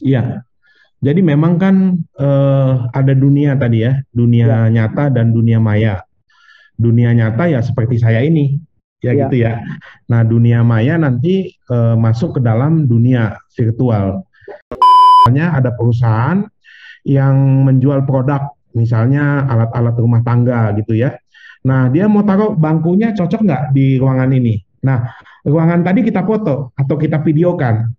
Iya. 0.00 0.46
Jadi 1.02 1.20
memang 1.20 1.58
kan 1.58 1.98
eh, 1.98 2.74
ada 2.94 3.12
dunia 3.12 3.58
tadi 3.58 3.82
ya, 3.82 3.98
dunia 4.14 4.46
Ya, 4.46 4.60
nyata 4.70 5.10
dan 5.10 5.34
dunia 5.34 5.58
maya. 5.58 6.06
Dunia 6.78 7.10
nyata 7.12 7.50
ya 7.50 7.58
seperti 7.58 7.98
saya 7.98 8.22
ini, 8.22 8.62
ya 9.02 9.12
ya, 9.12 9.26
gitu 9.26 9.42
ya. 9.42 9.60
Nah, 10.06 10.22
dunia 10.22 10.62
maya 10.62 10.94
nanti 10.96 11.50
eh, 11.52 11.96
masuk 11.98 12.38
ke 12.38 12.40
dalam 12.40 12.86
dunia 12.86 13.34
virtual. 13.52 14.22
Misalnya 15.26 15.58
ada 15.58 15.70
perusahaan 15.74 16.46
yang 17.02 17.66
menjual 17.66 18.06
produk, 18.06 18.54
misalnya 18.78 19.42
alat-alat 19.50 19.94
rumah 19.98 20.22
tangga 20.22 20.70
gitu 20.78 20.94
ya. 20.94 21.18
Nah, 21.66 21.90
dia 21.90 22.10
mau 22.10 22.26
taruh 22.26 22.54
bangkunya 22.54 23.14
cocok 23.14 23.40
nggak 23.42 23.62
di 23.74 23.98
ruangan 23.98 24.30
ini? 24.34 24.58
Nah, 24.82 25.06
ruangan 25.46 25.86
tadi 25.86 26.02
kita 26.02 26.26
foto 26.26 26.74
atau 26.74 26.94
kita 26.98 27.22
videokan. 27.22 27.90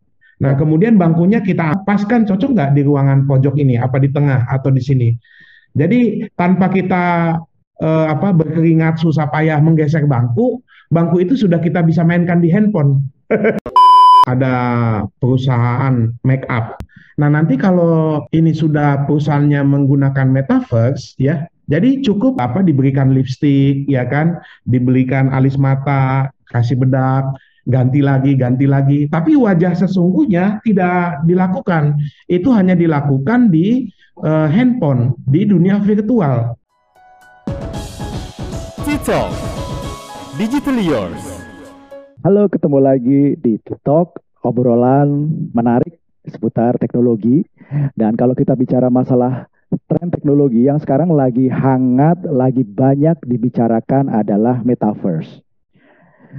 Nah, 0.43 0.59
kemudian 0.59 0.99
bangkunya 0.99 1.39
kita 1.39 1.87
paskan 1.87 2.27
cocok 2.27 2.51
nggak 2.51 2.71
di 2.75 2.83
ruangan 2.83 3.23
pojok 3.23 3.55
ini, 3.55 3.79
apa 3.79 3.95
di 3.95 4.11
tengah 4.11 4.43
atau 4.51 4.67
di 4.75 4.83
sini. 4.83 5.15
Jadi 5.71 6.27
tanpa 6.35 6.67
kita 6.67 7.33
eh, 7.79 8.05
apa 8.11 8.35
berkeringat 8.35 8.99
susah 8.99 9.31
payah 9.31 9.63
menggeser 9.63 10.03
bangku, 10.03 10.59
bangku 10.91 11.23
itu 11.23 11.39
sudah 11.39 11.63
kita 11.63 11.79
bisa 11.79 12.03
mainkan 12.03 12.43
di 12.43 12.51
handphone. 12.51 13.07
Ada 14.31 14.55
perusahaan 15.23 16.11
make 16.27 16.43
up. 16.51 16.75
Nah, 17.15 17.31
nanti 17.31 17.55
kalau 17.55 18.25
ini 18.35 18.51
sudah 18.51 19.07
perusahaannya 19.07 19.63
menggunakan 19.63 20.27
metaverse 20.27 21.15
ya, 21.21 21.47
jadi 21.71 22.03
cukup 22.03 22.35
apa 22.43 22.59
diberikan 22.59 23.15
lipstick 23.15 23.87
ya 23.87 24.03
kan, 24.09 24.43
dibelikan 24.67 25.31
alis 25.31 25.55
mata, 25.55 26.27
kasih 26.51 26.75
bedak, 26.75 27.31
ganti 27.63 28.03
lagi, 28.03 28.35
ganti 28.35 28.67
lagi. 28.67 29.07
Tapi 29.07 29.39
wajah 29.39 29.73
sesungguhnya 29.75 30.59
tidak 30.63 31.23
dilakukan. 31.23 31.95
Itu 32.27 32.51
hanya 32.51 32.75
dilakukan 32.75 33.51
di 33.51 33.87
eh, 34.19 34.47
handphone, 34.51 35.15
di 35.23 35.47
dunia 35.47 35.79
virtual. 35.79 36.59
TikTok 38.83 39.31
Digital 40.35 40.77
Yours. 40.79 41.23
Halo, 42.23 42.47
ketemu 42.47 42.79
lagi 42.79 43.35
di 43.35 43.59
TikTok, 43.59 44.39
obrolan 44.47 45.27
menarik 45.51 45.99
seputar 46.23 46.79
teknologi. 46.79 47.43
Dan 47.99 48.15
kalau 48.15 48.31
kita 48.31 48.55
bicara 48.55 48.87
masalah 48.87 49.51
tren 49.91 50.07
teknologi 50.07 50.65
yang 50.65 50.79
sekarang 50.79 51.11
lagi 51.11 51.51
hangat, 51.51 52.23
lagi 52.23 52.63
banyak 52.63 53.19
dibicarakan 53.27 54.07
adalah 54.07 54.63
metaverse. 54.63 55.43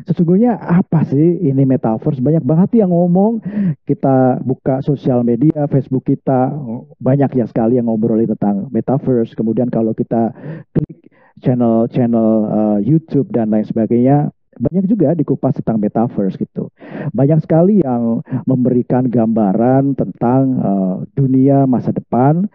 Sesungguhnya 0.03 0.59
apa 0.59 1.07
sih 1.07 1.39
ini 1.47 1.63
metaverse? 1.63 2.19
Banyak 2.19 2.43
banget 2.43 2.83
yang 2.83 2.91
ngomong. 2.91 3.39
Kita 3.87 4.43
buka 4.43 4.83
sosial 4.83 5.23
media, 5.23 5.71
Facebook 5.71 6.11
kita 6.11 6.51
banyak 6.99 7.31
ya 7.39 7.47
sekali 7.47 7.79
yang 7.79 7.87
ngobrolin 7.87 8.27
tentang 8.35 8.67
metaverse. 8.75 9.39
Kemudian 9.39 9.71
kalau 9.71 9.95
kita 9.95 10.35
klik 10.75 11.07
channel-channel 11.43 12.31
uh, 12.51 12.79
YouTube 12.83 13.31
dan 13.31 13.55
lain 13.55 13.67
sebagainya, 13.67 14.35
banyak 14.55 14.87
juga 14.87 15.15
dikupas 15.19 15.59
tentang 15.59 15.83
metaverse 15.83 16.39
gitu. 16.39 16.71
Banyak 17.11 17.43
sekali 17.43 17.83
yang 17.83 18.23
memberikan 18.47 19.07
gambaran 19.11 19.99
tentang 19.99 20.43
uh, 20.63 20.97
dunia 21.15 21.67
masa 21.67 21.91
depan 21.91 22.47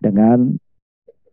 dengan 0.00 0.60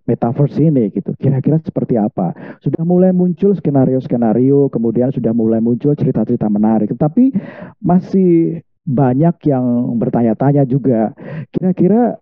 metaverse 0.03 0.59
ini 0.59 0.91
gitu. 0.91 1.15
Kira-kira 1.15 1.59
seperti 1.63 1.95
apa? 1.95 2.35
Sudah 2.59 2.83
mulai 2.83 3.15
muncul 3.15 3.55
skenario-skenario, 3.55 4.67
kemudian 4.67 5.09
sudah 5.15 5.31
mulai 5.31 5.63
muncul 5.63 5.95
cerita-cerita 5.95 6.47
menarik. 6.51 6.91
Tetapi 6.91 7.31
masih 7.79 8.61
banyak 8.83 9.35
yang 9.47 9.95
bertanya-tanya 9.95 10.67
juga. 10.67 11.15
Kira-kira 11.55 12.19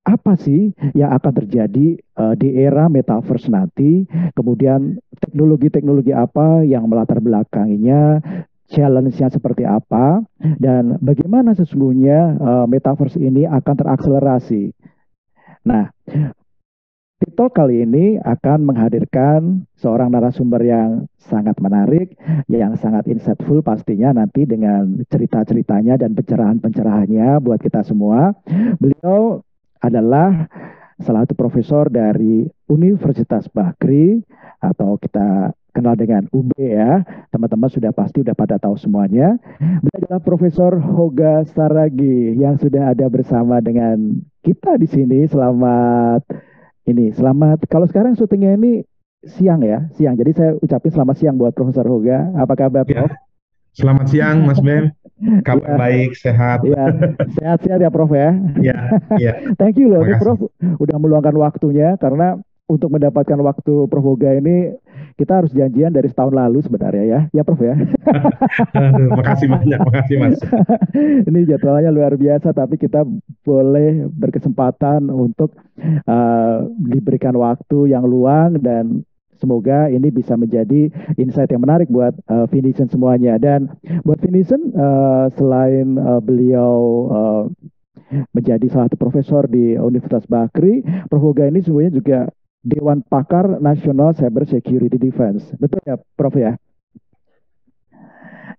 apa 0.00 0.32
sih 0.40 0.72
yang 0.96 1.12
akan 1.12 1.32
terjadi 1.44 2.00
uh, 2.16 2.34
di 2.38 2.56
era 2.56 2.86
metaverse 2.86 3.50
nanti? 3.50 4.06
Kemudian 4.38 4.98
teknologi-teknologi 5.18 6.14
apa 6.14 6.62
yang 6.62 6.86
melatar 6.86 7.18
belakanginya? 7.18 8.22
Challenge-nya 8.70 9.34
seperti 9.34 9.66
apa? 9.66 10.22
Dan 10.38 10.94
bagaimana 11.02 11.58
sesungguhnya 11.58 12.38
uh, 12.38 12.66
metaverse 12.70 13.18
ini 13.18 13.42
akan 13.42 13.74
terakselerasi? 13.74 14.70
Nah, 15.66 15.90
TikTok 17.20 17.52
kali 17.52 17.84
ini 17.84 18.16
akan 18.16 18.64
menghadirkan 18.64 19.68
seorang 19.76 20.08
narasumber 20.08 20.64
yang 20.64 21.04
sangat 21.20 21.52
menarik, 21.60 22.16
yang 22.48 22.80
sangat 22.80 23.04
insightful 23.12 23.60
pastinya 23.60 24.24
nanti 24.24 24.48
dengan 24.48 25.04
cerita-ceritanya 25.04 26.00
dan 26.00 26.16
pencerahan-pencerahannya 26.16 27.44
buat 27.44 27.60
kita 27.60 27.84
semua. 27.84 28.32
Beliau 28.80 29.44
adalah 29.84 30.48
salah 30.96 31.28
satu 31.28 31.36
profesor 31.36 31.92
dari 31.92 32.48
Universitas 32.72 33.52
Bakri 33.52 34.24
atau 34.56 34.96
kita 34.96 35.52
kenal 35.76 36.00
dengan 36.00 36.24
UB 36.32 36.56
ya. 36.56 37.04
Teman-teman 37.28 37.68
sudah 37.68 37.92
pasti 37.92 38.24
sudah 38.24 38.32
pada 38.32 38.56
tahu 38.56 38.80
semuanya. 38.80 39.36
Beliau 39.60 40.08
adalah 40.08 40.24
Profesor 40.24 40.72
Hoga 40.80 41.44
Saragi 41.52 42.32
yang 42.40 42.56
sudah 42.56 42.96
ada 42.96 43.12
bersama 43.12 43.60
dengan 43.60 44.24
kita 44.40 44.80
di 44.80 44.88
sini. 44.88 45.28
Selamat 45.28 46.24
ini 46.90 47.14
selamat. 47.14 47.64
Kalau 47.70 47.86
sekarang 47.86 48.12
syutingnya 48.14 48.58
ini 48.58 48.82
siang 49.22 49.60
ya, 49.62 49.86
siang. 49.94 50.16
Jadi 50.16 50.30
saya 50.32 50.50
ucapin 50.58 50.90
selamat 50.90 51.16
siang 51.16 51.36
buat 51.36 51.52
Profesor 51.54 51.84
Hoga. 51.86 52.32
Apa 52.36 52.54
kabar, 52.56 52.84
Ya, 52.84 53.04
Prof? 53.06 53.12
selamat 53.76 54.06
siang 54.10 54.36
Mas 54.44 54.58
Ben. 54.58 54.90
Kabar 55.46 55.76
Ya, 55.76 55.76
baik, 55.76 56.10
sehat. 56.16 56.64
ya. 56.64 56.84
Sehat-sehat 57.36 57.78
ya, 57.84 57.90
Prof 57.92 58.10
ya. 58.10 58.32
Ya, 58.72 58.78
ya, 59.20 59.32
Thank 59.60 59.76
you 59.78 59.92
loh. 59.92 60.02
Prof 60.18 60.48
udah 60.58 60.96
meluangkan 60.96 61.36
waktunya 61.36 61.94
karena 62.00 62.40
untuk 62.70 62.94
mendapatkan 62.94 63.34
waktu 63.42 63.90
Prof 63.90 64.04
Hoga 64.06 64.38
ini 64.38 64.70
kita 65.18 65.42
harus 65.42 65.50
janjian 65.50 65.90
dari 65.90 66.06
setahun 66.06 66.32
lalu 66.32 66.62
sebenarnya 66.62 67.04
ya. 67.04 67.20
Ya, 67.34 67.42
Prof 67.42 67.58
ya. 67.58 67.74
Aduh, 68.78 69.10
makasih 69.18 69.50
banyak, 69.50 69.80
makasih 69.82 70.16
Mas. 70.22 70.38
Ini 71.28 71.50
jadwalnya 71.50 71.90
luar 71.90 72.14
biasa, 72.14 72.54
tapi 72.54 72.78
kita 72.78 73.02
boleh 73.42 74.06
berkesempatan 74.08 75.10
untuk 75.10 75.58
uh, 76.06 76.64
diberikan 76.78 77.34
waktu 77.36 77.92
yang 77.92 78.06
luang 78.06 78.62
dan 78.62 79.02
semoga 79.40 79.88
ini 79.88 80.12
bisa 80.12 80.36
menjadi 80.36 80.92
insight 81.16 81.48
yang 81.48 81.64
menarik 81.64 81.88
buat 81.88 82.12
uh, 82.28 82.44
Finison 82.48 82.88
semuanya. 82.88 83.36
Dan 83.40 83.72
buat 84.04 84.20
Finison, 84.20 84.72
uh, 84.76 85.28
selain 85.36 85.96
uh, 85.96 86.20
beliau 86.20 86.76
uh, 87.08 87.44
menjadi 88.32 88.66
salah 88.68 88.90
satu 88.90 88.98
profesor 88.98 89.46
di 89.46 89.76
Universitas 89.76 90.24
Bakri, 90.28 90.84
Prof. 91.08 91.20
Hoga 91.20 91.44
ini 91.46 91.60
sungguhnya 91.60 91.92
juga 91.92 92.20
Dewan 92.60 93.00
Pakar 93.04 93.60
Nasional 93.60 94.12
Cyber 94.16 94.44
Security 94.44 95.00
Defense. 95.00 95.48
Betul 95.56 95.80
ya, 95.84 95.96
Prof 96.16 96.36
ya? 96.36 96.56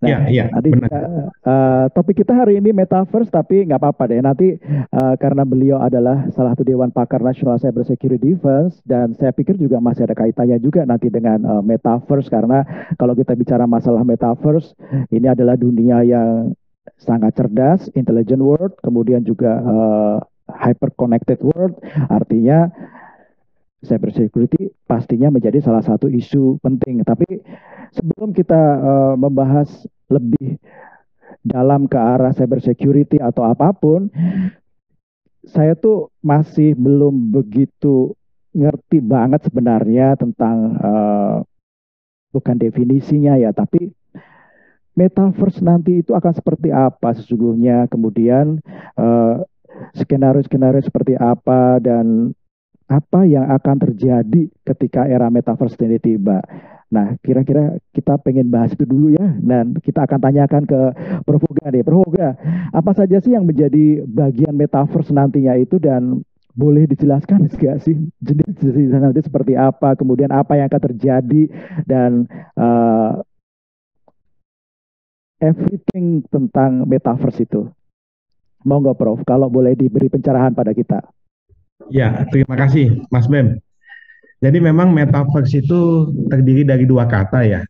Ya, 0.02 0.18
Nah, 0.18 0.34
ya, 0.34 0.50
nanti 0.50 0.74
benar. 0.74 0.90
kita, 0.90 1.00
uh, 1.46 1.86
topik 1.94 2.26
kita 2.26 2.34
hari 2.34 2.58
ini 2.58 2.74
metaverse, 2.74 3.30
tapi 3.30 3.70
nggak 3.70 3.78
apa-apa 3.78 4.10
deh. 4.10 4.18
Nanti 4.18 4.58
uh, 4.90 5.14
karena 5.22 5.46
beliau 5.46 5.78
adalah 5.78 6.26
salah 6.34 6.58
satu 6.58 6.66
Dewan 6.66 6.90
Pakar 6.90 7.22
Nasional 7.22 7.62
Cyber 7.62 7.86
Security 7.86 8.34
Defense, 8.34 8.82
dan 8.82 9.14
saya 9.14 9.30
pikir 9.30 9.62
juga 9.62 9.78
masih 9.78 10.10
ada 10.10 10.18
kaitannya 10.18 10.58
juga 10.58 10.90
nanti 10.90 11.14
dengan 11.14 11.46
uh, 11.46 11.62
metaverse, 11.62 12.34
karena 12.34 12.66
kalau 12.98 13.14
kita 13.14 13.38
bicara 13.38 13.70
masalah 13.70 14.02
metaverse, 14.02 14.74
ini 15.14 15.30
adalah 15.30 15.54
dunia 15.54 16.02
yang 16.02 16.58
sangat 16.98 17.38
cerdas, 17.38 17.86
intelligent 17.94 18.42
world, 18.42 18.74
kemudian 18.82 19.22
juga 19.22 19.62
uh, 19.62 20.18
hyper 20.50 20.98
connected 20.98 21.38
world, 21.46 21.78
artinya 22.10 22.74
cyber 23.82 24.14
security 24.14 24.70
pastinya 24.86 25.34
menjadi 25.34 25.62
salah 25.62 25.82
satu 25.82 26.06
isu 26.08 26.62
penting. 26.62 27.02
Tapi 27.02 27.42
sebelum 27.92 28.32
kita 28.32 28.62
uh, 28.78 29.14
membahas 29.18 29.68
lebih 30.08 30.62
dalam 31.42 31.90
ke 31.90 31.98
arah 31.98 32.32
cyber 32.32 32.62
security 32.62 33.18
atau 33.18 33.42
apa 33.50 33.74
pun, 33.74 34.08
saya 35.42 35.74
tuh 35.74 36.14
masih 36.22 36.78
belum 36.78 37.34
begitu 37.34 38.14
ngerti 38.54 39.02
banget 39.02 39.48
sebenarnya 39.50 40.14
tentang 40.20 40.58
uh, 40.78 41.36
bukan 42.30 42.56
definisinya 42.62 43.40
ya, 43.40 43.50
tapi 43.50 43.90
metaverse 44.94 45.64
nanti 45.64 46.04
itu 46.04 46.12
akan 46.12 46.34
seperti 46.36 46.70
apa 46.70 47.16
sesungguhnya, 47.16 47.88
kemudian 47.88 48.60
uh, 49.00 49.42
skenario-skenario 49.98 50.84
seperti 50.84 51.16
apa 51.18 51.80
dan 51.82 52.36
apa 52.92 53.24
yang 53.24 53.48
akan 53.48 53.76
terjadi 53.88 54.52
ketika 54.68 55.08
era 55.08 55.32
metaverse 55.32 55.80
ini 55.80 55.96
tiba. 55.96 56.44
Nah, 56.92 57.16
kira-kira 57.24 57.80
kita 57.96 58.20
pengen 58.20 58.52
bahas 58.52 58.76
itu 58.76 58.84
dulu 58.84 59.16
ya, 59.16 59.24
dan 59.40 59.72
kita 59.80 60.04
akan 60.04 60.20
tanyakan 60.20 60.68
ke 60.68 60.82
Prof. 61.24 61.40
Hoga 61.48 61.72
deh. 61.72 61.88
Prof. 61.88 62.04
Hoga, 62.04 62.36
apa 62.76 62.92
saja 62.92 63.24
sih 63.24 63.32
yang 63.32 63.48
menjadi 63.48 64.04
bagian 64.04 64.52
metaverse 64.52 65.16
nantinya 65.16 65.56
itu 65.56 65.80
dan 65.80 66.20
boleh 66.52 66.84
dijelaskan 66.92 67.48
nggak 67.48 67.80
sih 67.80 67.96
jenis-jenis 68.20 68.92
nanti 68.92 69.24
seperti 69.24 69.56
apa, 69.56 69.96
kemudian 69.96 70.36
apa 70.36 70.60
yang 70.60 70.68
akan 70.68 70.84
terjadi 70.92 71.48
dan 71.88 72.28
uh, 72.60 73.24
everything 75.40 76.28
tentang 76.28 76.84
metaverse 76.84 77.48
itu. 77.48 77.72
Monggo 78.68 78.94
Prof, 79.00 79.24
kalau 79.24 79.48
boleh 79.48 79.80
diberi 79.80 80.12
pencerahan 80.12 80.52
pada 80.52 80.76
kita. 80.76 81.08
Ya, 81.90 82.28
terima 82.30 82.54
kasih 82.54 83.02
Mas 83.10 83.26
Bem. 83.26 83.58
Jadi 84.42 84.58
memang 84.58 84.90
metaverse 84.90 85.62
itu 85.62 86.10
terdiri 86.30 86.66
dari 86.66 86.86
dua 86.90 87.06
kata 87.06 87.46
ya. 87.46 87.62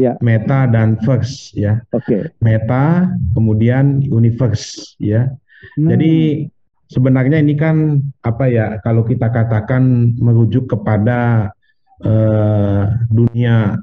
Ya. 0.00 0.16
Meta 0.24 0.64
dan 0.64 0.96
verse 1.04 1.52
ya. 1.52 1.82
Oke. 1.92 2.32
Meta 2.40 3.10
kemudian 3.36 4.00
universe 4.08 4.96
ya. 4.96 5.28
Hmm. 5.76 5.92
Jadi 5.92 6.46
sebenarnya 6.88 7.42
ini 7.42 7.52
kan 7.58 8.00
apa 8.24 8.48
ya 8.48 8.80
kalau 8.80 9.04
kita 9.04 9.28
katakan 9.28 10.14
merujuk 10.16 10.72
kepada 10.72 11.52
eh, 12.00 12.82
dunia 13.12 13.76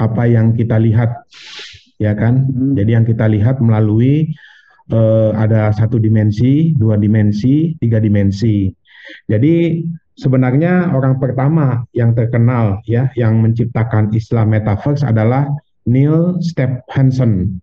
apa 0.00 0.22
yang 0.26 0.56
kita 0.56 0.80
lihat 0.80 1.22
ya 2.02 2.16
kan. 2.16 2.50
Hmm. 2.50 2.74
Jadi 2.74 2.90
yang 2.96 3.06
kita 3.06 3.28
lihat 3.30 3.62
melalui 3.62 4.32
eh, 4.90 5.30
ada 5.36 5.70
satu 5.70 6.02
dimensi, 6.02 6.72
dua 6.74 6.96
dimensi, 6.98 7.78
tiga 7.78 8.02
dimensi. 8.02 8.72
Jadi 9.28 9.84
sebenarnya 10.18 10.92
orang 10.92 11.16
pertama 11.16 11.88
yang 11.96 12.12
terkenal 12.12 12.84
ya 12.84 13.08
yang 13.16 13.40
menciptakan 13.40 14.12
istilah 14.12 14.44
metaverse 14.44 15.06
adalah 15.06 15.48
Neil 15.88 16.38
Stephenson. 16.44 17.62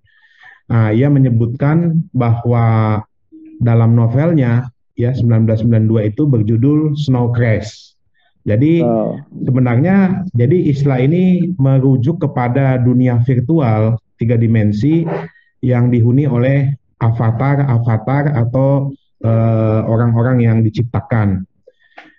Nah, 0.67 0.91
ia 0.91 1.07
menyebutkan 1.07 2.03
bahwa 2.11 2.99
dalam 3.63 3.95
novelnya 3.95 4.67
ya 4.99 5.13
1992 5.15 6.11
itu 6.11 6.23
berjudul 6.27 6.79
Snow 6.97 7.31
Crash. 7.31 7.95
Jadi 8.47 8.79
Oh, 8.79 9.19
sebenarnya 9.43 10.23
jadi 10.31 10.71
istilah 10.71 11.03
ini 11.03 11.51
merujuk 11.59 12.23
kepada 12.23 12.79
dunia 12.79 13.19
virtual 13.27 13.99
tiga 14.15 14.39
dimensi 14.39 15.03
yang 15.59 15.91
dihuni 15.91 16.23
oleh 16.25 16.71
avatar-avatar 17.03 18.33
atau 18.33 18.95
eh, 19.23 19.81
orang-orang 19.85 20.43
yang 20.43 20.57
diciptakan, 20.61 21.45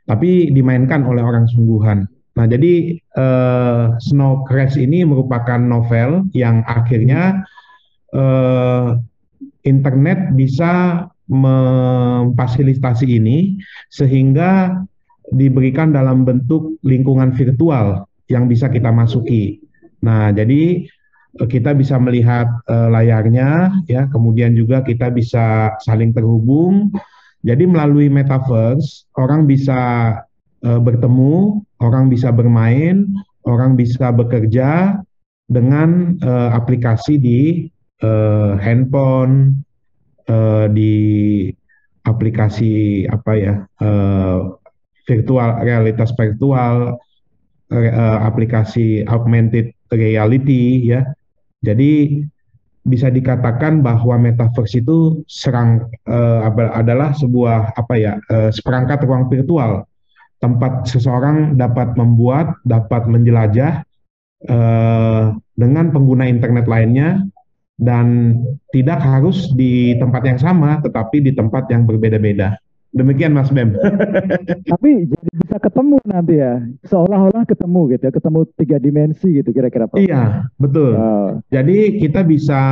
tapi 0.09 0.51
dimainkan 0.51 1.05
oleh 1.05 1.23
orang 1.23 1.47
sungguhan. 1.51 2.09
Nah, 2.39 2.47
jadi 2.47 2.95
eh, 2.99 3.85
Snow 3.99 4.47
Crash 4.47 4.79
ini 4.79 5.03
merupakan 5.03 5.59
novel 5.59 6.31
yang 6.33 6.63
akhirnya 6.67 7.43
eh, 8.15 8.89
internet 9.67 10.33
bisa 10.39 11.05
memfasilitasi 11.29 13.21
ini 13.21 13.61
sehingga 13.93 14.81
diberikan 15.29 15.93
dalam 15.93 16.25
bentuk 16.25 16.81
lingkungan 16.81 17.37
virtual 17.37 18.09
yang 18.33 18.49
bisa 18.49 18.73
kita 18.73 18.89
masuki. 18.89 19.61
Nah, 20.01 20.33
jadi 20.33 20.89
kita 21.47 21.77
bisa 21.77 22.01
melihat 22.01 22.49
eh, 22.67 22.89
layarnya, 22.91 23.71
ya, 23.87 24.11
kemudian 24.11 24.57
juga 24.59 24.83
kita 24.83 25.13
bisa 25.15 25.77
saling 25.85 26.11
terhubung. 26.11 26.91
Jadi 27.47 27.71
melalui 27.71 28.11
metaverse, 28.11 29.07
orang 29.15 29.47
bisa 29.47 30.11
eh, 30.67 30.81
bertemu, 30.83 31.63
orang 31.79 32.11
bisa 32.11 32.35
bermain, 32.35 33.07
orang 33.47 33.79
bisa 33.79 34.11
bekerja 34.11 34.99
dengan 35.47 36.19
eh, 36.19 36.51
aplikasi 36.51 37.15
di 37.23 37.41
eh, 38.03 38.53
handphone, 38.59 39.63
eh, 40.27 40.67
di 40.75 40.95
aplikasi 42.03 43.05
apa 43.07 43.33
ya, 43.39 43.55
eh, 43.65 44.39
virtual 45.09 45.51
realitas 45.65 46.13
virtual, 46.19 46.99
re- 47.73 47.95
aplikasi 48.25 49.05
augmented 49.09 49.73
reality 49.89 50.93
ya. 50.93 51.05
Jadi 51.63 52.23
bisa 52.89 53.13
dikatakan 53.13 53.85
bahwa 53.85 54.17
metaverse 54.17 54.81
itu 54.81 55.21
serang 55.29 55.91
eh, 56.09 56.41
adalah 56.73 57.13
sebuah 57.13 57.77
apa 57.77 57.95
ya 57.99 58.17
eh, 58.33 58.51
seperangkat 58.55 59.05
ruang 59.05 59.29
virtual 59.29 59.85
tempat 60.39 60.87
seseorang 60.87 61.59
dapat 61.59 61.99
membuat, 61.99 62.55
dapat 62.63 63.11
menjelajah 63.11 63.83
eh, 64.47 65.25
dengan 65.59 65.87
pengguna 65.91 66.31
internet 66.31 66.71
lainnya 66.71 67.27
dan 67.79 68.39
tidak 68.75 68.99
harus 69.03 69.51
di 69.55 69.95
tempat 69.99 70.23
yang 70.27 70.39
sama, 70.39 70.83
tetapi 70.83 71.23
di 71.23 71.33
tempat 71.35 71.71
yang 71.71 71.87
berbeda-beda. 71.87 72.59
Demikian 72.97 73.37
Mas 73.37 73.53
Bem. 73.53 73.77
tapi 74.73 75.05
jadi 75.05 75.31
bisa 75.37 75.57
ketemu 75.61 76.01
nanti 76.09 76.41
ya, 76.41 76.65
seolah-olah 76.89 77.45
ketemu 77.45 77.81
gitu 77.93 78.03
ya, 78.09 78.13
ketemu 78.13 78.41
tiga 78.57 78.77
dimensi 78.81 79.29
gitu 79.29 79.51
kira-kira. 79.53 79.85
Iya, 79.93 80.49
betul. 80.57 80.97
Oh, 80.97 81.31
Jadi 81.53 82.01
kita 82.01 82.25
bisa 82.25 82.63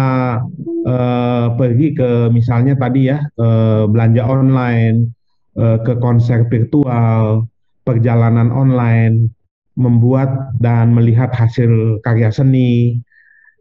eh, 0.89 1.47
pergi 1.53 1.89
ke 1.93 2.33
misalnya 2.33 2.81
tadi 2.81 3.13
ya 3.13 3.21
eh, 3.21 3.85
belanja 3.85 4.25
online, 4.25 5.13
eh, 5.61 5.79
ke 5.85 6.01
konser 6.01 6.49
virtual, 6.49 7.45
perjalanan 7.85 8.49
online, 8.49 9.29
membuat 9.77 10.57
dan 10.57 10.97
melihat 10.97 11.29
hasil 11.37 12.01
karya 12.01 12.33
seni, 12.33 13.05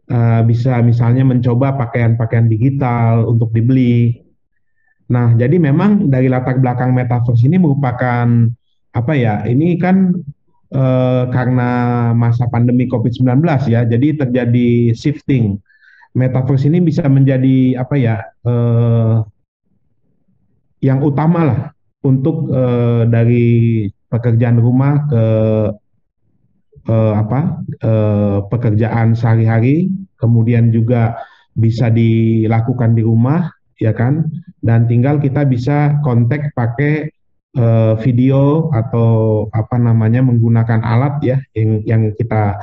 eh, 0.08 0.40
bisa 0.48 0.80
misalnya 0.80 1.22
mencoba 1.22 1.76
pakaian-pakaian 1.76 2.48
digital 2.48 3.28
untuk 3.28 3.52
dibeli. 3.52 4.25
Nah, 5.06 5.38
jadi 5.38 5.56
memang 5.62 6.10
dari 6.10 6.26
latar 6.26 6.58
belakang 6.58 6.90
metaverse 6.90 7.46
ini 7.46 7.62
merupakan 7.62 8.26
apa 8.90 9.12
ya? 9.14 9.46
Ini 9.46 9.78
kan 9.78 10.10
eh, 10.74 11.24
karena 11.30 11.70
masa 12.10 12.50
pandemi 12.50 12.90
COVID-19 12.90 13.42
ya, 13.70 13.86
jadi 13.86 14.08
terjadi 14.26 14.96
shifting. 14.98 15.62
Metaverse 16.16 16.66
ini 16.66 16.82
bisa 16.82 17.06
menjadi 17.06 17.78
apa 17.78 17.94
ya? 17.94 18.16
eh, 18.46 19.16
yang 20.82 21.00
utama 21.02 21.40
lah 21.46 21.60
untuk 22.02 22.50
eh, 22.50 23.02
dari 23.06 23.46
pekerjaan 24.10 24.58
rumah 24.58 25.06
ke 25.06 25.24
eh, 26.90 27.14
apa? 27.14 27.62
eh, 27.78 28.38
pekerjaan 28.50 29.14
sehari-hari, 29.14 29.86
kemudian 30.18 30.74
juga 30.74 31.14
bisa 31.56 31.88
dilakukan 31.88 32.92
di 32.92 33.02
rumah, 33.06 33.48
ya 33.80 33.92
kan? 33.92 34.28
Dan 34.60 34.88
tinggal 34.88 35.20
kita 35.20 35.44
bisa 35.44 36.00
kontak 36.02 36.52
pakai 36.56 37.08
eh, 37.56 37.94
video 38.02 38.72
atau 38.72 39.44
apa 39.52 39.76
namanya 39.80 40.24
menggunakan 40.24 40.80
alat 40.84 41.14
ya 41.24 41.36
yang 41.56 41.82
yang 41.84 42.02
kita 42.16 42.60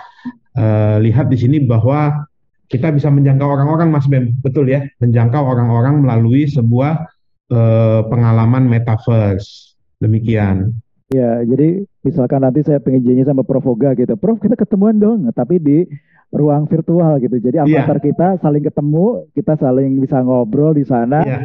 eh, 0.57 0.97
lihat 1.01 1.29
di 1.29 1.37
sini 1.37 1.57
bahwa 1.63 2.25
kita 2.71 2.89
bisa 2.89 3.13
menjangkau 3.13 3.45
orang-orang 3.45 3.93
Mas 3.93 4.09
Bem, 4.09 4.33
betul 4.41 4.65
ya, 4.65 4.81
menjangkau 4.97 5.45
orang-orang 5.45 6.01
melalui 6.01 6.49
sebuah 6.49 7.05
eh, 7.53 8.01
pengalaman 8.09 8.65
metaverse. 8.65 9.73
Demikian. 10.03 10.75
ya 11.13 11.45
jadi 11.47 11.85
misalkan 12.03 12.43
nanti 12.43 12.59
saya 12.65 12.81
pengen 12.81 13.05
sama 13.23 13.45
Prof 13.45 13.63
Oga 13.63 13.95
gitu, 13.95 14.19
Prof 14.19 14.41
kita 14.41 14.59
ketemuan 14.59 14.99
dong, 14.99 15.31
tapi 15.31 15.61
di 15.61 15.87
ruang 16.33 16.65
virtual 16.65 17.21
gitu. 17.21 17.37
Jadi 17.37 17.61
Iya. 17.61 17.85
avatar 17.85 17.97
kita 18.01 18.27
saling 18.41 18.65
ketemu, 18.65 19.29
kita 19.31 19.53
saling 19.55 20.01
bisa 20.01 20.17
ngobrol 20.19 20.73
di 20.73 20.81
sana, 20.83 21.21
Iya, 21.21 21.39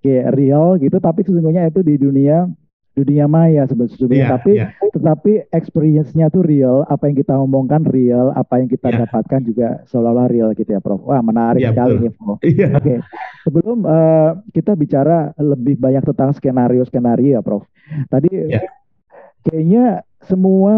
kayak 0.00 0.26
real 0.36 0.66
gitu. 0.76 0.96
Tapi 0.96 1.24
sesungguhnya 1.24 1.66
itu 1.66 1.80
di 1.80 1.96
dunia 1.96 2.44
dunia 2.90 3.24
maya 3.24 3.64
sebetulnya. 3.64 4.12
iya, 4.12 4.28
Tapi 4.28 4.52
iya. 4.60 4.66
tetapi 4.92 5.48
experience-nya 5.48 6.28
tuh 6.28 6.44
real, 6.44 6.84
apa 6.84 7.08
yang 7.08 7.16
kita 7.16 7.32
omongkan 7.32 7.86
real, 7.86 8.28
apa 8.34 8.60
yang 8.60 8.68
kita 8.68 8.92
Iya. 8.92 9.08
dapatkan 9.08 9.40
juga 9.40 9.68
seolah-olah 9.88 10.28
real 10.28 10.48
gitu 10.52 10.68
ya, 10.68 10.82
Prof. 10.84 11.00
Wah 11.08 11.22
menarik 11.24 11.64
Iya, 11.64 11.72
sekali 11.72 11.94
nih, 11.96 12.12
Prof. 12.12 12.38
Iya. 12.44 12.68
Oke, 12.76 12.94
sebelum 13.40 13.78
eh, 13.88 14.30
kita 14.52 14.76
bicara 14.76 15.32
lebih 15.38 15.80
banyak 15.80 16.02
tentang 16.04 16.36
skenario-skenario 16.36 17.38
ya, 17.38 17.40
Prof. 17.40 17.64
Tadi 18.10 18.28
Ya. 18.52 18.68
kayaknya 19.40 19.84
semua 20.20 20.74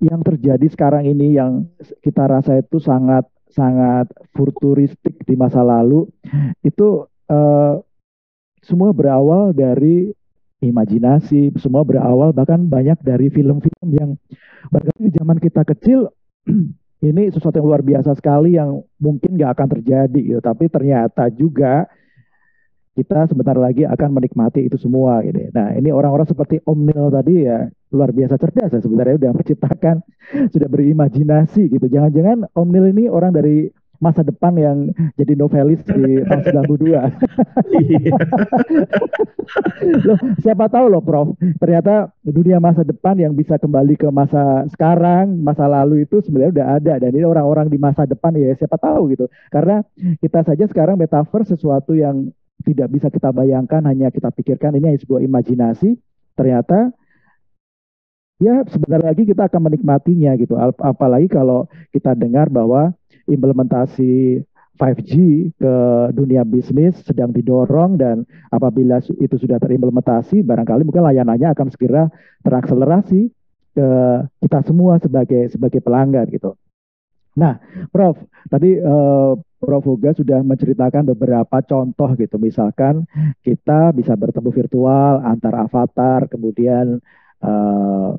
yang 0.00 0.24
terjadi 0.24 0.66
sekarang 0.72 1.04
ini 1.04 1.36
yang 1.36 1.68
kita 2.00 2.24
rasa 2.24 2.58
itu 2.60 2.80
sangat 2.80 3.28
sangat 3.52 4.08
futuristik 4.32 5.20
di 5.28 5.34
masa 5.36 5.60
lalu 5.60 6.08
itu 6.64 7.04
eh, 7.28 7.74
semua 8.60 8.92
berawal 8.92 9.56
dari 9.56 10.12
imajinasi, 10.60 11.56
semua 11.56 11.82
berawal 11.82 12.36
bahkan 12.36 12.60
banyak 12.60 13.00
dari 13.00 13.32
film-film 13.32 13.88
yang 13.96 14.10
barangkali 14.68 15.08
di 15.08 15.12
zaman 15.16 15.38
kita 15.40 15.64
kecil 15.64 16.12
ini 17.08 17.32
sesuatu 17.32 17.56
yang 17.56 17.68
luar 17.68 17.82
biasa 17.84 18.12
sekali 18.12 18.60
yang 18.60 18.84
mungkin 19.00 19.40
nggak 19.40 19.56
akan 19.56 19.68
terjadi 19.80 20.20
gitu. 20.20 20.40
Tapi 20.44 20.68
ternyata 20.68 21.32
juga 21.32 21.88
kita 23.00 23.32
sebentar 23.32 23.56
lagi 23.56 23.88
akan 23.88 24.08
menikmati 24.12 24.68
itu 24.68 24.76
semua 24.76 25.24
gitu. 25.24 25.48
Nah, 25.56 25.72
ini 25.72 25.88
orang-orang 25.88 26.28
seperti 26.28 26.60
Om 26.68 26.92
Neil 26.92 27.08
tadi 27.08 27.48
ya 27.48 27.64
luar 27.90 28.12
biasa 28.12 28.36
cerdas 28.36 28.70
ya 28.76 28.80
sebenarnya 28.84 29.16
udah 29.16 29.32
menciptakan, 29.32 29.96
sudah 30.52 30.68
berimajinasi 30.68 31.72
gitu. 31.72 31.86
Jangan-jangan 31.88 32.52
Om 32.52 32.68
Neil 32.68 32.92
ini 32.92 33.08
orang 33.08 33.32
dari 33.32 33.72
masa 34.00 34.24
depan 34.24 34.56
yang 34.56 34.76
jadi 35.14 35.36
novelis 35.36 35.84
di 35.84 36.18
tahun 36.28 36.64
92. 36.72 36.88
Iya. 37.76 38.16
Loh, 40.08 40.18
siapa 40.40 40.72
tahu 40.72 40.88
loh 40.88 41.04
Prof, 41.04 41.36
ternyata 41.60 42.08
dunia 42.24 42.56
masa 42.58 42.80
depan 42.80 43.20
yang 43.20 43.36
bisa 43.36 43.60
kembali 43.60 44.00
ke 44.00 44.08
masa 44.08 44.64
sekarang, 44.72 45.36
masa 45.44 45.68
lalu 45.68 46.08
itu 46.08 46.24
sebenarnya 46.24 46.52
udah 46.56 46.66
ada 46.80 46.94
dan 46.96 47.12
ini 47.12 47.28
orang-orang 47.28 47.68
di 47.68 47.76
masa 47.76 48.08
depan 48.08 48.32
ya 48.40 48.56
siapa 48.56 48.80
tahu 48.80 49.12
gitu. 49.12 49.28
Karena 49.52 49.84
kita 50.24 50.42
saja 50.48 50.64
sekarang 50.64 50.96
metaverse 50.96 51.52
sesuatu 51.52 51.92
yang 51.92 52.32
tidak 52.64 52.88
bisa 52.92 53.08
kita 53.08 53.32
bayangkan, 53.32 53.84
hanya 53.88 54.12
kita 54.12 54.28
pikirkan 54.30 54.76
ini 54.76 55.00
sebuah 55.00 55.24
imajinasi, 55.24 55.96
ternyata 56.36 56.92
ya 58.40 58.64
sebentar 58.68 59.00
lagi 59.04 59.28
kita 59.28 59.48
akan 59.48 59.70
menikmatinya 59.70 60.36
gitu. 60.40 60.56
Apalagi 60.80 61.28
kalau 61.28 61.68
kita 61.92 62.16
dengar 62.16 62.48
bahwa 62.48 62.92
implementasi 63.28 64.42
5G 64.80 65.12
ke 65.60 65.74
dunia 66.16 66.40
bisnis 66.48 66.96
sedang 67.04 67.36
didorong 67.36 68.00
dan 68.00 68.24
apabila 68.48 69.04
itu 69.20 69.36
sudah 69.36 69.60
terimplementasi 69.60 70.40
barangkali 70.40 70.88
mungkin 70.88 71.04
layanannya 71.04 71.52
akan 71.52 71.68
segera 71.68 72.08
terakselerasi 72.40 73.28
ke 73.76 73.88
kita 74.40 74.64
semua 74.64 74.96
sebagai 74.96 75.52
sebagai 75.52 75.84
pelanggan 75.84 76.26
gitu. 76.32 76.56
Nah, 77.36 77.60
Prof, 77.92 78.18
tadi 78.48 78.80
uh, 78.80 79.36
Prof 79.60 79.84
Hoga 79.84 80.16
sudah 80.16 80.40
menceritakan 80.40 81.04
beberapa 81.12 81.60
contoh 81.60 82.16
gitu. 82.16 82.40
Misalkan 82.40 83.04
kita 83.44 83.92
bisa 83.92 84.16
bertemu 84.16 84.48
virtual 84.48 85.20
antar 85.20 85.68
avatar, 85.68 86.24
kemudian 86.32 86.96
uh, 87.44 88.16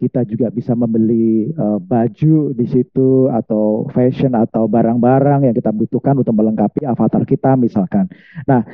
kita 0.00 0.24
juga 0.24 0.48
bisa 0.48 0.72
membeli 0.72 1.52
uh, 1.54 1.76
baju 1.76 2.56
di 2.56 2.66
situ 2.66 3.28
atau 3.28 3.84
fashion 3.92 4.32
atau 4.32 4.64
barang-barang 4.64 5.44
yang 5.44 5.54
kita 5.54 5.68
butuhkan 5.70 6.16
untuk 6.16 6.32
melengkapi 6.32 6.88
avatar 6.88 7.22
kita 7.28 7.52
misalkan. 7.54 8.08
Nah, 8.48 8.64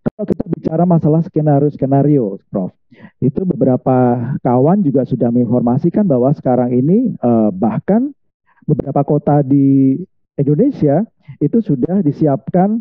kalau 0.00 0.24
kita 0.24 0.46
bicara 0.46 0.86
masalah 0.86 1.26
skenario-skenario, 1.26 2.38
Prof, 2.48 2.70
itu 3.18 3.42
beberapa 3.42 3.98
kawan 4.46 4.86
juga 4.86 5.02
sudah 5.02 5.28
menginformasikan 5.34 6.06
bahwa 6.06 6.30
sekarang 6.32 6.70
ini 6.70 7.18
uh, 7.18 7.50
bahkan 7.50 8.14
beberapa 8.62 9.02
kota 9.02 9.42
di 9.42 9.98
Indonesia 10.36 11.04
itu 11.40 11.58
sudah 11.64 12.04
disiapkan 12.04 12.80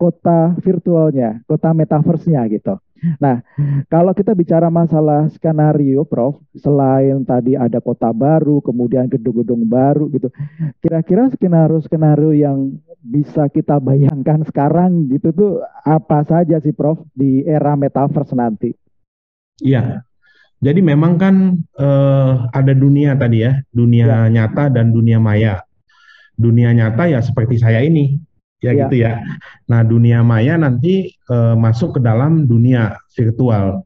kota 0.00 0.56
virtualnya, 0.64 1.44
kota 1.44 1.76
metaverse-nya 1.76 2.48
gitu. 2.48 2.80
Nah, 3.16 3.40
kalau 3.88 4.12
kita 4.12 4.32
bicara 4.36 4.68
masalah 4.68 5.28
skenario, 5.32 6.04
Prof, 6.04 6.40
selain 6.56 7.20
tadi 7.24 7.56
ada 7.56 7.80
kota 7.80 8.12
baru, 8.12 8.60
kemudian 8.60 9.08
gedung-gedung 9.08 9.64
baru 9.64 10.08
gitu, 10.12 10.28
kira-kira 10.84 11.28
skenario-skenario 11.32 12.32
yang 12.32 12.76
bisa 13.00 13.48
kita 13.48 13.80
bayangkan 13.80 14.44
sekarang 14.44 15.08
gitu 15.08 15.32
tuh 15.32 15.52
apa 15.84 16.24
saja 16.28 16.60
sih, 16.60 16.72
Prof, 16.72 17.00
di 17.16 17.44
era 17.44 17.72
metaverse 17.76 18.36
nanti? 18.36 18.72
Iya, 19.60 20.04
jadi 20.60 20.80
memang 20.84 21.16
kan 21.16 21.56
eh, 21.76 22.34
ada 22.52 22.72
dunia 22.76 23.16
tadi 23.16 23.44
ya, 23.44 23.64
dunia 23.72 24.28
ya. 24.28 24.32
nyata 24.32 24.68
dan 24.68 24.92
dunia 24.92 25.16
maya. 25.16 25.64
Dunia 26.40 26.72
nyata 26.72 27.04
ya 27.04 27.20
seperti 27.20 27.60
saya 27.60 27.84
ini, 27.84 28.16
ya, 28.64 28.72
ya 28.72 28.88
gitu 28.88 29.04
ya. 29.04 29.20
Nah, 29.68 29.84
dunia 29.84 30.24
maya 30.24 30.56
nanti 30.56 31.12
uh, 31.28 31.52
masuk 31.52 31.96
ke 31.96 32.00
dalam 32.00 32.48
dunia 32.48 32.96
virtual. 33.12 33.84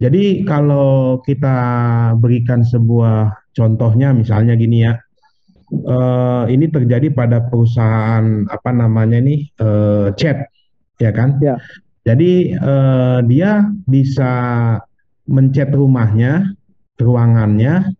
Jadi 0.00 0.48
kalau 0.48 1.20
kita 1.20 1.56
berikan 2.16 2.64
sebuah 2.64 3.36
contohnya 3.52 4.16
misalnya 4.16 4.56
gini 4.56 4.88
ya. 4.88 4.96
Uh, 5.70 6.50
ini 6.50 6.66
terjadi 6.66 7.14
pada 7.14 7.46
perusahaan 7.46 8.42
apa 8.50 8.74
namanya 8.74 9.22
nih 9.22 9.46
uh, 9.62 10.10
chat 10.18 10.50
ya 10.98 11.12
kan? 11.12 11.36
Ya. 11.38 11.60
Jadi 12.02 12.56
uh, 12.58 13.20
dia 13.28 13.68
bisa 13.84 14.32
mencet 15.30 15.70
rumahnya, 15.70 16.56
ruangannya 16.98 17.92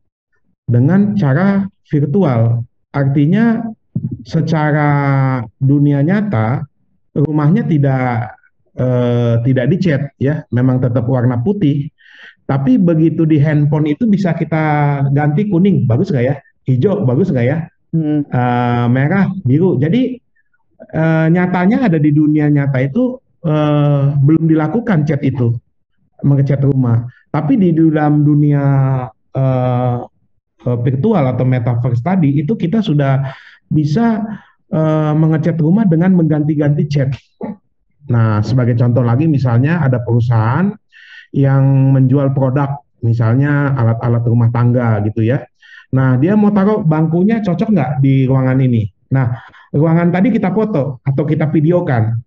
dengan 0.66 1.14
cara 1.14 1.68
virtual. 1.86 2.64
Artinya 2.90 3.70
secara 4.24 4.90
dunia 5.58 6.00
nyata 6.04 6.64
rumahnya 7.14 7.66
tidak 7.66 8.36
eh, 8.78 9.34
tidak 9.44 9.66
dicat 9.72 10.02
ya, 10.20 10.46
memang 10.54 10.78
tetap 10.78 11.04
warna 11.10 11.40
putih. 11.40 11.90
Tapi 12.50 12.82
begitu 12.82 13.22
di 13.22 13.38
handphone 13.38 13.94
itu 13.94 14.10
bisa 14.10 14.34
kita 14.34 15.06
ganti 15.14 15.46
kuning, 15.46 15.86
bagus 15.86 16.10
nggak 16.10 16.26
ya? 16.26 16.34
Hijau, 16.66 17.06
bagus 17.06 17.30
nggak 17.30 17.46
ya? 17.46 17.56
Hmm. 17.94 18.26
Uh, 18.26 18.86
merah, 18.90 19.30
biru. 19.46 19.78
Jadi 19.78 20.18
uh, 20.94 21.26
nyatanya 21.30 21.86
ada 21.86 21.98
di 21.98 22.10
dunia 22.10 22.50
nyata 22.50 22.82
itu 22.82 23.22
uh, 23.46 24.18
belum 24.18 24.50
dilakukan 24.50 25.06
cat 25.06 25.22
itu, 25.22 25.54
mengecat 26.26 26.58
rumah. 26.66 27.06
Tapi 27.30 27.54
di 27.54 27.70
dalam 27.70 28.26
dunia 28.26 28.62
uh, 29.14 29.96
virtual 30.82 31.24
atau 31.30 31.46
metaverse 31.46 32.02
tadi 32.02 32.42
itu 32.42 32.58
kita 32.58 32.82
sudah 32.82 33.30
bisa 33.70 34.26
uh, 34.74 35.12
mengecat 35.14 35.56
rumah 35.62 35.86
dengan 35.86 36.12
mengganti-ganti 36.18 36.84
cat. 36.90 37.14
Nah, 38.10 38.42
sebagai 38.42 38.74
contoh 38.74 39.06
lagi 39.06 39.30
misalnya 39.30 39.80
ada 39.86 40.02
perusahaan 40.02 40.74
yang 41.30 41.94
menjual 41.94 42.34
produk, 42.34 42.82
misalnya 43.06 43.70
alat-alat 43.78 44.22
rumah 44.26 44.50
tangga 44.50 44.98
gitu 45.06 45.22
ya. 45.22 45.46
Nah, 45.94 46.18
dia 46.18 46.34
mau 46.34 46.50
taruh 46.50 46.82
bangkunya 46.82 47.38
cocok 47.42 47.68
nggak 47.70 47.90
di 48.02 48.26
ruangan 48.26 48.58
ini? 48.58 48.90
Nah, 49.14 49.30
ruangan 49.74 50.10
tadi 50.10 50.34
kita 50.34 50.50
foto 50.50 50.98
atau 51.02 51.22
kita 51.26 51.50
videokan. 51.50 52.18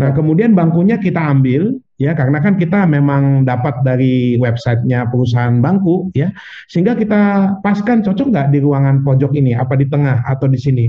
Nah, 0.00 0.16
kemudian 0.16 0.56
bangkunya 0.56 0.96
kita 0.96 1.20
ambil, 1.20 1.76
ya 2.00 2.16
karena 2.16 2.40
kan 2.40 2.56
kita 2.56 2.88
memang 2.88 3.44
dapat 3.44 3.84
dari 3.84 4.40
websitenya 4.40 5.12
perusahaan 5.12 5.60
bangku 5.60 6.08
ya 6.16 6.32
sehingga 6.64 6.96
kita 6.96 7.54
paskan 7.60 8.00
cocok 8.00 8.32
nggak 8.32 8.48
di 8.56 8.58
ruangan 8.64 9.04
pojok 9.04 9.36
ini 9.36 9.52
apa 9.52 9.76
di 9.76 9.84
tengah 9.84 10.24
atau 10.24 10.48
di 10.48 10.56
sini 10.56 10.88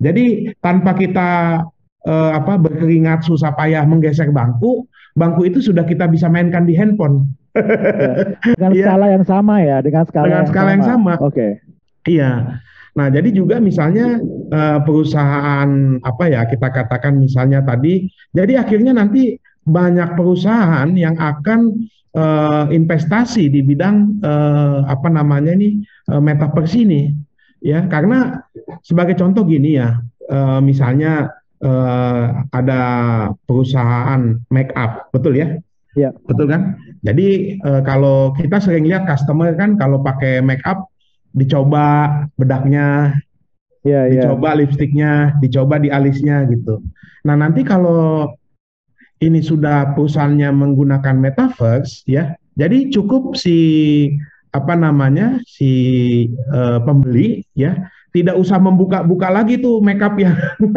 jadi 0.00 0.56
tanpa 0.64 0.96
kita 0.96 1.60
eh, 2.08 2.30
apa 2.32 2.56
berkeringat 2.56 3.28
susah 3.28 3.52
payah 3.52 3.84
menggeser 3.84 4.32
bangku 4.32 4.88
bangku 5.12 5.44
itu 5.44 5.60
sudah 5.60 5.84
kita 5.84 6.08
bisa 6.08 6.32
mainkan 6.32 6.64
di 6.64 6.72
handphone 6.72 7.28
ya, 7.52 8.32
dengan 8.56 8.72
ya. 8.72 8.84
skala 8.88 9.06
yang 9.12 9.24
sama 9.28 9.54
ya 9.60 9.76
dengan 9.84 10.04
skala 10.08 10.24
dengan 10.24 10.40
yang 10.40 10.48
skala 10.48 10.64
sama. 10.64 10.72
yang 10.72 10.84
sama 10.88 11.12
oke 11.20 11.28
okay. 11.28 11.50
iya 12.08 12.32
Nah, 12.98 13.06
jadi 13.14 13.30
juga 13.30 13.62
misalnya 13.62 14.18
uh, 14.50 14.82
perusahaan 14.82 15.70
apa 16.02 16.24
ya 16.26 16.42
kita 16.50 16.66
katakan 16.74 17.14
misalnya 17.14 17.62
tadi, 17.62 18.10
jadi 18.34 18.66
akhirnya 18.66 18.90
nanti 18.90 19.38
banyak 19.62 20.18
perusahaan 20.18 20.90
yang 20.98 21.14
akan 21.14 21.86
uh, 22.18 22.66
investasi 22.74 23.46
di 23.54 23.62
bidang 23.62 24.18
uh, 24.26 24.82
apa 24.90 25.06
namanya 25.14 25.54
ini 25.54 25.86
uh, 26.10 26.18
metaverse 26.18 26.74
ini 26.74 27.14
ya. 27.62 27.86
Karena 27.86 28.42
sebagai 28.82 29.14
contoh 29.14 29.46
gini 29.46 29.78
ya 29.78 30.02
uh, 30.26 30.58
misalnya 30.58 31.30
uh, 31.62 32.42
ada 32.50 32.82
perusahaan 33.46 34.42
make 34.50 34.74
up 34.74 35.06
betul 35.14 35.38
ya? 35.38 35.54
Ya. 35.94 36.10
Betul 36.26 36.50
kan? 36.50 36.74
Jadi 37.06 37.58
uh, 37.62 37.82
kalau 37.86 38.34
kita 38.34 38.58
sering 38.58 38.90
lihat 38.90 39.06
customer 39.06 39.54
kan 39.54 39.78
kalau 39.78 40.02
pakai 40.02 40.42
make 40.42 40.62
up 40.66 40.90
dicoba 41.34 41.86
bedaknya 42.36 43.18
ya, 43.84 44.08
dicoba 44.08 44.54
ya. 44.54 44.58
lipstiknya 44.64 45.12
dicoba 45.40 45.80
di 45.80 45.88
alisnya 45.92 46.48
gitu 46.48 46.80
nah 47.22 47.34
nanti 47.36 47.62
kalau 47.66 48.32
ini 49.18 49.42
sudah 49.42 49.94
perusahaannya 49.98 50.50
menggunakan 50.54 51.16
metaverse 51.18 52.06
ya. 52.06 52.38
Jadi 52.58 52.90
cukup 52.90 53.38
si 53.38 53.58
apa 54.50 54.74
namanya 54.74 55.38
si 55.46 55.70
uh, 56.50 56.80
pembeli 56.82 57.44
ya 57.54 57.76
tidak 58.14 58.40
usah 58.40 58.56
membuka-buka 58.56 59.28
lagi 59.28 59.60
tuh 59.60 59.80
makeup 59.84 60.16
yang 60.16 60.34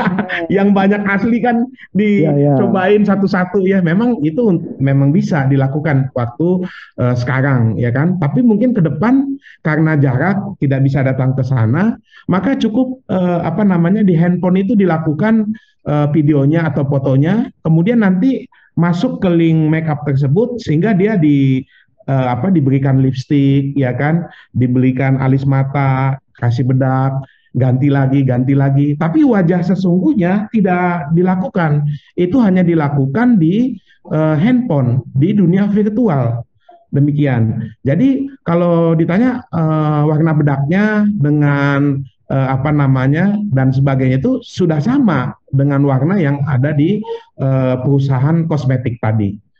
yang 0.61 0.67
banyak 0.75 1.01
asli 1.07 1.39
kan 1.39 1.67
dicobain 1.95 3.01
ya, 3.01 3.05
ya. 3.05 3.09
satu-satu. 3.15 3.63
Ya 3.65 3.79
memang 3.79 4.19
itu 4.21 4.61
memang 4.79 5.15
bisa 5.15 5.47
dilakukan 5.47 6.11
waktu 6.15 6.67
uh, 6.99 7.15
sekarang 7.15 7.79
ya 7.79 7.89
kan? 7.91 8.19
Tapi 8.19 8.43
mungkin 8.43 8.75
ke 8.75 8.81
depan 8.83 9.39
karena 9.63 9.95
jarak 9.95 10.57
tidak 10.59 10.83
bisa 10.83 11.05
datang 11.05 11.33
ke 11.37 11.43
sana 11.45 11.95
maka 12.29 12.53
cukup 12.57 13.01
uh, 13.09 13.41
apa 13.41 13.65
namanya 13.65 14.05
di 14.05 14.13
handphone 14.13 14.61
itu 14.61 14.77
dilakukan 14.77 15.51
uh, 15.87 16.07
videonya 16.13 16.69
atau 16.69 16.85
fotonya, 16.85 17.49
kemudian 17.65 18.05
nanti 18.05 18.45
masuk 18.77 19.19
ke 19.19 19.27
link 19.27 19.67
makeup 19.67 20.07
tersebut 20.07 20.55
sehingga 20.63 20.95
dia 20.95 21.19
di 21.19 21.59
uh, 22.07 22.27
apa 22.33 22.49
diberikan 22.49 23.01
lipstick 23.03 23.75
ya 23.75 23.93
kan, 23.93 24.29
dibelikan 24.55 25.19
alis 25.19 25.43
mata, 25.43 26.17
kasih 26.39 26.65
bedak, 26.65 27.21
ganti 27.55 27.91
lagi, 27.91 28.23
ganti 28.23 28.55
lagi. 28.55 28.95
Tapi 28.95 29.27
wajah 29.27 29.61
sesungguhnya 29.61 30.47
tidak 30.49 31.11
dilakukan. 31.11 31.85
Itu 32.15 32.39
hanya 32.39 32.63
dilakukan 32.63 33.37
di 33.37 33.75
uh, 34.09 34.35
handphone, 34.39 35.03
di 35.15 35.35
dunia 35.35 35.67
virtual. 35.67 36.43
Demikian. 36.91 37.71
Jadi 37.87 38.27
kalau 38.43 38.91
ditanya 38.99 39.47
uh, 39.55 40.03
warna 40.03 40.35
bedaknya 40.35 41.07
dengan 41.07 42.03
uh, 42.27 42.47
apa 42.51 42.67
namanya 42.71 43.31
dan 43.55 43.71
sebagainya 43.71 44.19
itu 44.19 44.43
sudah 44.43 44.83
sama 44.83 45.35
dengan 45.55 45.87
warna 45.87 46.19
yang 46.19 46.43
ada 46.47 46.75
di 46.75 46.99
uh, 47.39 47.79
perusahaan 47.79 48.43
kosmetik 48.43 48.99
tadi. 48.99 49.50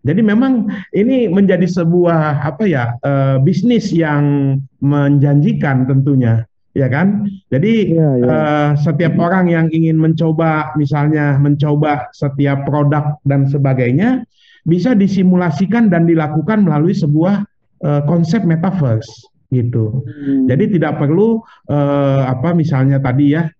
Jadi 0.00 0.20
memang 0.24 0.68
ini 0.96 1.28
menjadi 1.28 1.68
sebuah 1.68 2.40
apa 2.40 2.64
ya 2.64 2.96
uh, 3.04 3.36
bisnis 3.42 3.92
yang 3.92 4.56
menjanjikan 4.80 5.84
tentunya 5.84 6.48
ya 6.74 6.86
kan? 6.86 7.26
Jadi 7.50 7.94
Iya, 7.94 8.10
iya. 8.22 8.26
eh, 8.30 8.70
setiap 8.78 9.18
orang 9.18 9.50
yang 9.50 9.66
ingin 9.74 9.98
mencoba, 9.98 10.74
misalnya 10.78 11.38
mencoba 11.38 12.10
setiap 12.14 12.66
produk 12.66 13.18
dan 13.26 13.50
sebagainya, 13.50 14.22
bisa 14.68 14.94
disimulasikan 14.94 15.88
dan 15.88 16.06
dilakukan 16.06 16.62
melalui 16.62 16.94
sebuah 16.94 17.42
eh, 17.82 18.02
konsep 18.06 18.44
metaverse 18.46 19.10
gitu. 19.50 20.06
Hmm. 20.06 20.46
Jadi 20.46 20.78
tidak 20.78 21.02
perlu 21.02 21.42
eh, 21.66 22.22
apa 22.22 22.54
misalnya 22.54 23.02
tadi 23.02 23.34
ya 23.34 23.50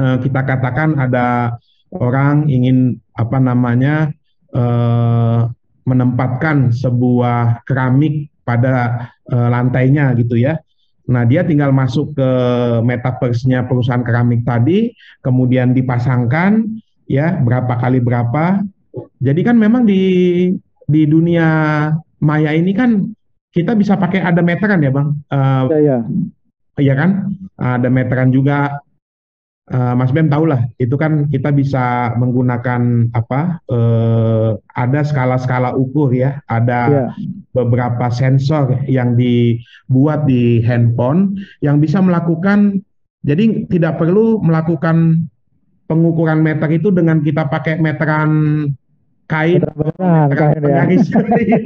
eh, 0.00 0.16
kita 0.24 0.40
katakan 0.40 0.96
ada 0.96 1.58
orang 1.92 2.48
ingin 2.48 2.96
apa 3.12 3.36
namanya 3.36 4.08
eh, 4.52 5.40
menempatkan 5.82 6.70
sebuah 6.70 7.66
keramik 7.66 8.30
pada 8.46 9.08
eh, 9.26 9.48
lantainya 9.50 10.14
gitu 10.14 10.38
ya. 10.38 10.60
Nah, 11.02 11.26
dia 11.26 11.42
tinggal 11.42 11.74
masuk 11.74 12.14
ke 12.14 12.30
metaverse-nya 12.86 13.66
perusahaan 13.66 14.06
keramik 14.06 14.46
tadi, 14.46 14.94
kemudian 15.18 15.74
dipasangkan 15.74 16.62
ya 17.10 17.42
berapa 17.42 17.74
kali 17.74 17.98
berapa. 17.98 18.62
Jadi 19.18 19.40
kan 19.42 19.58
memang 19.58 19.82
di 19.82 20.02
di 20.86 21.02
dunia 21.08 21.48
maya 22.22 22.54
ini 22.54 22.70
kan 22.70 23.10
kita 23.50 23.74
bisa 23.74 23.98
pakai 23.98 24.22
ada 24.22 24.40
meteran 24.40 24.80
ya, 24.80 24.92
Bang. 24.94 25.08
Iya, 25.68 25.78
iya. 25.82 25.98
Iya 26.78 26.94
kan? 26.96 27.10
Ada 27.58 27.88
meteran 27.92 28.30
juga. 28.32 28.80
Eh, 29.70 29.94
Mas 29.94 30.10
Bem 30.10 30.26
tahu 30.26 30.50
lah, 30.50 30.66
itu 30.82 30.98
kan 30.98 31.30
kita 31.30 31.54
bisa 31.54 32.10
menggunakan 32.18 33.06
apa? 33.14 33.62
eh, 33.70 34.58
ada 34.74 35.00
skala-skala 35.06 35.78
ukur 35.78 36.10
ya, 36.10 36.42
ada 36.50 36.80
Iya. 36.90 37.04
beberapa 37.54 38.10
sensor 38.10 38.82
yang 38.90 39.14
dibuat 39.14 40.26
di 40.26 40.58
handphone 40.66 41.38
yang 41.62 41.78
bisa 41.78 42.02
melakukan. 42.02 42.82
Jadi 43.22 43.70
tidak 43.70 44.02
perlu 44.02 44.42
melakukan 44.42 45.30
pengukuran 45.86 46.42
meter 46.42 46.66
itu 46.74 46.90
dengan 46.90 47.22
kita 47.22 47.46
pakai 47.46 47.78
meteran 47.78 48.30
kain, 49.30 49.62
meteran 49.62 50.58
kain 50.58 50.58
ya. 50.58 50.82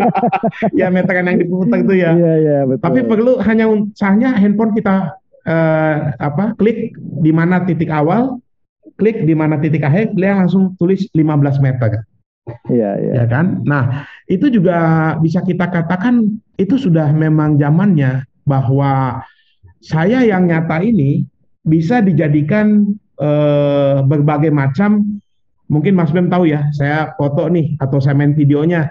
ya 0.85 0.87
meteran 0.93 1.33
yang 1.33 1.41
diputar 1.41 1.81
itu 1.81 1.95
ya. 1.97 2.13
Iya, 2.13 2.35
iya, 2.45 2.59
betul. 2.69 2.85
Tapi 2.85 3.01
perlu 3.09 3.33
hanya 3.41 3.73
misalnya 3.73 4.37
handphone 4.37 4.77
kita 4.77 5.17
eh, 5.47 5.97
apa 6.19 6.53
klik 6.59 6.99
di 6.99 7.31
mana 7.31 7.63
titik 7.63 7.89
awal, 7.89 8.43
klik 8.99 9.23
di 9.23 9.33
mana 9.33 9.57
titik 9.63 9.87
akhir, 9.87 10.13
dia 10.19 10.35
langsung 10.35 10.75
tulis 10.77 11.07
15 11.15 11.63
meter, 11.63 12.03
Iya, 12.71 12.91
iya. 13.03 13.13
ya 13.23 13.25
kan? 13.27 13.67
Nah, 13.67 14.07
itu 14.31 14.47
juga 14.47 14.79
bisa 15.19 15.43
kita 15.43 15.67
katakan 15.67 16.39
itu 16.55 16.79
sudah 16.79 17.11
memang 17.11 17.59
zamannya 17.59 18.23
bahwa 18.47 19.23
saya 19.83 20.23
yang 20.23 20.47
nyata 20.47 20.79
ini 20.83 21.27
bisa 21.67 21.99
dijadikan 21.99 22.95
eh, 23.19 23.97
berbagai 24.07 24.55
macam. 24.55 25.19
Mungkin 25.67 25.99
Mas 25.99 26.15
Bem 26.15 26.31
tahu 26.31 26.47
ya, 26.47 26.71
saya 26.79 27.11
foto 27.19 27.51
nih 27.51 27.75
atau 27.83 27.99
saya 27.99 28.15
main 28.15 28.39
videonya, 28.39 28.87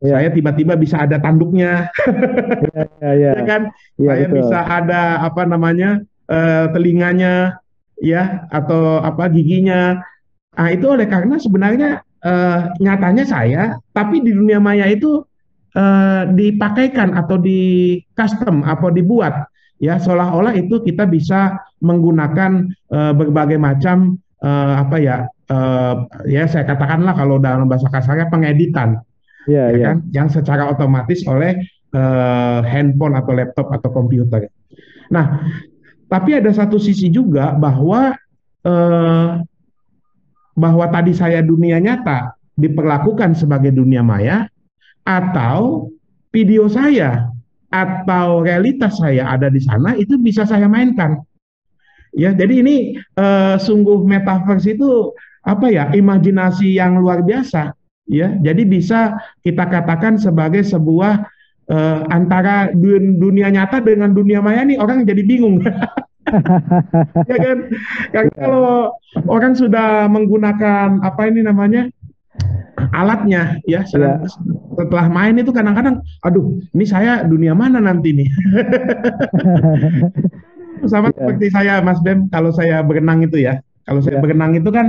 Iya. 0.00 0.16
saya 0.16 0.28
tiba-tiba 0.32 0.74
bisa 0.80 0.96
ada 1.04 1.20
tanduknya, 1.20 1.92
Iya, 1.92 2.82
iya, 3.04 3.10
iya. 3.12 3.30
ya 3.38 3.42
kan? 3.44 3.62
Iya, 4.00 4.12
saya 4.16 4.26
betul. 4.26 4.36
bisa 4.40 4.58
ada 4.64 5.02
apa 5.20 5.42
namanya 5.44 5.90
eh, 6.30 6.64
telinganya 6.72 7.60
ya 8.00 8.48
atau 8.48 9.02
apa 9.04 9.28
giginya 9.28 10.00
nah 10.56 10.68
itu 10.72 10.86
oleh 10.88 11.06
karena 11.06 11.36
sebenarnya 11.36 11.90
eh, 12.24 12.58
nyatanya 12.80 13.24
saya 13.28 13.62
tapi 13.92 14.24
di 14.24 14.32
dunia 14.34 14.58
maya 14.58 14.88
itu 14.88 15.20
eh, 15.76 16.22
dipakaikan 16.32 17.14
atau 17.14 17.36
di 17.38 18.00
custom 18.16 18.64
atau 18.64 18.88
dibuat 18.90 19.46
ya 19.78 20.00
seolah-olah 20.00 20.56
itu 20.56 20.80
kita 20.80 21.06
bisa 21.06 21.60
menggunakan 21.84 22.72
eh, 22.72 23.12
berbagai 23.14 23.60
macam 23.60 24.16
eh, 24.42 24.74
apa 24.80 24.96
ya 24.96 25.16
eh, 25.28 25.94
ya 26.26 26.44
saya 26.48 26.64
katakanlah 26.66 27.14
kalau 27.14 27.36
dalam 27.36 27.68
bahasa 27.68 27.92
kasarnya 27.92 28.32
pengeditan 28.32 28.98
Iya, 29.48 29.64
ya 29.72 29.76
iya. 29.76 29.84
kan 29.92 29.96
yang 30.12 30.28
secara 30.28 30.68
otomatis 30.68 31.24
oleh 31.24 31.56
eh, 31.94 32.60
handphone 32.66 33.16
atau 33.16 33.32
laptop 33.32 33.72
atau 33.72 33.88
komputer. 33.88 34.52
Nah, 35.08 35.48
tapi 36.10 36.36
ada 36.36 36.50
satu 36.52 36.76
sisi 36.76 37.08
juga 37.08 37.56
bahwa 37.56 38.12
eh, 38.66 39.30
bahwa 40.58 40.86
tadi 40.92 41.16
saya 41.16 41.40
dunia 41.40 41.80
nyata 41.80 42.36
diperlakukan 42.58 43.32
sebagai 43.32 43.72
dunia 43.72 44.04
maya 44.04 44.44
atau 45.08 45.88
video 46.28 46.68
saya 46.68 47.32
atau 47.70 48.42
realitas 48.44 48.98
saya 48.98 49.30
ada 49.30 49.48
di 49.48 49.62
sana 49.62 49.96
itu 49.96 50.20
bisa 50.20 50.44
saya 50.44 50.68
mainkan. 50.68 51.22
Ya, 52.12 52.34
jadi 52.34 52.60
ini 52.60 52.98
eh, 52.98 53.56
sungguh 53.56 54.04
metaverse 54.04 54.76
itu 54.76 55.14
apa 55.40 55.72
ya 55.72 55.88
imajinasi 55.88 56.76
yang 56.76 57.00
luar 57.00 57.24
biasa 57.24 57.72
ya 58.10 58.34
jadi 58.42 58.62
bisa 58.66 59.14
kita 59.40 59.70
katakan 59.70 60.18
sebagai 60.18 60.66
sebuah 60.66 61.24
eh, 61.70 61.98
antara 62.10 62.74
dun- 62.74 63.16
dunia 63.16 63.48
nyata 63.48 63.78
dengan 63.78 64.10
dunia 64.10 64.42
maya 64.42 64.66
nih 64.66 64.76
orang 64.76 65.06
jadi 65.06 65.22
bingung. 65.22 65.62
Ya 67.26 67.36
kan? 67.42 67.58
Karena 68.14 68.30
kalau 68.38 68.94
orang 69.26 69.58
sudah 69.58 70.06
menggunakan 70.06 71.02
apa 71.02 71.26
ini 71.26 71.42
namanya 71.42 71.90
alatnya 72.94 73.58
ya 73.66 73.82
sedang- 73.82 74.22
setelah 74.78 75.10
main 75.10 75.34
itu 75.34 75.50
kadang-kadang 75.50 75.98
aduh 76.22 76.62
ini 76.70 76.86
saya 76.86 77.26
dunia 77.26 77.50
mana 77.58 77.82
nanti 77.82 78.14
nih? 78.14 78.28
Sama 80.86 81.10
Iya. 81.10 81.16
seperti 81.18 81.46
saya 81.50 81.74
Mas 81.82 81.98
Bem 82.00 82.30
kalau 82.30 82.54
saya 82.54 82.80
berenang 82.80 83.20
itu 83.20 83.36
ya. 83.42 83.58
Kalau 83.84 84.00
saya 84.00 84.20
Iya. 84.20 84.22
berenang 84.22 84.52
itu 84.54 84.70
kan 84.70 84.86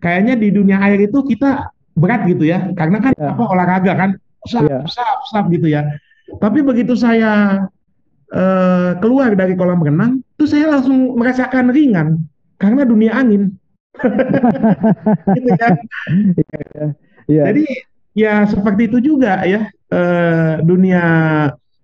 kayaknya 0.00 0.34
di 0.34 0.48
dunia 0.48 0.80
air 0.80 1.04
itu 1.04 1.22
kita 1.22 1.68
berat 1.98 2.26
gitu 2.26 2.46
ya 2.46 2.70
karena 2.78 2.98
kan 3.02 3.12
Iya. 3.16 3.34
apa 3.34 3.42
olahraga 3.46 3.92
kan 3.96 4.10
sap 4.46 4.64
Iya. 4.66 4.78
sap 4.88 5.18
sap 5.30 5.44
gitu 5.50 5.68
ya 5.68 5.86
tapi 6.38 6.62
begitu 6.62 6.94
saya 6.94 7.64
eh, 8.30 8.90
keluar 9.02 9.34
dari 9.34 9.58
kolam 9.58 9.82
renang 9.82 10.22
itu 10.38 10.46
saya 10.46 10.70
langsung 10.78 11.18
merasakan 11.18 11.70
ringan 11.74 12.22
karena 12.60 12.82
dunia 12.86 13.12
angin 13.14 13.54
gitu 15.36 15.48
ya 15.50 15.68
Iya. 17.30 17.42
jadi 17.52 17.64
ya 18.14 18.34
seperti 18.46 18.90
itu 18.90 18.98
juga 19.02 19.42
ya 19.46 19.70
eh, 19.70 20.52
dunia 20.62 21.02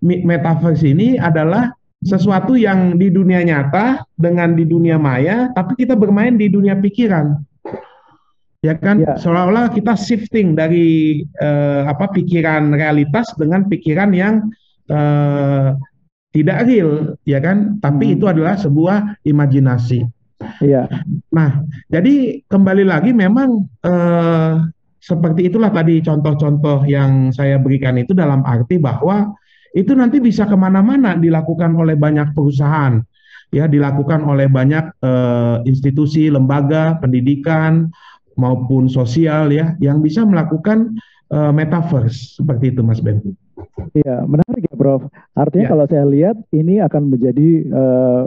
metaverse 0.03 0.87
ini 0.87 1.19
adalah 1.19 1.71
sesuatu 2.07 2.55
yang 2.55 2.95
di 3.01 3.11
dunia 3.11 3.43
nyata 3.43 4.05
dengan 4.15 4.53
di 4.55 4.63
dunia 4.63 4.95
maya, 5.01 5.51
tapi 5.57 5.75
kita 5.75 5.97
bermain 5.99 6.37
di 6.39 6.47
dunia 6.47 6.77
pikiran. 6.79 7.41
Ya 8.67 8.75
kan, 8.75 8.99
Ya. 8.99 9.15
seolah-olah 9.15 9.71
kita 9.71 9.95
shifting 9.95 10.59
dari 10.59 11.23
eh, 11.39 11.83
apa 11.87 12.11
pikiran 12.11 12.75
realitas 12.75 13.31
dengan 13.39 13.71
pikiran 13.71 14.11
yang 14.11 14.35
eh, 14.91 15.71
tidak 16.35 16.67
real, 16.67 17.15
ya 17.23 17.39
kan? 17.39 17.79
Tapi 17.79 18.11
Hmm. 18.11 18.15
itu 18.19 18.25
adalah 18.27 18.59
sebuah 18.59 19.23
imajinasi. 19.23 20.03
Iya. 20.61 20.91
Nah, 21.33 21.63
jadi 21.89 22.43
kembali 22.51 22.85
lagi 22.85 23.15
memang 23.15 23.71
eh, 23.87 24.53
seperti 24.99 25.47
itulah 25.47 25.71
tadi 25.71 26.03
contoh-contoh 26.03 26.83
yang 26.91 27.31
saya 27.31 27.63
berikan 27.63 27.95
itu 27.97 28.11
dalam 28.13 28.43
arti 28.43 28.83
bahwa 28.83 29.31
itu 29.73 29.95
nanti 29.95 30.19
bisa 30.19 30.43
ke 30.51 30.57
mana-mana 30.59 31.15
dilakukan 31.15 31.71
oleh 31.79 31.95
banyak 31.95 32.35
perusahaan, 32.35 32.99
ya 33.55 33.71
dilakukan 33.71 34.27
oleh 34.27 34.51
banyak 34.51 34.85
eh, 35.07 35.57
institusi, 35.71 36.27
lembaga, 36.33 36.99
pendidikan 36.99 37.87
maupun 38.37 38.87
sosial 38.87 39.51
ya 39.51 39.75
yang 39.83 40.05
bisa 40.05 40.23
melakukan 40.23 40.95
eh, 41.33 41.53
metaverse 41.53 42.39
seperti 42.39 42.71
itu, 42.73 42.81
Mas 42.85 43.01
Ben. 43.03 43.19
Iya, 43.97 44.25
menarik 44.29 44.69
ya, 44.69 44.75
Prof. 44.77 45.09
Artinya 45.33 45.65
Ya. 45.67 45.71
kalau 45.73 45.85
saya 45.89 46.05
lihat 46.07 46.37
ini 46.53 46.79
akan 46.85 47.09
menjadi 47.11 47.49
eh, 47.67 48.23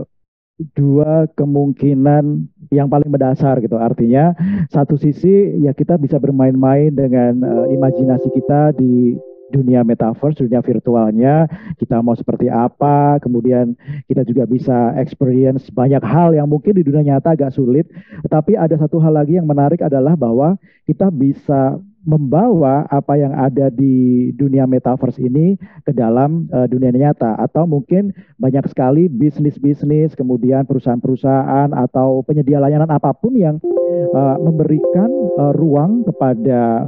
dua 0.75 1.29
kemungkinan 1.39 2.51
yang 2.69 2.91
paling 2.91 3.07
mendasar 3.07 3.63
gitu. 3.63 3.79
Artinya 3.79 4.35
satu 4.67 4.99
sisi 4.99 5.55
ya 5.63 5.71
kita 5.71 5.95
bisa 5.95 6.19
bermain-main 6.19 6.91
dengan 6.91 7.39
eh, 7.39 7.65
imajinasi 7.77 8.27
kita 8.35 8.75
di 8.75 9.15
dunia 9.49 9.81
metaverse, 9.81 10.39
dunia 10.45 10.61
virtualnya, 10.61 11.49
kita 11.81 11.99
mau 11.99 12.13
seperti 12.13 12.47
apa, 12.47 13.17
kemudian 13.19 13.73
kita 14.05 14.21
juga 14.23 14.45
bisa 14.45 14.93
experience 15.01 15.67
banyak 15.73 16.01
hal 16.05 16.37
yang 16.37 16.47
mungkin 16.47 16.77
di 16.77 16.85
dunia 16.85 17.17
nyata 17.17 17.33
agak 17.33 17.51
sulit. 17.53 17.89
Tapi 18.29 18.55
ada 18.55 18.77
satu 18.77 19.01
hal 19.01 19.17
lagi 19.17 19.41
yang 19.41 19.49
menarik 19.49 19.81
adalah 19.81 20.13
bahwa 20.13 20.55
kita 20.85 21.09
bisa 21.09 21.81
membawa 22.07 22.87
apa 22.87 23.19
yang 23.19 23.35
ada 23.35 23.67
di 23.67 24.31
dunia 24.31 24.63
metaverse 24.63 25.19
ini 25.19 25.59
ke 25.83 25.91
dalam 25.91 26.47
eh, 26.47 26.67
dunia 26.71 26.95
nyata 26.95 27.35
atau 27.37 27.67
mungkin 27.67 28.15
banyak 28.39 28.63
sekali 28.71 29.11
bisnis-bisnis 29.11 30.15
kemudian 30.15 30.63
perusahaan-perusahaan 30.63 31.75
atau 31.75 32.23
penyedia 32.23 32.63
layanan 32.63 32.87
apa 32.87 33.11
pun 33.11 33.35
yang 33.35 33.59
eh, 33.83 34.37
memberikan 34.39 35.11
eh, 35.11 35.53
ruang 35.53 36.07
kepada 36.07 36.87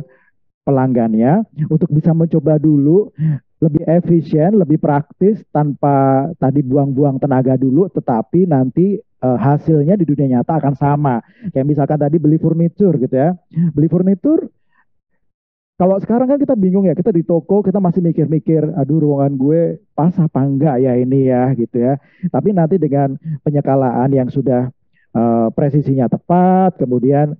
pelanggannya 0.62 1.45
untuk 1.69 1.89
bisa 1.89 2.13
mencoba 2.13 2.62
dulu 2.62 3.10
lebih 3.62 3.86
efisien, 3.86 4.58
lebih 4.58 4.82
praktis 4.82 5.38
tanpa 5.54 6.26
tadi 6.41 6.65
buang-buang 6.65 7.21
tenaga 7.21 7.54
dulu, 7.54 7.86
tetapi 7.93 8.50
nanti 8.50 8.97
uh, 9.21 9.38
hasilnya 9.38 9.93
di 9.93 10.06
dunia 10.06 10.41
nyata 10.41 10.58
akan 10.58 10.74
sama. 10.74 11.21
Kayak 11.54 11.69
misalkan 11.69 12.02
tadi 12.02 12.17
beli 12.17 12.41
furnitur 12.41 12.97
gitu 12.97 13.13
ya, 13.13 13.38
beli 13.54 13.86
furnitur. 13.86 14.50
Kalau 15.78 15.97
sekarang 15.97 16.30
kan 16.30 16.38
kita 16.38 16.54
bingung 16.54 16.86
ya, 16.86 16.93
kita 16.93 17.10
di 17.10 17.26
toko 17.26 17.62
kita 17.65 17.82
masih 17.82 18.06
mikir-mikir, 18.06 18.69
aduh 18.78 19.02
ruangan 19.02 19.34
gue 19.34 19.82
pas 19.97 20.13
apa 20.13 20.41
enggak 20.41 20.78
ya 20.78 20.93
ini 20.97 21.30
ya 21.30 21.54
gitu 21.58 21.78
ya. 21.82 22.02
Tapi 22.30 22.54
nanti 22.54 22.78
dengan 22.78 23.17
penyekalaan 23.45 24.10
yang 24.13 24.30
sudah 24.30 24.69
uh, 25.13 25.50
presisinya 25.54 26.06
tepat, 26.10 26.82
kemudian 26.82 27.34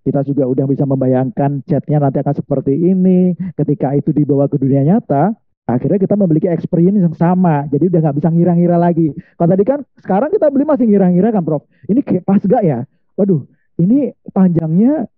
kita 0.00 0.24
juga 0.24 0.48
udah 0.48 0.64
bisa 0.64 0.88
membayangkan 0.88 1.64
chatnya 1.68 2.00
nanti 2.00 2.18
akan 2.20 2.34
seperti 2.34 2.72
ini. 2.72 3.36
Ketika 3.56 3.92
itu 3.92 4.10
dibawa 4.16 4.48
ke 4.48 4.56
dunia 4.56 4.84
nyata, 4.84 5.36
akhirnya 5.68 6.00
kita 6.00 6.14
memiliki 6.16 6.48
experience 6.48 6.98
yang 6.98 7.16
sama. 7.16 7.68
Jadi 7.68 7.92
udah 7.92 8.00
nggak 8.08 8.16
bisa 8.16 8.28
ngira-ngira 8.32 8.76
lagi. 8.80 9.12
Kalau 9.36 9.48
tadi 9.52 9.64
kan 9.64 9.80
sekarang 10.00 10.30
kita 10.32 10.46
beli 10.48 10.64
masih 10.64 10.86
ngira-ngira 10.88 11.28
kan 11.30 11.42
Prof? 11.44 11.62
Ini 11.86 12.00
kayak 12.00 12.24
pas 12.24 12.40
gak 12.42 12.62
ya? 12.64 12.84
Waduh 13.14 13.44
ini 13.80 14.12
panjangnya 14.32 15.08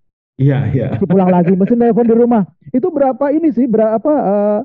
Iya, 0.43 0.59
iya. 0.75 0.89
Pulang 0.99 1.31
lagi 1.31 1.55
mesin 1.55 1.79
telepon 1.79 2.07
di 2.11 2.17
rumah. 2.19 2.43
Itu 2.75 2.91
berapa 2.91 3.31
ini 3.31 3.55
sih? 3.55 3.71
Berapa 3.71 4.11
uh, 4.11 4.61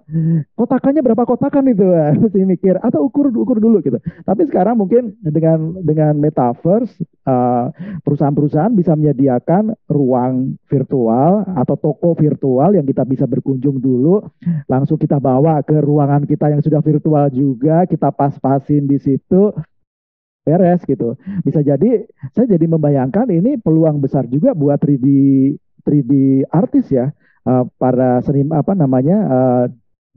kotakannya 0.57 1.05
berapa 1.05 1.21
kotakan 1.21 1.69
itu? 1.69 1.85
Mesti 2.25 2.41
mikir 2.41 2.81
atau 2.81 3.05
ukur 3.05 3.29
ukur 3.29 3.61
dulu 3.61 3.77
gitu. 3.85 4.01
Tapi 4.25 4.49
sekarang 4.49 4.81
mungkin 4.81 5.13
dengan 5.21 5.77
dengan 5.85 6.17
metaverse 6.17 6.97
uh, 7.29 7.69
perusahaan-perusahaan 8.01 8.73
bisa 8.73 8.97
menyediakan 8.97 9.77
ruang 9.85 10.57
virtual 10.65 11.45
atau 11.53 11.75
toko 11.77 12.17
virtual 12.17 12.73
yang 12.73 12.87
kita 12.89 13.05
bisa 13.05 13.29
berkunjung 13.29 13.77
dulu, 13.77 14.25
langsung 14.65 14.97
kita 14.97 15.21
bawa 15.21 15.61
ke 15.61 15.77
ruangan 15.77 16.25
kita 16.25 16.49
yang 16.49 16.61
sudah 16.65 16.81
virtual 16.81 17.29
juga, 17.29 17.85
kita 17.85 18.09
pas-pasin 18.09 18.89
di 18.89 18.97
situ 18.97 19.53
beres 20.47 20.79
gitu. 20.87 21.19
Bisa 21.43 21.59
jadi 21.59 22.07
saya 22.31 22.47
jadi 22.55 22.65
membayangkan 22.71 23.27
ini 23.27 23.59
peluang 23.59 23.99
besar 23.99 24.23
juga 24.31 24.55
buat 24.55 24.79
3D 24.79 25.05
3D 25.87 26.43
artis 26.51 26.91
ya, 26.91 27.15
uh, 27.47 27.63
para 27.79 28.19
seni 28.27 28.43
apa 28.51 28.75
namanya 28.75 29.17
uh, 29.23 29.65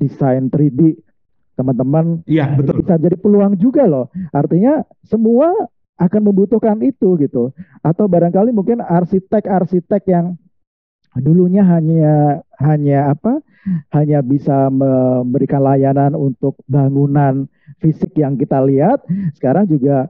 desain 0.03 0.51
3D 0.51 0.99
teman-teman. 1.55 2.27
Iya 2.27 2.59
betul. 2.59 2.83
Bisa 2.83 2.99
jadi 2.99 3.15
peluang 3.15 3.55
juga 3.55 3.87
loh. 3.87 4.11
Artinya 4.35 4.83
semua 5.07 5.55
akan 6.01 6.33
membutuhkan 6.33 6.81
itu 6.83 7.15
gitu. 7.21 7.55
Atau 7.85 8.11
barangkali 8.11 8.51
mungkin 8.51 8.83
arsitek-arsitek 8.83 10.03
yang 10.11 10.27
dulunya 11.21 11.63
hanya 11.63 12.41
hanya 12.59 13.13
apa? 13.13 13.45
Hanya 13.93 14.25
bisa 14.25 14.73
memberikan 14.73 15.61
layanan 15.61 16.17
untuk 16.17 16.57
bangunan 16.65 17.45
fisik 17.77 18.17
yang 18.17 18.41
kita 18.41 18.57
lihat, 18.65 19.05
sekarang 19.37 19.69
juga 19.69 20.09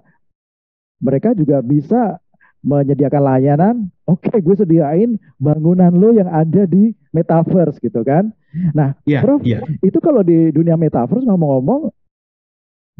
mereka 1.03 1.35
juga 1.35 1.59
bisa 1.64 2.19
menyediakan 2.61 3.23
layanan, 3.25 3.75
oke 4.05 4.29
okay, 4.29 4.38
gue 4.44 4.53
sediain 4.53 5.16
bangunan 5.40 5.92
lo 5.96 6.12
yang 6.12 6.29
ada 6.29 6.68
di 6.68 6.92
metaverse 7.16 7.81
gitu 7.81 8.05
kan. 8.05 8.29
Nah, 8.77 8.92
yeah, 9.09 9.23
Prof, 9.25 9.40
yeah. 9.46 9.64
itu 9.81 9.96
kalau 10.03 10.20
di 10.20 10.53
dunia 10.53 10.77
metaverse 10.77 11.25
ngomong-ngomong, 11.25 11.88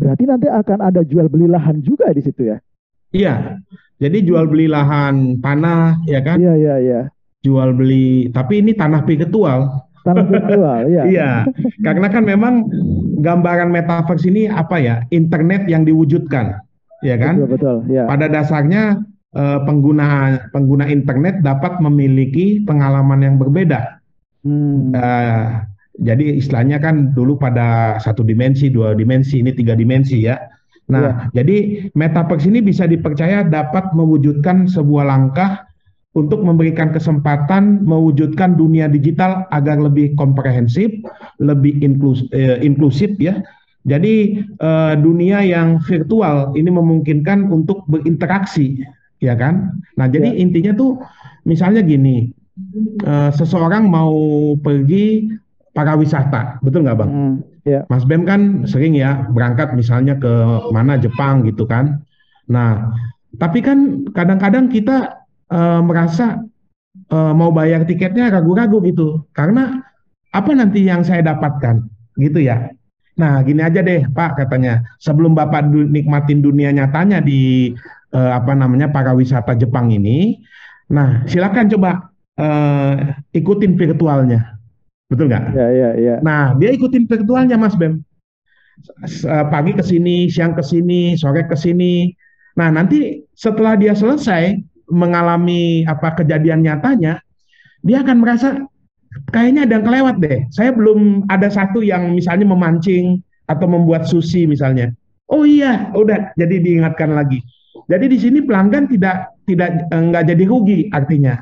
berarti 0.01 0.25
nanti 0.25 0.47
akan 0.49 0.79
ada 0.81 1.05
jual 1.05 1.29
beli 1.29 1.51
lahan 1.51 1.85
juga 1.85 2.09
di 2.15 2.23
situ 2.25 2.49
ya? 2.49 2.57
Iya, 3.11 3.59
jadi 3.99 4.19
jual 4.23 4.47
beli 4.49 4.71
lahan 4.71 5.43
tanah 5.43 6.07
ya 6.07 6.23
kan? 6.23 6.39
Iya 6.39 6.55
iya 6.57 6.75
iya. 6.79 7.01
Jual 7.41 7.73
beli, 7.77 8.31
tapi 8.33 8.65
ini 8.65 8.73
tanah 8.77 9.05
virtual. 9.05 9.89
Tanah 10.01 10.25
virtual, 10.25 10.89
iya. 10.89 11.03
iya, 11.05 11.31
karena 11.85 12.09
kan 12.09 12.25
memang 12.25 12.65
gambaran 13.21 13.69
metaverse 13.69 14.25
ini 14.25 14.49
apa 14.49 14.81
ya? 14.81 15.05
Internet 15.13 15.69
yang 15.69 15.85
diwujudkan, 15.85 16.57
ya 17.05 17.17
kan? 17.21 17.37
Betul 17.37 17.53
betul. 17.53 17.77
Ya. 17.93 18.09
Pada 18.09 18.31
dasarnya 18.33 19.05
pengguna 19.31 20.39
pengguna 20.51 20.91
internet 20.91 21.39
dapat 21.47 21.79
memiliki 21.79 22.67
pengalaman 22.67 23.23
yang 23.23 23.37
berbeda. 23.39 24.03
Hmm. 24.43 24.91
Uh, 24.91 25.63
jadi 26.01 26.41
istilahnya 26.41 26.81
kan 26.81 27.13
dulu 27.13 27.37
pada 27.37 28.01
satu 28.01 28.25
dimensi, 28.25 28.73
dua 28.73 28.97
dimensi, 28.97 29.39
ini 29.45 29.53
tiga 29.53 29.77
dimensi 29.77 30.25
ya. 30.25 30.41
Nah, 30.91 31.31
ya. 31.31 31.43
jadi 31.43 31.87
metaverse 31.95 32.51
ini 32.51 32.65
bisa 32.65 32.89
dipercaya 32.89 33.47
dapat 33.47 33.95
mewujudkan 33.95 34.67
sebuah 34.67 35.07
langkah 35.07 35.71
untuk 36.19 36.43
memberikan 36.43 36.91
kesempatan 36.91 37.87
mewujudkan 37.87 38.59
dunia 38.59 38.91
digital 38.91 39.47
agar 39.55 39.79
lebih 39.79 40.19
komprehensif, 40.19 40.91
lebih 41.39 41.79
inklus, 41.79 42.27
eh, 42.35 42.59
inklusif 42.65 43.15
ya. 43.23 43.39
Jadi 43.87 44.43
eh, 44.43 44.95
dunia 44.99 45.41
yang 45.47 45.79
virtual 45.87 46.53
ini 46.59 46.69
memungkinkan 46.69 47.49
untuk 47.49 47.87
berinteraksi 47.87 48.83
ya 49.21 49.37
kan? 49.37 49.79
Nah, 50.01 50.09
jadi 50.09 50.33
ya. 50.33 50.41
intinya 50.41 50.73
tuh 50.75 50.99
misalnya 51.45 51.85
gini, 51.85 52.33
uh, 53.05 53.31
seseorang 53.31 53.87
mau 53.87 54.13
pergi 54.59 55.31
para 55.77 55.95
wisata, 55.95 56.59
betul 56.65 56.83
nggak 56.83 56.99
bang? 56.99 57.11
Hmm, 57.13 57.35
ya. 57.63 57.81
Mas 57.87 58.03
Bem 58.09 58.27
kan 58.27 58.67
sering 58.67 58.99
ya 58.99 59.29
berangkat 59.31 59.77
misalnya 59.79 60.19
ke 60.19 60.33
mana 60.75 60.99
Jepang 60.99 61.47
gitu 61.47 61.69
kan. 61.69 62.03
Nah, 62.51 62.91
tapi 63.39 63.63
kan 63.63 64.09
kadang-kadang 64.11 64.67
kita 64.67 65.23
uh, 65.55 65.81
merasa 65.85 66.43
uh, 67.15 67.33
mau 67.37 67.55
bayar 67.55 67.87
tiketnya 67.87 68.35
ragu-ragu 68.35 68.83
gitu, 68.83 69.23
karena 69.31 69.85
apa 70.35 70.51
nanti 70.51 70.83
yang 70.83 71.07
saya 71.07 71.23
dapatkan 71.23 71.87
gitu 72.19 72.43
ya. 72.43 72.75
Nah, 73.21 73.45
gini 73.45 73.61
aja 73.61 73.85
deh, 73.85 74.09
Pak, 74.09 74.41
katanya. 74.41 74.81
Sebelum 74.97 75.37
Bapak 75.37 75.69
nikmatin 75.69 76.41
dunia 76.41 76.73
nyatanya 76.73 77.21
di 77.21 77.75
eh, 78.15 78.33
apa 78.35 78.53
namanya 78.55 78.91
para 78.91 79.15
wisata 79.15 79.55
Jepang 79.55 79.91
ini. 79.91 80.39
Nah, 80.91 81.23
silakan 81.31 81.71
coba 81.71 82.11
eh, 82.35 82.95
ikutin 83.35 83.79
virtualnya, 83.79 84.59
betul 85.07 85.31
nggak? 85.31 85.45
Ya, 85.55 85.69
ya, 85.71 85.91
ya. 85.95 86.15
Nah, 86.23 86.59
dia 86.59 86.75
ikutin 86.75 87.07
virtualnya, 87.07 87.55
Mas 87.55 87.79
Bem. 87.79 88.03
Eh, 89.05 89.45
pagi 89.53 89.77
ke 89.77 89.85
sini, 89.85 90.27
siang 90.33 90.57
ke 90.57 90.65
sini, 90.65 91.15
sore 91.15 91.45
ke 91.45 91.57
sini. 91.57 92.11
Nah, 92.57 92.73
nanti 92.73 93.23
setelah 93.37 93.77
dia 93.77 93.93
selesai 93.93 94.57
mengalami 94.91 95.87
apa 95.87 96.19
kejadian 96.19 96.67
nyatanya, 96.67 97.23
dia 97.85 98.03
akan 98.03 98.17
merasa 98.19 98.49
kayaknya 99.31 99.69
ada 99.69 99.73
yang 99.79 99.87
kelewat 99.87 100.17
deh. 100.19 100.39
Saya 100.51 100.75
belum 100.75 101.31
ada 101.31 101.47
satu 101.53 101.85
yang 101.85 102.11
misalnya 102.17 102.49
memancing 102.49 103.23
atau 103.47 103.67
membuat 103.71 104.09
sushi 104.09 104.49
misalnya. 104.49 104.91
Oh 105.31 105.47
iya, 105.47 105.95
udah 105.95 106.35
jadi 106.35 106.59
diingatkan 106.59 107.15
lagi. 107.15 107.39
Jadi 107.91 108.07
di 108.07 108.19
sini 108.23 108.39
pelanggan 108.47 108.87
tidak 108.87 109.35
tidak 109.51 109.91
enggak 109.91 110.23
eh, 110.23 110.29
jadi 110.31 110.45
rugi 110.47 110.79
artinya 110.95 111.35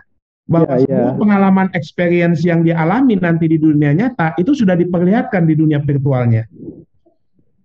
bahwa 0.48 0.80
yeah, 0.80 0.82
semua 0.88 1.10
yeah. 1.12 1.18
pengalaman 1.20 1.68
experience 1.76 2.40
yang 2.40 2.64
dialami 2.64 3.20
nanti 3.20 3.52
di 3.52 3.60
dunia 3.60 3.92
nyata 3.92 4.32
itu 4.40 4.56
sudah 4.56 4.74
diperlihatkan 4.80 5.44
di 5.44 5.54
dunia 5.54 5.84
virtualnya. 5.84 6.48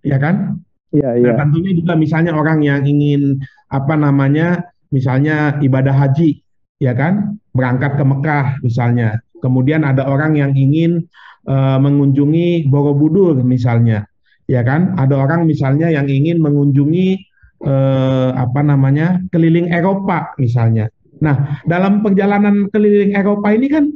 Ya 0.04 0.20
kan? 0.20 0.60
Iya, 0.92 1.16
yeah, 1.16 1.32
Nah, 1.32 1.48
tentunya 1.48 1.72
juga 1.80 1.96
misalnya 1.96 2.36
orang 2.36 2.60
yang 2.60 2.84
ingin 2.84 3.40
apa 3.72 3.96
namanya 3.96 4.68
misalnya 4.92 5.58
ibadah 5.64 5.96
haji 5.96 6.44
ya 6.84 6.92
kan? 6.92 7.40
Berangkat 7.56 7.96
ke 7.96 8.04
Mekah 8.04 8.60
misalnya. 8.60 9.24
Kemudian 9.40 9.88
ada 9.88 10.04
orang 10.04 10.36
yang 10.36 10.52
ingin 10.52 11.08
uh, 11.48 11.80
mengunjungi 11.80 12.68
Borobudur 12.68 13.40
misalnya. 13.48 14.04
Ya 14.52 14.60
kan? 14.60 15.00
Ada 15.00 15.16
orang 15.24 15.48
misalnya 15.48 15.88
yang 15.88 16.12
ingin 16.12 16.44
mengunjungi 16.44 17.32
eh, 17.64 18.30
apa 18.36 18.60
namanya 18.62 19.24
keliling 19.32 19.72
Eropa 19.72 20.36
misalnya. 20.38 20.92
Nah 21.24 21.64
dalam 21.64 22.04
perjalanan 22.04 22.68
keliling 22.70 23.16
Eropa 23.16 23.52
ini 23.56 23.68
kan 23.72 23.90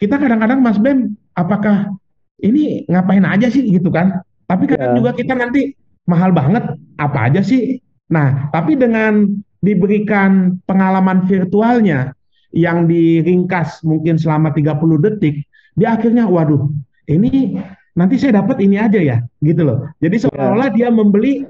kita 0.00 0.16
kadang-kadang 0.16 0.62
Mas 0.62 0.78
Bem 0.80 1.18
apakah 1.36 1.92
ini 2.40 2.88
ngapain 2.88 3.26
aja 3.26 3.50
sih 3.50 3.66
gitu 3.68 3.90
kan? 3.92 4.22
Tapi 4.48 4.70
kadang 4.70 4.94
yeah. 4.94 4.98
juga 4.98 5.10
kita 5.14 5.34
nanti 5.36 5.74
mahal 6.08 6.32
banget 6.32 6.78
apa 6.96 7.30
aja 7.30 7.42
sih? 7.44 7.82
Nah 8.10 8.48
tapi 8.54 8.78
dengan 8.78 9.28
diberikan 9.60 10.56
pengalaman 10.64 11.28
virtualnya 11.28 12.16
yang 12.50 12.88
diringkas 12.88 13.84
mungkin 13.86 14.18
selama 14.18 14.50
30 14.50 14.74
detik, 15.06 15.46
dia 15.76 15.94
akhirnya 15.94 16.26
waduh 16.26 16.66
ini 17.06 17.60
nanti 17.94 18.16
saya 18.16 18.40
dapat 18.42 18.62
ini 18.62 18.80
aja 18.80 18.98
ya 18.98 19.16
gitu 19.42 19.66
loh. 19.66 19.90
Jadi 20.00 20.16
iya. 20.16 20.22
seolah-olah 20.26 20.68
dia 20.72 20.88
membeli 20.88 21.44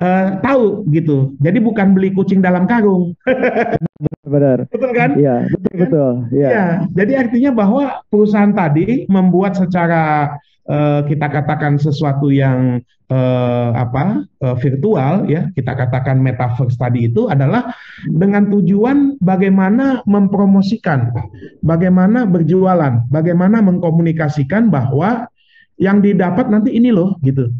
uh, 0.00 0.38
tahu 0.42 0.86
gitu. 0.90 1.36
Jadi 1.38 1.58
bukan 1.62 1.94
beli 1.94 2.10
kucing 2.14 2.42
dalam 2.42 2.66
karung. 2.66 3.14
Benar. 4.24 4.64
Betul 4.72 4.90
kan? 4.96 5.10
Iya, 5.20 5.44
betul 5.52 5.74
betul. 5.84 6.12
Iya. 6.32 6.48
Ya, 6.48 6.66
jadi 6.96 7.12
artinya 7.28 7.50
bahwa 7.52 7.84
perusahaan 8.08 8.56
tadi 8.56 9.04
membuat 9.04 9.52
secara 9.60 10.34
uh, 10.64 11.04
kita 11.04 11.28
katakan 11.28 11.76
sesuatu 11.76 12.32
yang 12.32 12.80
uh, 13.12 13.70
apa 13.76 14.24
uh, 14.40 14.56
virtual 14.56 15.28
ya, 15.28 15.52
kita 15.52 15.76
katakan 15.76 16.24
metaverse 16.24 16.80
tadi 16.80 17.12
itu 17.12 17.28
adalah 17.28 17.76
dengan 18.08 18.48
tujuan 18.48 19.20
bagaimana 19.20 20.00
mempromosikan, 20.08 21.12
bagaimana 21.60 22.24
berjualan, 22.24 23.04
bagaimana 23.12 23.60
mengkomunikasikan 23.60 24.72
bahwa 24.72 25.28
yang 25.76 26.00
didapat 26.00 26.48
nanti 26.48 26.72
ini 26.74 26.94
loh 26.94 27.18
gitu. 27.20 27.50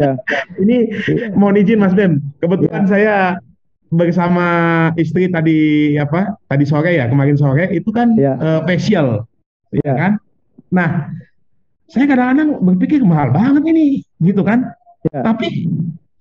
Ya. 0.00 0.12
Ini 0.58 0.76
mohon 1.36 1.60
izin 1.60 1.78
Mas 1.78 1.92
Bem, 1.92 2.20
kebetulan 2.40 2.84
saya 2.88 3.16
bersama 3.92 4.46
istri 4.96 5.28
tadi 5.28 5.92
apa 6.00 6.40
tadi 6.48 6.64
sore 6.64 6.96
ya 6.96 7.04
kemarin 7.12 7.36
sore 7.36 7.68
itu 7.76 7.92
kan 7.92 8.16
Ya. 8.16 8.40
eh, 8.40 8.60
facial 8.64 9.28
ya 9.70 9.84
Ya. 9.84 9.94
kan. 9.96 10.12
Nah 10.72 10.88
saya 11.92 12.08
kadang-kadang 12.08 12.56
berpikir 12.64 13.04
mahal 13.04 13.36
banget 13.36 13.68
ini 13.68 14.00
gitu 14.24 14.40
kan. 14.40 14.72
Ya. 15.12 15.20
Tapi 15.20 15.68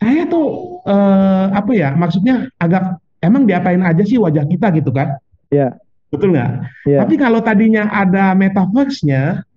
saya 0.04 0.28
tuh 0.28 0.84
eh, 0.84 1.46
apa 1.56 1.72
ya 1.72 1.96
maksudnya 1.96 2.52
agak 2.60 3.00
emang 3.24 3.48
diapain 3.48 3.80
aja 3.80 4.04
sih 4.04 4.20
wajah 4.20 4.44
kita 4.44 4.68
gitu 4.76 4.92
kan? 4.92 5.16
Ya. 5.48 5.80
Betul 6.12 6.36
nggak? 6.36 6.52
Ya. 6.84 7.08
Tapi 7.08 7.16
kalau 7.16 7.40
tadinya 7.40 7.88
ada 7.88 8.36
metaverse-nya, 8.36 9.48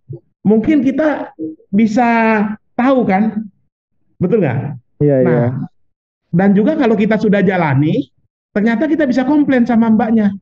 mungkin 0.46 0.86
kita 0.86 1.34
bisa 1.74 2.06
tahu 2.74 3.06
kan? 3.06 3.46
Betul 4.18 4.42
nggak? 4.42 4.58
Iya, 5.00 5.16
iya. 5.20 5.26
Nah, 5.26 5.48
dan 6.30 6.50
juga 6.54 6.74
kalau 6.74 6.94
kita 6.94 7.18
sudah 7.18 7.40
jalani, 7.40 8.10
ternyata 8.50 8.86
kita 8.86 9.06
bisa 9.06 9.22
komplain 9.22 9.66
sama 9.66 9.90
mbaknya. 9.90 10.34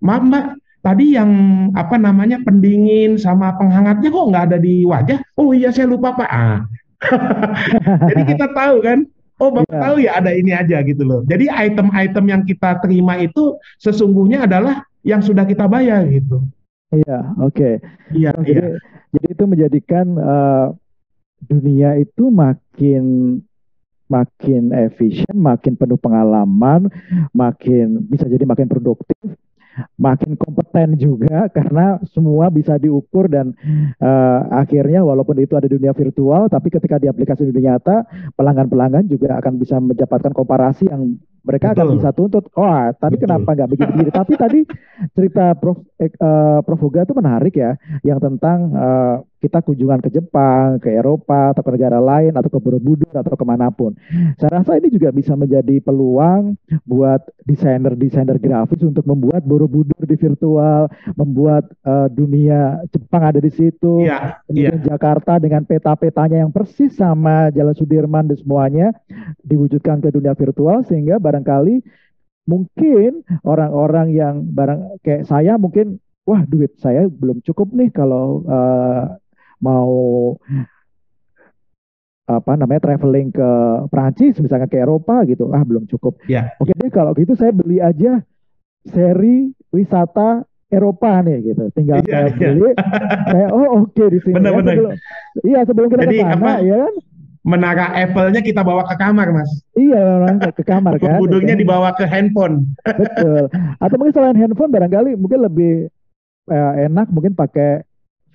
Maaf 0.00 0.22
mbak, 0.24 0.44
tadi 0.80 1.14
yang 1.18 1.30
apa 1.74 1.98
namanya 1.98 2.40
pendingin 2.40 3.18
sama 3.18 3.54
penghangatnya 3.58 4.08
kok 4.08 4.28
nggak 4.30 4.44
ada 4.50 4.58
di 4.58 4.82
wajah? 4.86 5.18
Oh 5.36 5.50
iya 5.52 5.70
saya 5.70 5.90
lupa 5.90 6.14
pak. 6.14 6.30
Ah. 6.30 6.58
Jadi 8.10 8.22
kita 8.36 8.46
tahu 8.52 8.76
kan? 8.84 8.98
Oh 9.40 9.48
bapak 9.48 9.72
Iya. 9.72 9.80
tahu 9.80 9.94
ya 10.04 10.10
ada 10.20 10.30
ini 10.36 10.52
aja 10.52 10.84
gitu 10.84 11.00
loh. 11.00 11.24
Jadi 11.24 11.48
item-item 11.48 12.24
yang 12.28 12.42
kita 12.44 12.76
terima 12.84 13.16
itu 13.16 13.56
sesungguhnya 13.80 14.44
adalah 14.44 14.84
yang 15.00 15.24
sudah 15.24 15.48
kita 15.48 15.64
bayar 15.64 16.04
gitu. 16.12 16.44
Iya, 16.92 17.18
oke. 17.40 17.80
Iya 18.12 18.36
Oh, 18.36 18.44
iya. 18.44 18.52
jadi, 18.52 18.68
jadi 19.16 19.26
itu 19.32 19.44
menjadikan 19.48 20.06
eh, 20.12 20.66
dunia 21.48 21.96
itu 21.96 22.28
makin 22.28 23.36
makin 24.10 24.74
efisien, 24.74 25.38
makin 25.38 25.78
penuh 25.78 25.94
pengalaman, 25.94 26.90
makin 27.30 28.02
bisa 28.10 28.26
jadi 28.26 28.42
makin 28.42 28.66
produktif, 28.66 29.38
makin 29.94 30.34
kompeten 30.34 30.98
juga 30.98 31.46
karena 31.56 32.02
semua 32.10 32.50
bisa 32.50 32.74
diukur 32.76 33.30
dan 33.30 33.54
eh, 34.02 34.40
akhirnya 34.50 35.06
walaupun 35.06 35.38
itu 35.38 35.54
ada 35.54 35.70
di 35.70 35.78
dunia 35.78 35.94
virtual, 35.94 36.50
tapi 36.50 36.74
ketika 36.74 36.98
di 36.98 37.06
aplikasi 37.06 37.46
dunia 37.46 37.78
nyata, 37.78 38.02
pelanggan-pelanggan 38.34 39.06
juga 39.06 39.38
akan 39.38 39.54
bisa 39.62 39.78
mendapatkan 39.78 40.34
komparasi 40.34 40.90
yang 40.90 41.14
mereka 41.40 41.72
akan 41.72 41.86
Betul. 41.88 41.96
bisa 41.96 42.10
tuntut. 42.12 42.44
Oh, 42.52 42.68
tadi 42.98 43.16
Betul. 43.16 43.24
kenapa 43.24 43.50
nggak 43.56 43.70
begini-begini? 43.72 44.10
tapi 44.12 44.32
tadi 44.36 44.60
cerita 45.16 45.56
Prof 45.56 45.80
eh, 46.00 46.08
eh, 46.08 46.58
Prof 46.64 46.80
Huga 46.80 47.04
itu 47.04 47.12
menarik 47.12 47.54
ya, 47.54 47.76
yang 48.00 48.16
tentang 48.16 48.72
eh, 48.72 49.16
kita 49.40 49.64
kunjungan 49.64 50.04
ke 50.04 50.12
Jepang, 50.12 50.76
ke 50.80 50.92
Eropa, 50.92 51.56
atau 51.56 51.64
ke 51.64 51.70
negara 51.72 51.96
lain, 51.96 52.36
atau 52.36 52.52
ke 52.52 52.60
Borobudur, 52.60 53.08
atau 53.12 53.32
ke 53.32 53.44
mana 53.44 53.72
pun. 53.72 53.96
Saya 54.36 54.60
rasa 54.60 54.76
ini 54.76 54.92
juga 54.92 55.08
bisa 55.12 55.32
menjadi 55.32 55.80
peluang 55.80 56.60
buat 56.84 57.24
desainer-desainer 57.48 58.36
grafis 58.36 58.84
untuk 58.84 59.08
membuat 59.08 59.40
Borobudur 59.44 60.04
di 60.04 60.16
virtual, 60.16 60.92
membuat 61.16 61.72
eh, 61.84 62.08
dunia 62.12 62.84
Jepang 62.92 63.32
ada 63.32 63.40
di 63.40 63.52
situ, 63.52 64.04
Iya, 64.04 64.44
iya. 64.52 64.70
kemudian 64.72 64.78
Jakarta 64.84 65.40
dengan 65.40 65.64
peta-petanya 65.64 66.44
yang 66.44 66.52
persis 66.52 66.92
sama 66.96 67.48
Jalan 67.52 67.72
Sudirman 67.76 68.28
dan 68.28 68.36
semuanya 68.36 68.92
diwujudkan 69.40 70.04
ke 70.04 70.12
dunia 70.12 70.36
virtual 70.36 70.84
sehingga 70.84 71.16
barangkali 71.16 71.80
mungkin 72.50 73.22
orang-orang 73.42 74.10
yang 74.10 74.34
barang 74.42 74.98
kayak 75.00 75.22
saya 75.24 75.54
mungkin 75.54 75.96
wah 76.22 76.42
duit 76.42 76.74
saya 76.76 77.06
belum 77.06 77.38
cukup 77.40 77.70
nih 77.70 77.90
kalau 77.90 78.42
eh, 78.44 79.04
mau 79.60 80.34
apa 82.26 82.54
namanya 82.54 82.78
traveling 82.80 83.30
ke 83.30 83.50
Prancis 83.86 84.38
misalnya 84.38 84.66
ke 84.66 84.78
Eropa 84.78 85.26
gitu 85.26 85.50
ah 85.50 85.62
belum 85.62 85.86
cukup 85.86 86.14
Iya. 86.26 86.54
oke 86.58 86.70
deh 86.70 86.86
kalau 86.88 87.10
gitu 87.12 87.34
saya 87.34 87.50
beli 87.50 87.82
aja 87.82 88.22
seri 88.84 89.50
wisata 89.68 90.46
Eropa 90.66 91.18
nih 91.20 91.42
gitu 91.44 91.66
tinggal 91.74 91.98
Iya, 92.00 92.30
saya 92.30 92.30
iya. 92.30 92.48
beli 92.54 92.70
saya 93.26 93.46
oh 93.50 93.66
oke 93.82 94.04
di 94.06 94.18
sini 94.22 94.30
ya 94.32 94.38
Benar-benar. 94.38 94.70
sebelum 94.70 94.92
iya 95.42 95.60
sebelum 95.66 95.88
kita 95.90 96.02
Jadi 96.06 96.14
ke 96.14 96.22
sana 96.22 96.38
apa? 96.38 96.52
ya 96.62 96.76
kan 96.78 96.94
Menara 97.40 97.96
Apple-nya 97.96 98.44
kita 98.44 98.60
bawa 98.60 98.84
ke 98.84 99.00
kamar, 99.00 99.32
Mas. 99.32 99.48
iya 99.72 100.20
orang 100.20 100.44
ke, 100.52 100.60
kamar 100.60 100.96
kan 101.00 101.16
Budungnya 101.16 101.56
ya 101.56 101.60
dibawa 101.64 101.96
ke 101.96 102.04
handphone. 102.04 102.76
Betul. 102.84 103.48
Atau 103.80 103.96
mungkin 103.96 104.12
selain 104.12 104.36
handphone 104.36 104.68
barangkali 104.68 105.16
mungkin 105.16 105.48
lebih 105.48 105.88
eh, 106.52 106.72
enak 106.84 107.08
mungkin 107.08 107.32
pakai 107.32 107.80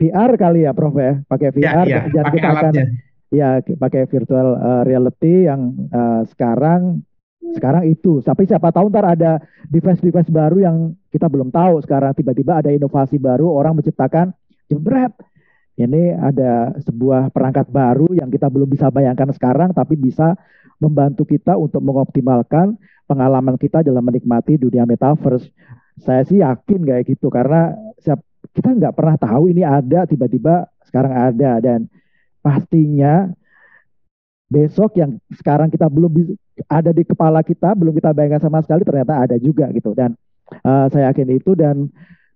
VR 0.01 0.33
kali 0.41 0.65
ya 0.65 0.73
Prof 0.73 0.97
ya. 0.97 1.21
Pakai 1.29 1.53
VR 1.53 1.85
iya, 1.85 2.01
dan 2.09 2.23
pakai 2.25 2.33
kita 2.33 2.47
akan 2.49 2.73
alatnya. 2.73 2.85
ya 3.29 3.49
pakai 3.61 4.01
virtual 4.09 4.47
eh, 4.57 4.81
reality 4.89 5.35
yang 5.45 5.61
eh, 5.93 6.21
sekarang 6.33 7.05
sekarang 7.53 7.85
itu. 7.85 8.25
Tapi 8.25 8.49
siapa 8.49 8.73
tahu 8.73 8.89
ntar 8.89 9.05
ada 9.05 9.37
device-device 9.69 10.33
baru 10.33 10.57
yang 10.65 10.77
kita 11.13 11.29
belum 11.29 11.53
tahu 11.53 11.77
sekarang 11.85 12.17
tiba-tiba 12.17 12.57
ada 12.57 12.73
inovasi 12.73 13.21
baru 13.21 13.53
orang 13.53 13.77
menciptakan 13.77 14.33
jebret. 14.65 15.13
Ini 15.75 16.15
ada 16.15 16.71
sebuah 16.79 17.35
perangkat 17.35 17.67
baru 17.67 18.07
yang 18.15 18.31
kita 18.31 18.47
belum 18.47 18.71
bisa 18.71 18.87
bayangkan 18.87 19.27
sekarang 19.35 19.75
tapi 19.75 19.99
bisa 19.99 20.39
membantu 20.79 21.27
kita 21.27 21.59
untuk 21.59 21.83
mengoptimalkan 21.83 22.79
pengalaman 23.03 23.59
kita 23.59 23.83
dalam 23.83 24.03
menikmati 24.07 24.55
dunia 24.55 24.87
metaverse. 24.87 25.51
Saya 25.99 26.23
sih 26.23 26.39
yakin 26.39 26.79
kayak 26.83 27.03
gitu 27.11 27.27
karena 27.27 27.75
siap, 27.99 28.23
kita 28.55 28.71
nggak 28.71 28.95
pernah 28.95 29.15
tahu 29.19 29.51
ini 29.51 29.67
ada 29.67 30.07
tiba-tiba 30.07 30.67
sekarang 30.87 31.11
ada 31.11 31.59
dan 31.59 31.91
pastinya 32.39 33.27
besok 34.47 34.95
yang 34.95 35.19
sekarang 35.35 35.67
kita 35.67 35.91
belum 35.91 36.37
ada 36.69 36.91
di 36.95 37.03
kepala 37.03 37.41
kita 37.41 37.73
belum 37.73 37.91
kita 37.97 38.13
bayangkan 38.13 38.47
sama 38.47 38.61
sekali 38.61 38.85
ternyata 38.85 39.27
ada 39.27 39.35
juga 39.41 39.67
gitu 39.73 39.91
dan 39.97 40.13
eh, 40.45 40.85
saya 40.93 41.11
yakin 41.11 41.27
itu 41.35 41.51
dan 41.57 41.89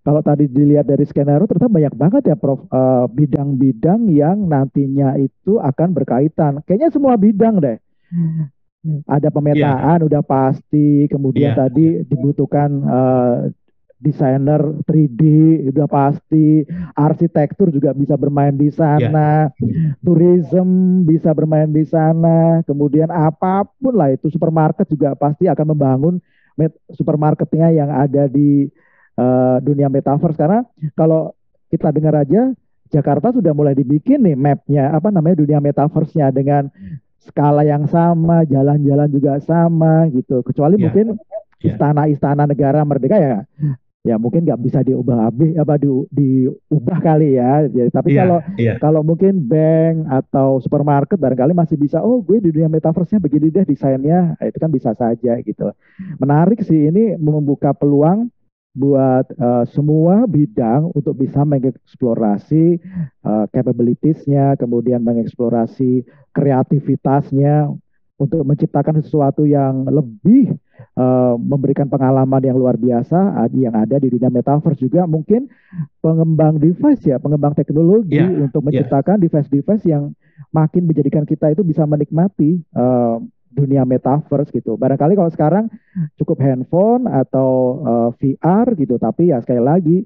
kalau 0.10 0.26
tadi 0.26 0.50
dilihat 0.50 0.90
dari 0.90 1.06
skenario 1.06 1.46
ternyata 1.46 1.70
banyak 1.70 1.94
banget 1.94 2.24
ya 2.34 2.36
Prof. 2.36 2.66
Eh, 2.66 3.06
bidang-bidang 3.14 4.10
yang 4.10 4.42
nantinya 4.50 5.14
itu 5.22 5.62
akan 5.62 5.94
berkaitan. 5.94 6.66
Kayaknya 6.66 6.90
semua 6.90 7.14
bidang 7.14 7.62
deh. 7.62 7.78
Ada 9.06 9.30
pemetaan 9.30 10.10
udah 10.10 10.26
pasti. 10.26 11.06
Kemudian 11.14 11.54
Iya. 11.54 11.62
tadi 11.62 12.02
dibutuhkan 12.10 12.70
eh, 12.82 13.36
desainer 14.02 14.82
3D 14.90 15.22
udah 15.70 15.86
pasti. 15.86 16.66
Arsitektur 16.98 17.70
juga 17.70 17.94
bisa 17.94 18.18
bermain 18.18 18.58
di 18.58 18.74
sana. 18.74 19.54
Tourism 20.02 21.06
bisa 21.06 21.38
bermain 21.38 21.70
di 21.70 21.86
sana. 21.86 22.66
Kemudian 22.66 23.14
apa 23.14 23.62
pun 23.78 23.94
lah 23.94 24.10
itu 24.10 24.26
supermarket 24.34 24.90
juga 24.90 25.14
pasti 25.14 25.46
akan 25.46 25.78
membangun 25.78 26.18
supermarketnya 26.98 27.78
yang 27.78 27.94
ada 27.94 28.26
di 28.26 28.74
eh, 29.20 29.58
dunia 29.60 29.92
metaverse 29.92 30.40
karena 30.40 30.64
kalau 30.96 31.36
kita 31.68 31.92
dengar 31.92 32.24
aja 32.24 32.56
Jakarta 32.90 33.30
sudah 33.30 33.54
mulai 33.54 33.78
dibikin 33.78 34.26
nih 34.26 34.34
mapnya 34.34 34.90
apa 34.90 35.14
namanya 35.14 35.46
dunia 35.46 35.62
metaverse-nya 35.62 36.34
dengan 36.34 36.74
skala 37.22 37.62
yang 37.62 37.86
sama, 37.86 38.42
jalan-jalan 38.50 39.06
juga 39.14 39.38
sama 39.46 40.10
gitu. 40.10 40.42
Kecuali 40.42 40.82
Ya. 40.82 40.90
mungkin 40.90 41.08
Ya. 41.62 41.76
istana-istana 41.76 42.50
negara 42.50 42.82
merdeka 42.82 43.20
ya, 43.20 43.46
ya 44.02 44.16
mungkin 44.18 44.48
nggak 44.48 44.58
bisa 44.64 44.80
diubah 44.82 45.28
habis 45.30 45.54
apa 45.54 45.78
di, 45.78 45.86
diubah 46.10 46.98
kali 46.98 47.38
ya. 47.38 47.68
Jadi, 47.70 47.90
tapi 47.94 48.10
Iya, 48.16 48.20
kalau 48.24 48.38
iya. 48.58 48.74
kalau 48.82 49.02
mungkin 49.06 49.38
bank 49.46 50.10
atau 50.10 50.58
supermarket 50.58 51.20
barangkali 51.22 51.54
masih 51.54 51.78
bisa. 51.78 52.02
Oh, 52.02 52.26
gue 52.26 52.42
di 52.42 52.50
dunia 52.50 52.72
metaverse-nya 52.72 53.22
begini 53.22 53.54
deh 53.54 53.70
desainnya. 53.70 54.34
Itu 54.42 54.58
kan 54.58 54.72
bisa 54.74 54.98
saja 54.98 55.38
gitu. 55.44 55.70
Menarik 56.18 56.66
sih 56.66 56.90
ini 56.90 57.20
membuka 57.22 57.76
peluang 57.76 58.34
buat 58.74 59.26
eh, 59.34 59.66
semua 59.74 60.30
bidang 60.30 60.94
untuk 60.94 61.18
bisa 61.18 61.42
mengeksplorasi 61.44 62.66
eh, 63.26 63.46
capabilities-nya, 63.52 64.56
kemudian 64.56 65.02
mengeksplorasi 65.02 66.06
kreativitasnya 66.32 67.74
untuk 68.20 68.44
menciptakan 68.44 69.00
sesuatu 69.00 69.48
yang 69.48 69.88
lebih 69.90 70.54
eh, 70.96 71.36
memberikan 71.40 71.88
pengalaman 71.90 72.44
yang 72.44 72.56
luar 72.60 72.76
biasa 72.78 73.42
ad- 73.42 73.56
yang 73.58 73.74
ada 73.74 73.98
di 73.98 74.12
dunia 74.12 74.30
metaverse 74.30 74.80
juga 74.80 75.08
mungkin 75.10 75.50
pengembang 76.04 76.60
device 76.62 77.04
ya, 77.10 77.18
pengembang 77.18 77.56
teknologi 77.58 78.20
Ya, 78.22 78.28
untuk 78.30 78.62
ya. 78.64 78.66
menciptakan 78.70 79.18
device-device 79.24 79.86
yang 79.88 80.14
makin 80.52 80.88
menjadikan 80.88 81.26
kita 81.28 81.52
itu 81.52 81.66
bisa 81.66 81.84
menikmati 81.84 82.62
eh, 82.62 83.18
dunia 83.50 83.84
metaverse 83.84 84.54
gitu. 84.54 84.78
Barangkali 84.78 85.14
kalau 85.14 85.32
sekarang 85.34 85.66
cukup 86.16 86.38
handphone 86.40 87.06
atau 87.06 87.50
eh, 87.82 88.10
VR 88.18 88.74
gitu, 88.78 88.96
tapi 88.96 89.34
ya 89.34 89.42
sekali 89.42 89.62
lagi 89.62 89.98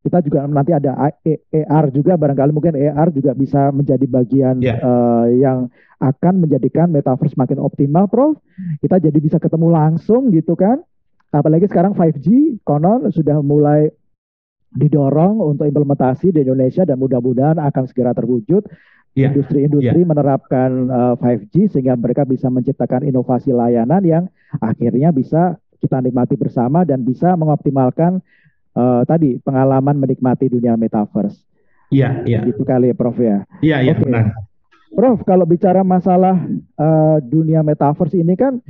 kita 0.00 0.24
juga 0.24 0.48
nanti 0.48 0.72
ada 0.72 0.96
A- 0.96 1.20
E- 1.20 1.44
AR 1.52 1.92
juga 1.92 2.16
barangkali 2.16 2.56
mungkin 2.56 2.72
AR 2.72 3.12
juga 3.12 3.36
bisa 3.36 3.68
menjadi 3.68 4.06
bagian 4.08 4.56
Ya. 4.58 4.80
eh, 4.80 5.26
yang 5.44 5.68
akan 6.00 6.40
menjadikan 6.40 6.88
metaverse 6.88 7.36
makin 7.36 7.60
optimal, 7.60 8.08
Prof. 8.08 8.40
Kita 8.80 8.96
jadi 8.96 9.18
bisa 9.20 9.36
ketemu 9.36 9.68
langsung 9.68 10.32
gitu 10.32 10.56
kan. 10.56 10.80
Apalagi 11.30 11.68
sekarang 11.68 11.92
5G 11.94 12.58
konon 12.64 13.12
sudah 13.12 13.38
mulai 13.44 13.92
didorong 14.70 15.42
untuk 15.42 15.66
implementasi 15.66 16.30
di 16.30 16.46
Indonesia 16.46 16.86
dan 16.86 16.96
mudah-mudahan 16.98 17.58
akan 17.58 17.84
segera 17.90 18.14
terwujud 18.14 18.66
Iya. 19.10 19.34
industri-industri 19.34 20.06
menerapkan 20.06 20.86
uh, 20.86 21.14
5G 21.18 21.74
sehingga 21.74 21.98
mereka 21.98 22.22
bisa 22.22 22.46
menciptakan 22.46 23.02
inovasi 23.10 23.50
layanan 23.50 24.02
yang 24.06 24.24
akhirnya 24.62 25.10
bisa 25.10 25.58
kita 25.82 25.98
nikmati 25.98 26.38
bersama 26.38 26.86
dan 26.86 27.02
bisa 27.02 27.34
mengoptimalkan 27.34 28.22
uh, 28.78 29.02
tadi 29.02 29.42
pengalaman 29.42 29.98
menikmati 29.98 30.46
dunia 30.46 30.78
metaverse. 30.78 31.42
Iya, 31.90 32.22
iya. 32.22 32.46
Itu 32.46 32.62
kali 32.62 32.94
ya, 32.94 32.94
Prof 32.94 33.18
ya. 33.18 33.42
Iya, 33.58 33.76
iya, 33.82 33.94
Oke. 33.98 34.06
benar. 34.06 34.30
Prof, 34.94 35.18
kalau 35.26 35.42
bicara 35.42 35.82
masalah 35.82 36.38
uh, 36.78 37.18
dunia 37.18 37.66
metaverse 37.66 38.14
ini 38.14 38.38
kan 38.38 38.62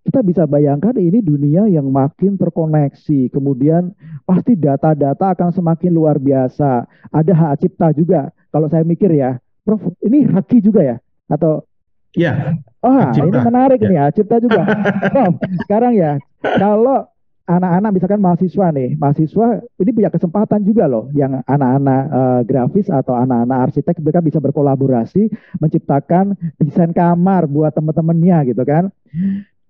kita 0.00 0.20
bisa 0.24 0.42
bayangkan 0.44 0.96
ini 0.96 1.20
dunia 1.20 1.68
yang 1.68 1.88
makin 1.88 2.34
terkoneksi, 2.34 3.28
kemudian 3.30 3.92
pasti 4.24 4.56
data-data 4.56 5.36
akan 5.36 5.52
semakin 5.52 5.92
luar 5.92 6.16
biasa. 6.16 6.88
Ada 7.12 7.32
hak 7.32 7.54
cipta 7.60 7.92
juga. 7.92 8.32
Kalau 8.50 8.66
saya 8.66 8.82
mikir 8.82 9.12
ya, 9.12 9.36
Prof, 9.62 9.78
ini 10.00 10.24
haki 10.26 10.58
juga 10.60 10.80
ya? 10.82 10.96
Atau 11.28 11.62
Iya, 12.10 12.58
Oh, 12.82 13.06
cipta. 13.14 13.22
ini 13.22 13.38
menarik 13.38 13.78
Ya. 13.78 13.86
nih 13.86 13.96
ya, 13.96 14.06
cipta 14.10 14.36
juga. 14.42 14.66
Prof, 15.14 15.34
sekarang 15.62 15.94
ya, 15.94 16.18
kalau 16.42 17.06
anak-anak 17.46 17.90
misalkan 17.94 18.18
mahasiswa 18.18 18.66
nih, 18.70 18.98
mahasiswa 18.98 19.46
ini 19.78 19.90
punya 19.90 20.10
kesempatan 20.10 20.62
juga 20.62 20.90
loh, 20.90 21.06
yang 21.14 21.38
anak-anak 21.46 22.02
eh, 22.10 22.40
grafis 22.50 22.90
atau 22.90 23.14
anak-anak 23.14 23.70
arsitek 23.70 24.02
mereka 24.02 24.20
bisa 24.22 24.38
berkolaborasi 24.38 25.30
menciptakan 25.58 26.34
desain 26.58 26.90
kamar 26.90 27.46
buat 27.46 27.70
teman-temannya 27.74 28.54
gitu 28.54 28.62
kan. 28.66 28.90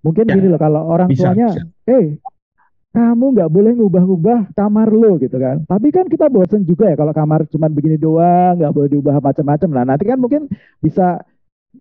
Mungkin 0.00 0.24
Ya. 0.26 0.34
gini 0.34 0.46
loh, 0.48 0.60
kalau 0.60 0.82
orang 0.86 1.08
Bisa, 1.08 1.30
tuanya, 1.30 1.48
bisa. 1.52 1.62
eh 1.88 2.06
kamu 2.90 3.38
nggak 3.38 3.50
boleh 3.54 3.72
ngubah-ngubah 3.78 4.38
kamar 4.52 4.88
lo 4.90 5.14
gitu 5.16 5.38
kan. 5.38 5.62
Tapi 5.62 5.94
kan 5.94 6.10
kita 6.10 6.26
bosen 6.26 6.66
juga 6.66 6.90
ya 6.90 6.98
kalau 6.98 7.14
kamar 7.14 7.46
cuma 7.46 7.70
begini 7.70 7.94
doang, 7.94 8.58
nggak 8.58 8.72
boleh 8.74 8.88
diubah 8.90 9.22
macam-macam. 9.22 9.68
Nah 9.70 9.84
nanti 9.86 10.04
kan 10.04 10.18
mungkin 10.18 10.50
bisa 10.82 11.22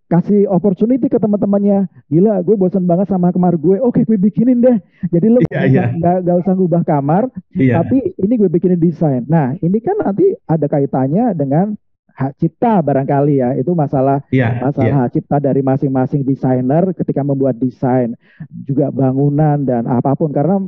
kasih 0.06 0.46
opportunity 0.46 1.10
ke 1.10 1.18
teman-temannya. 1.18 1.90
Gila, 2.08 2.46
gue 2.46 2.54
bosen 2.54 2.86
banget 2.86 3.10
sama 3.10 3.34
kamar 3.34 3.58
gue. 3.58 3.82
Oke, 3.82 4.06
gue 4.06 4.22
bikinin 4.22 4.62
deh. 4.62 4.78
Jadi 5.10 5.28
lo 5.34 5.42
nggak 5.42 5.66
iya. 5.66 5.90
nggak 5.98 6.18
nggak 6.30 6.38
usah 6.46 6.54
ngubah 6.54 6.86
kamar, 6.86 7.26
Iya. 7.58 7.82
tapi 7.82 8.14
ini 8.14 8.34
gue 8.38 8.50
bikinin 8.54 8.78
desain. 8.78 9.26
Nah 9.26 9.58
ini 9.58 9.82
kan 9.82 9.98
nanti 9.98 10.30
ada 10.46 10.70
kaitannya 10.70 11.34
dengan 11.34 11.74
hak 12.20 12.36
cipta 12.36 12.84
barangkali 12.84 13.40
ya. 13.40 13.50
Itu 13.56 13.72
masalah 13.72 14.20
Iya, 14.28 14.60
masalah 14.60 14.92
iya. 14.92 15.00
hak 15.08 15.12
cipta 15.16 15.40
dari 15.40 15.64
masing-masing 15.64 16.28
desainer 16.28 16.92
ketika 16.92 17.24
membuat 17.24 17.56
desain 17.56 18.20
juga 18.68 18.92
bangunan 18.92 19.64
dan 19.64 19.88
apa 19.88 20.12
pun 20.20 20.36
karena 20.36 20.60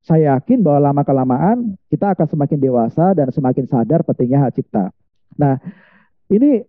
saya 0.00 0.38
yakin 0.38 0.64
bahwa 0.64 0.94
lama 0.94 1.02
kelamaan 1.04 1.76
kita 1.92 2.14
akan 2.16 2.24
semakin 2.30 2.58
dewasa 2.62 3.12
dan 3.12 3.28
semakin 3.34 3.66
sadar 3.66 4.00
pentingnya 4.06 4.48
hak 4.48 4.54
cipta. 4.56 4.94
Nah, 5.36 5.60
ini 6.30 6.64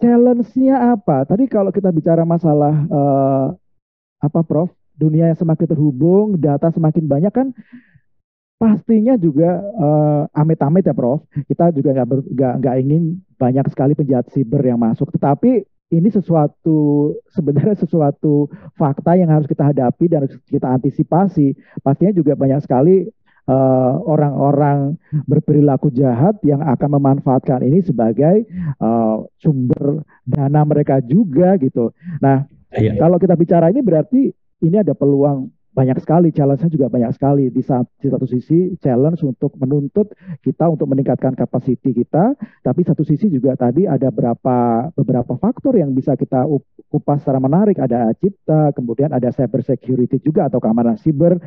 challenge-nya 0.00 0.96
apa? 0.96 1.28
Tadi 1.28 1.44
kalau 1.50 1.68
kita 1.74 1.92
bicara 1.92 2.24
masalah 2.24 2.74
eh, 2.86 3.46
apa 4.22 4.40
Prof? 4.46 4.70
Dunia 5.00 5.32
yang 5.32 5.38
semakin 5.40 5.64
terhubung, 5.64 6.36
data 6.36 6.68
semakin 6.68 7.08
banyak 7.08 7.32
kan 7.32 7.56
pastinya 8.60 9.16
juga 9.16 9.60
eh, 9.60 10.22
amit-amit 10.32 10.84
ya 10.88 10.96
Prof. 10.96 11.24
Kita 11.44 11.72
juga 11.76 11.92
nggak 11.92 12.54
nggak 12.60 12.76
ingin 12.84 13.20
banyak 13.40 13.64
sekali 13.72 13.96
penjahat 13.96 14.28
siber 14.28 14.60
yang 14.60 14.76
masuk. 14.76 15.08
Tetapi 15.16 15.64
ini 15.90 16.08
sesuatu 16.12 17.10
sebenarnya 17.32 17.74
sesuatu 17.80 18.46
fakta 18.76 19.16
yang 19.16 19.32
harus 19.32 19.48
kita 19.48 19.64
hadapi 19.72 20.12
dan 20.12 20.28
harus 20.28 20.36
kita 20.44 20.68
antisipasi. 20.68 21.56
Pastinya 21.80 22.12
juga 22.12 22.36
banyak 22.36 22.60
sekali 22.62 23.08
eh, 23.48 23.92
orang-orang 24.04 25.00
berperilaku 25.26 25.90
jahat 25.90 26.38
yang 26.44 26.60
akan 26.62 27.00
memanfaatkan 27.00 27.64
ini 27.64 27.80
sebagai 27.80 28.44
eh, 28.76 29.16
sumber 29.40 30.04
dana 30.28 30.60
mereka 30.68 31.00
juga 31.00 31.56
gitu. 31.56 31.90
Nah, 32.20 32.44
Iya. 32.70 33.02
kalau 33.02 33.18
kita 33.18 33.34
bicara 33.34 33.66
ini 33.74 33.82
berarti 33.82 34.30
ini 34.62 34.76
ada 34.78 34.94
peluang 34.94 35.50
banyak 35.70 36.02
sekali, 36.02 36.34
challenge-nya 36.34 36.70
juga 36.70 36.86
banyak 36.90 37.14
sekali. 37.14 37.46
Di, 37.48 37.62
sa- 37.62 37.86
di 38.02 38.08
satu 38.10 38.26
sisi 38.26 38.74
challenge 38.82 39.22
untuk 39.22 39.54
menuntut 39.54 40.10
kita 40.42 40.66
untuk 40.66 40.90
meningkatkan 40.90 41.38
kapasiti 41.38 41.94
kita, 41.94 42.34
tapi 42.66 42.80
satu 42.82 43.06
sisi 43.06 43.30
juga 43.30 43.54
tadi 43.54 43.86
ada 43.86 44.10
beberapa 44.10 44.90
beberapa 44.98 45.38
faktor 45.38 45.78
yang 45.78 45.94
bisa 45.94 46.18
kita 46.18 46.42
up- 46.44 46.66
kupas 46.90 47.22
secara 47.22 47.38
menarik. 47.38 47.78
Ada 47.78 48.10
cipta, 48.18 48.74
kemudian 48.74 49.14
ada 49.14 49.30
cyber 49.30 49.62
security 49.62 50.18
juga 50.18 50.50
atau 50.50 50.58
keamanan 50.58 50.98
siber 50.98 51.38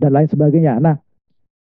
dan 0.00 0.10
lain 0.16 0.28
sebagainya. 0.28 0.80
Nah, 0.80 0.96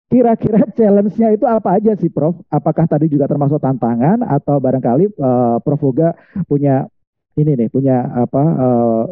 kira-kira 0.09 0.65
challenge-nya 0.77 1.29
itu 1.37 1.45
apa 1.45 1.77
aja 1.77 1.93
sih, 1.97 2.09
Prof? 2.09 2.37
Apakah 2.49 2.89
tadi 2.89 3.05
juga 3.09 3.29
termasuk 3.29 3.61
tantangan 3.61 4.25
atau 4.25 4.57
barangkali 4.57 5.05
eh, 5.13 5.57
Prof 5.61 5.79
Boga 5.81 6.17
punya 6.49 6.89
ini 7.37 7.55
nih, 7.55 7.69
punya 7.71 8.03
apa 8.25 8.43
eh, 8.43 9.03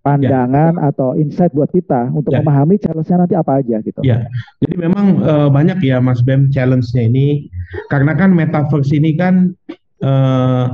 pandangan 0.00 0.80
atau 0.80 1.12
insight 1.12 1.52
buat 1.52 1.68
kita 1.68 2.08
untuk 2.12 2.32
Ya. 2.32 2.40
memahami 2.40 2.80
challenge-nya 2.80 3.16
nanti 3.26 3.36
apa 3.36 3.60
aja 3.60 3.76
gitu. 3.84 4.00
Ya, 4.00 4.24
jadi 4.64 4.74
memang 4.88 5.20
eh, 5.20 5.48
banyak 5.52 5.78
ya 5.84 6.00
Mas 6.00 6.24
Bem 6.24 6.48
challenge-nya 6.48 7.04
ini 7.04 7.52
karena 7.92 8.16
kan 8.16 8.32
metaverse 8.32 8.96
ini 8.96 9.12
kan 9.16 9.52
eh, 10.00 10.66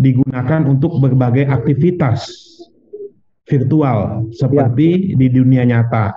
digunakan 0.00 0.64
untuk 0.64 0.96
berbagai 0.98 1.44
aktivitas 1.52 2.32
virtual 3.44 4.26
seperti 4.32 5.12
di 5.12 5.26
dunia 5.28 5.68
nyata. 5.68 6.16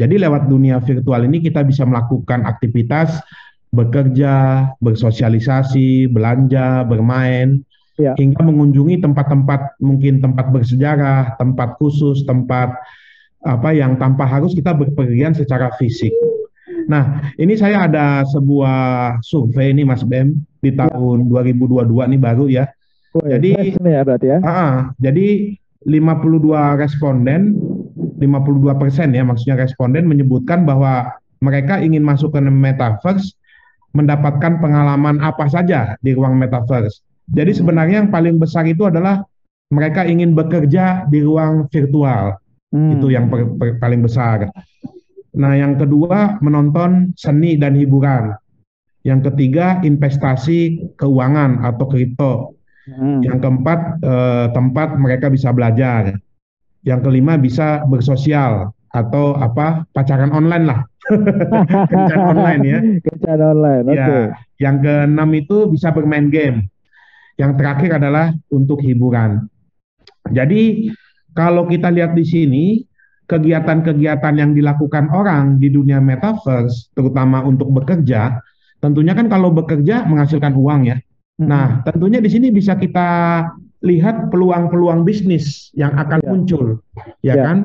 Jadi 0.00 0.16
lewat 0.16 0.48
dunia 0.48 0.80
virtual 0.80 1.28
ini 1.28 1.44
kita 1.44 1.60
bisa 1.60 1.84
melakukan 1.84 2.48
aktivitas 2.48 3.20
bekerja, 3.70 4.66
bersosialisasi, 4.80 6.08
belanja, 6.08 6.82
bermain, 6.88 7.60
Ya. 8.00 8.16
hingga 8.16 8.40
mengunjungi 8.40 9.04
tempat-tempat 9.04 9.76
mungkin 9.76 10.24
tempat 10.24 10.48
bersejarah, 10.48 11.36
tempat 11.36 11.76
khusus, 11.76 12.24
tempat 12.24 12.72
apa 13.44 13.70
yang 13.76 14.00
tanpa 14.00 14.24
harus 14.24 14.56
kita 14.56 14.72
berpergian 14.72 15.36
secara 15.36 15.68
fisik. 15.76 16.12
Nah, 16.88 17.32
ini 17.36 17.54
saya 17.60 17.84
ada 17.84 18.24
sebuah 18.24 19.20
survei 19.20 19.76
nih 19.76 19.84
Mas 19.84 20.00
Bem 20.00 20.42
di 20.64 20.72
tahun 20.72 21.28
2022 21.28 22.10
nih 22.10 22.20
baru 22.20 22.48
ya. 22.48 22.72
Oh, 23.12 23.24
ya. 23.28 23.36
Jadi- 23.36 23.76
nih 23.76 23.92
ya 23.94 24.02
berarti 24.02 24.26
ya. 24.26 24.38
Ah, 24.40 24.48
ah. 24.48 24.74
jadi 24.96 25.56
52 25.84 26.76
responden, 26.76 27.56
52 28.20 28.76
persen 28.76 29.12
ya 29.16 29.24
maksudnya 29.24 29.60
responden 29.60 30.04
menyebutkan 30.04 30.68
bahwa 30.68 31.20
mereka 31.40 31.80
ingin 31.80 32.04
masuk 32.04 32.36
ke 32.36 32.40
metaverse 32.44 33.32
mendapatkan 33.96 34.60
pengalaman 34.60 35.18
apa 35.24 35.48
saja 35.50 35.96
di 36.04 36.14
ruang 36.14 36.36
metaverse. 36.36 37.02
Jadi 37.30 37.52
sebenarnya 37.54 38.04
yang 38.04 38.10
paling 38.10 38.36
besar 38.36 38.66
itu 38.66 38.86
adalah 38.86 39.22
mereka 39.70 40.02
ingin 40.02 40.34
bekerja 40.34 41.06
di 41.06 41.22
ruang 41.22 41.70
virtual. 41.70 42.34
Hmm. 42.70 42.98
Itu 42.98 43.10
yang 43.10 43.30
per- 43.30 43.54
per- 43.54 43.78
paling 43.78 44.02
besar. 44.02 44.50
Nah, 45.30 45.52
yang 45.54 45.78
kedua 45.78 46.42
menonton 46.42 47.14
seni 47.14 47.54
dan 47.54 47.78
hiburan. 47.78 48.34
Yang 49.06 49.32
ketiga 49.32 49.80
investasi 49.80 50.90
keuangan 50.98 51.62
atau 51.62 51.86
kripto. 51.86 52.34
Hmm. 52.90 53.22
Yang 53.22 53.38
keempat 53.46 53.80
eh, 54.02 54.46
tempat 54.50 54.98
mereka 54.98 55.30
bisa 55.30 55.54
belajar. 55.54 56.18
Yang 56.82 57.00
kelima 57.06 57.38
bisa 57.38 57.86
bersosial 57.86 58.74
atau 58.90 59.38
apa 59.38 59.86
pacaran 59.94 60.34
online 60.34 60.66
lah. 60.66 60.80
Kencan 61.90 62.20
online 62.34 62.62
ya. 62.66 62.78
Kencan 63.06 63.40
online. 63.40 63.84
Oke. 63.86 63.98
Ya, 63.98 64.08
yang 64.58 64.76
keenam 64.82 65.30
itu 65.32 65.70
bisa 65.70 65.94
bermain 65.94 66.26
game. 66.28 66.66
Yang 67.40 67.52
terakhir 67.56 67.90
adalah 67.96 68.36
untuk 68.52 68.84
hiburan. 68.84 69.48
Jadi 70.28 70.92
kalau 71.32 71.64
kita 71.64 71.88
lihat 71.88 72.12
di 72.12 72.24
sini 72.28 72.64
kegiatan-kegiatan 73.24 74.34
yang 74.36 74.52
dilakukan 74.52 75.08
orang 75.14 75.56
di 75.56 75.72
dunia 75.72 76.02
metaverse, 76.02 76.92
terutama 76.92 77.40
untuk 77.40 77.72
bekerja, 77.72 78.36
tentunya 78.84 79.16
kan 79.16 79.32
kalau 79.32 79.48
bekerja 79.54 80.04
menghasilkan 80.04 80.52
uang 80.52 80.80
ya. 80.90 80.96
Hmm. 81.40 81.48
Nah, 81.48 81.66
tentunya 81.88 82.20
di 82.20 82.28
sini 82.28 82.52
bisa 82.52 82.76
kita 82.76 83.08
lihat 83.80 84.28
peluang-peluang 84.28 85.08
bisnis 85.08 85.72
yang 85.72 85.96
akan 85.96 86.20
Ya. 86.20 86.28
muncul, 86.28 86.64
ya 87.24 87.34
Ya. 87.38 87.44
kan? 87.48 87.58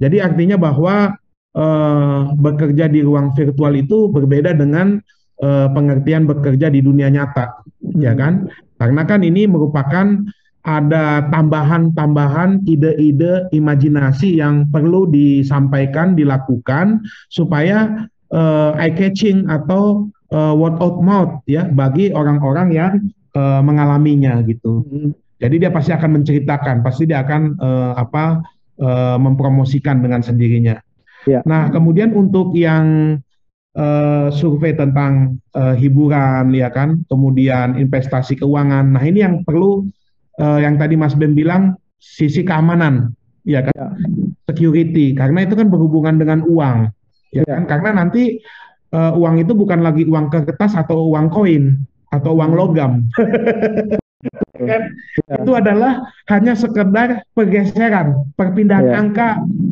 Jadi 0.00 0.16
artinya 0.24 0.56
bahwa 0.56 1.12
eh, 1.50 2.20
bekerja 2.38 2.86
di 2.86 3.02
ruang 3.02 3.34
virtual 3.34 3.74
itu 3.74 4.06
berbeda 4.08 4.54
dengan 4.54 5.02
eh, 5.42 5.68
pengertian 5.74 6.28
bekerja 6.30 6.70
di 6.70 6.78
dunia 6.78 7.10
nyata, 7.10 7.66
ya 7.98 8.14
Hmm. 8.14 8.20
kan? 8.22 8.32
Karena 8.80 9.04
kan 9.04 9.20
ini 9.20 9.44
merupakan 9.44 10.24
ada 10.64 11.24
tambahan-tambahan 11.28 12.64
ide-ide 12.64 13.48
imajinasi 13.52 14.40
yang 14.40 14.68
perlu 14.72 15.08
disampaikan, 15.08 16.16
dilakukan 16.16 17.04
supaya 17.28 18.08
eh, 18.32 18.72
eye 18.80 18.96
catching 18.96 19.44
atau 19.48 20.08
eh, 20.32 20.54
word 20.56 20.80
of 20.80 21.00
mouth 21.04 21.44
ya 21.44 21.68
bagi 21.68 22.12
orang-orang 22.12 22.68
yang 22.72 22.92
eh, 23.36 23.60
mengalaminya 23.60 24.40
gitu. 24.48 24.84
Hmm. 24.88 25.12
Jadi 25.40 25.56
dia 25.56 25.72
pasti 25.72 25.96
akan 25.96 26.20
menceritakan, 26.20 26.84
pasti 26.84 27.08
dia 27.08 27.24
akan 27.24 27.56
eh, 27.56 27.92
apa 27.96 28.44
eh, 28.80 29.16
mempromosikan 29.20 30.04
dengan 30.04 30.20
sendirinya. 30.20 30.76
Ya. 31.28 31.44
Nah, 31.44 31.68
kemudian 31.68 32.16
untuk 32.16 32.56
yang 32.56 33.16
uh, 33.76 34.28
survei 34.32 34.74
tentang 34.74 35.38
uh, 35.54 35.74
hiburan 35.76 36.50
ya 36.54 36.72
kan, 36.72 37.02
kemudian 37.06 37.76
investasi 37.78 38.40
keuangan. 38.40 38.96
Nah, 38.96 39.02
ini 39.04 39.22
yang 39.22 39.42
perlu 39.46 39.86
uh, 40.40 40.58
yang 40.58 40.80
tadi 40.80 40.94
Mas 40.98 41.14
Bem 41.14 41.36
bilang 41.36 41.76
sisi 42.00 42.42
keamanan 42.42 43.12
ya 43.44 43.64
kan, 43.64 43.74
ya. 43.76 43.88
security 44.48 45.12
karena 45.12 45.44
itu 45.44 45.54
kan 45.56 45.68
berhubungan 45.68 46.16
dengan 46.16 46.40
uang 46.48 46.88
ya, 47.32 47.44
ya. 47.44 47.60
kan, 47.60 47.64
karena 47.68 47.90
nanti 48.04 48.40
uh, 48.96 49.12
uang 49.16 49.44
itu 49.44 49.52
bukan 49.52 49.84
lagi 49.84 50.08
uang 50.08 50.32
kertas 50.32 50.74
atau 50.76 51.12
uang 51.12 51.28
koin 51.30 51.76
atau 52.10 52.34
uang 52.34 52.52
logam. 52.56 53.06
kan? 54.66 54.82
Ya. 55.28 55.36
itu 55.40 55.52
adalah 55.56 55.92
hanya 56.28 56.52
sekedar 56.56 57.24
pergeseran 57.32 58.26
perpindahan 58.34 58.88
ya. 58.90 58.94
angka 58.98 59.28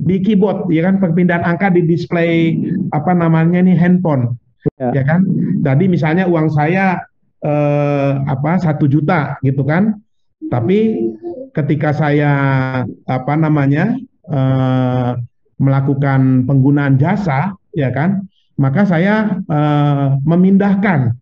di 0.08 0.16
keyboard 0.22 0.68
ya 0.72 0.88
kan? 0.88 1.02
Perpindahan 1.02 1.44
angka 1.44 1.72
di 1.74 1.84
display 1.84 2.56
apa 2.94 3.12
namanya 3.12 3.60
nih 3.64 3.76
handphone. 3.76 4.36
Ya, 4.76 5.00
ya 5.00 5.02
kan? 5.06 5.24
Jadi 5.64 5.84
misalnya 5.88 6.24
uang 6.28 6.52
saya 6.52 7.00
eh, 7.42 8.12
apa 8.24 8.58
satu 8.60 8.88
juta 8.90 9.38
gitu 9.42 9.62
kan? 9.64 9.98
Tapi 10.48 11.10
ketika 11.52 11.90
saya 11.92 12.32
apa 13.08 13.34
namanya 13.34 13.96
eh, 14.28 15.12
melakukan 15.58 16.46
penggunaan 16.46 16.96
jasa 17.00 17.54
ya 17.74 17.90
kan? 17.90 18.26
Maka 18.58 18.86
saya 18.86 19.38
eh, 19.46 20.06
memindahkan 20.26 21.14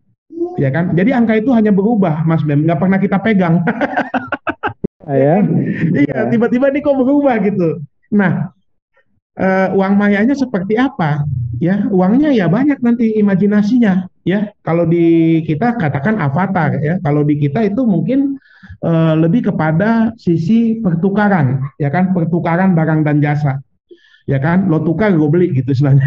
ya 0.57 0.69
kan? 0.73 0.93
Jadi 0.97 1.11
angka 1.13 1.39
itu 1.39 1.53
hanya 1.53 1.73
berubah, 1.73 2.25
Mas 2.25 2.43
Bem, 2.45 2.65
nggak 2.65 2.81
pernah 2.81 2.99
kita 2.99 3.19
pegang. 3.21 3.63
ya. 5.07 5.45
iya, 5.95 6.19
tiba-tiba 6.29 6.73
ini 6.73 6.81
kok 6.83 6.97
berubah 6.97 7.39
gitu. 7.45 7.81
Nah, 8.13 8.51
uh, 9.39 9.69
uang 9.77 9.95
mayanya 9.95 10.35
seperti 10.35 10.77
apa? 10.77 11.25
Ya, 11.57 11.89
uangnya 11.89 12.33
ya 12.37 12.49
banyak 12.49 12.81
nanti 12.85 13.17
imajinasinya. 13.17 14.09
Ya, 14.27 14.53
kalau 14.67 14.85
di 14.85 15.41
kita 15.47 15.79
katakan 15.79 16.19
avatar 16.19 16.77
ya. 16.83 16.99
Kalau 17.01 17.23
di 17.23 17.39
kita 17.39 17.63
itu 17.65 17.87
mungkin 17.87 18.37
uh, 18.83 19.15
lebih 19.15 19.49
kepada 19.53 20.13
sisi 20.19 20.83
pertukaran, 20.83 21.63
ya 21.81 21.89
kan? 21.89 22.13
Pertukaran 22.13 22.75
barang 22.75 23.07
dan 23.07 23.23
jasa 23.23 23.63
ya 24.27 24.39
kan? 24.43 24.67
Lo 24.67 24.83
tukar 24.83 25.15
gue 25.15 25.29
beli 25.31 25.55
gitu 25.55 25.73
istilahnya. 25.73 26.07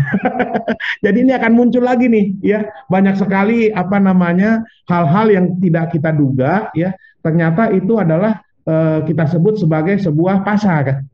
Jadi 1.04 1.26
ini 1.26 1.32
akan 1.34 1.52
muncul 1.56 1.84
lagi 1.84 2.12
nih 2.12 2.36
ya. 2.44 2.68
Banyak 2.92 3.18
sekali 3.18 3.72
apa 3.72 3.98
namanya 3.98 4.64
hal-hal 4.86 5.32
yang 5.32 5.46
tidak 5.58 5.96
kita 5.96 6.12
duga 6.14 6.70
ya. 6.76 6.94
Ternyata 7.20 7.72
itu 7.76 8.00
adalah 8.00 8.44
uh, 8.68 9.02
kita 9.04 9.26
sebut 9.28 9.60
sebagai 9.60 9.98
sebuah 10.00 10.44
pasar 10.44 11.08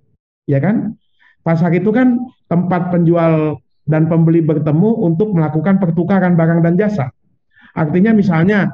ya 0.50 0.60
kan? 0.60 0.98
Pasar 1.46 1.70
itu 1.78 1.94
kan 1.94 2.18
tempat 2.50 2.90
penjual 2.90 3.62
dan 3.86 4.10
pembeli 4.10 4.42
bertemu 4.42 5.06
untuk 5.06 5.38
melakukan 5.38 5.78
pertukaran 5.78 6.34
barang 6.34 6.66
dan 6.66 6.74
jasa. 6.74 7.14
Artinya 7.78 8.18
misalnya 8.18 8.74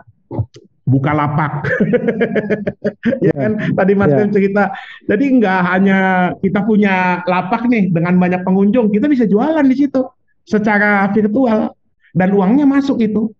buka 0.92 1.16
lapak. 1.16 1.64
ya 3.26 3.32
kan 3.32 3.52
tadi 3.72 3.94
Mas 3.96 4.12
yeah. 4.12 4.28
cerita. 4.28 4.64
Jadi 5.08 5.26
nggak 5.39 5.60
hanya 5.72 6.00
kita 6.44 6.68
punya 6.68 7.24
lapak 7.24 7.72
nih 7.72 7.88
dengan 7.88 8.20
banyak 8.20 8.44
pengunjung, 8.44 8.92
kita 8.92 9.08
bisa 9.08 9.24
jualan 9.24 9.64
di 9.64 9.76
situ 9.88 10.04
secara 10.44 11.08
virtual 11.16 11.72
dan 12.12 12.30
uangnya 12.36 12.68
masuk 12.68 13.00
itu. 13.00 13.32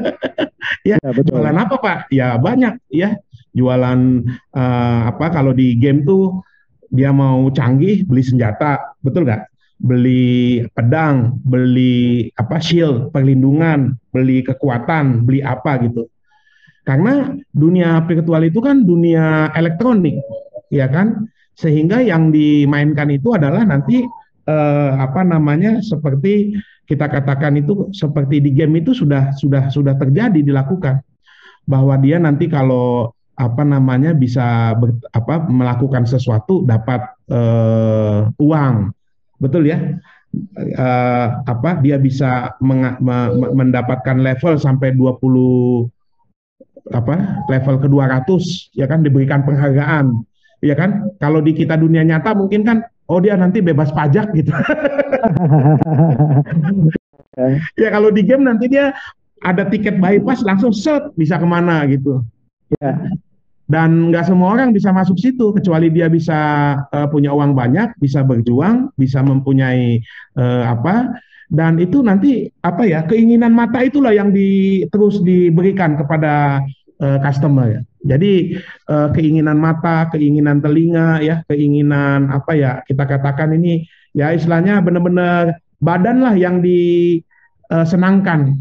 ya, 0.88 0.96
ya 0.96 1.10
betul. 1.12 1.36
jualan 1.36 1.56
apa 1.60 1.76
Pak? 1.76 1.98
Ya 2.08 2.40
banyak 2.40 2.80
ya. 2.88 3.20
Jualan 3.52 4.24
uh, 4.56 5.00
apa 5.12 5.34
kalau 5.34 5.52
di 5.52 5.76
game 5.76 6.08
tuh 6.08 6.40
dia 6.88 7.12
mau 7.12 7.52
canggih 7.52 8.08
beli 8.08 8.24
senjata, 8.24 8.96
betul 9.04 9.28
nggak? 9.28 9.44
Beli 9.78 10.66
pedang, 10.74 11.38
beli 11.44 12.26
apa 12.34 12.58
shield, 12.58 13.14
perlindungan, 13.14 13.94
beli 14.10 14.42
kekuatan, 14.42 15.22
beli 15.22 15.44
apa 15.44 15.78
gitu 15.84 16.08
karena 16.88 17.36
dunia 17.52 18.00
virtual 18.08 18.48
itu 18.48 18.64
kan 18.64 18.80
dunia 18.80 19.52
elektronik, 19.52 20.16
ya 20.72 20.88
kan? 20.88 21.28
Sehingga 21.52 22.00
yang 22.00 22.32
dimainkan 22.32 23.12
itu 23.12 23.36
adalah 23.36 23.60
nanti 23.68 24.08
eh, 24.48 24.92
apa 24.96 25.20
namanya 25.20 25.84
seperti 25.84 26.56
kita 26.88 27.12
katakan 27.12 27.60
itu 27.60 27.92
seperti 27.92 28.40
di 28.40 28.56
game 28.56 28.80
itu 28.80 28.96
sudah 28.96 29.36
sudah 29.36 29.68
sudah 29.68 30.00
terjadi 30.00 30.40
dilakukan. 30.40 31.04
Bahwa 31.68 32.00
dia 32.00 32.16
nanti 32.16 32.48
kalau 32.48 33.12
apa 33.36 33.68
namanya 33.68 34.16
bisa 34.16 34.72
ber, 34.80 34.96
apa 35.12 35.44
melakukan 35.44 36.08
sesuatu 36.08 36.64
dapat 36.64 37.04
eh, 37.28 38.32
uang. 38.40 38.96
Betul 39.36 39.68
ya? 39.68 39.76
Eh, 40.56 41.28
apa 41.44 41.84
dia 41.84 42.00
bisa 42.00 42.56
me, 42.64 42.96
mendapatkan 43.52 44.16
level 44.16 44.56
sampai 44.56 44.96
20 44.96 45.97
apa 46.92 47.44
level 47.48 47.76
ke 47.80 47.88
200 47.90 48.76
ya 48.76 48.86
kan 48.88 49.04
diberikan 49.04 49.44
penghargaan. 49.44 50.24
Ya 50.58 50.74
kan? 50.74 51.14
Kalau 51.22 51.38
di 51.38 51.54
kita 51.54 51.78
dunia 51.78 52.02
nyata 52.02 52.34
mungkin 52.34 52.66
kan 52.66 52.82
oh 53.06 53.22
dia 53.22 53.38
nanti 53.38 53.62
bebas 53.62 53.90
pajak 53.94 54.32
gitu. 54.34 54.52
Ya 57.78 57.94
kalau 57.94 58.10
di 58.10 58.26
game 58.26 58.42
nanti 58.42 58.66
dia 58.66 58.90
ada 59.46 59.62
tiket 59.70 60.02
bypass 60.02 60.42
langsung 60.42 60.74
set 60.74 61.14
bisa 61.14 61.38
ke 61.38 61.46
mana 61.46 61.86
gitu. 61.86 62.26
Ya. 62.82 62.98
Dan 63.68 64.08
nggak 64.08 64.32
semua 64.32 64.56
orang 64.56 64.72
bisa 64.72 64.88
masuk 64.90 65.20
situ 65.20 65.52
kecuali 65.52 65.92
dia 65.92 66.08
bisa 66.08 66.34
uh, 66.88 67.06
punya 67.12 67.36
uang 67.36 67.52
banyak 67.52 68.00
bisa 68.00 68.24
berjuang 68.24 68.90
bisa 68.96 69.20
mempunyai 69.20 70.00
uh, 70.40 70.72
apa. 70.72 71.20
Dan 71.48 71.80
itu 71.80 72.04
nanti 72.04 72.44
apa 72.60 72.84
ya 72.84 73.08
keinginan 73.08 73.56
mata 73.56 73.80
itulah 73.80 74.12
yang 74.12 74.28
di, 74.36 74.84
terus 74.92 75.24
diberikan 75.24 75.96
kepada 75.96 76.60
uh, 77.02 77.18
customer 77.22 77.66
ya. 77.66 77.80
Jadi 78.14 78.58
uh, 78.90 79.10
keinginan 79.10 79.58
mata, 79.58 80.06
keinginan 80.14 80.62
telinga 80.62 81.18
ya, 81.22 81.42
keinginan 81.50 82.30
apa 82.30 82.54
ya 82.54 82.72
kita 82.86 83.04
katakan 83.06 83.54
ini 83.58 83.86
ya 84.14 84.30
istilahnya 84.30 84.78
benar-benar 84.82 85.58
badan 85.82 86.22
lah 86.22 86.34
yang 86.38 86.62
disenangkan. 86.62 88.58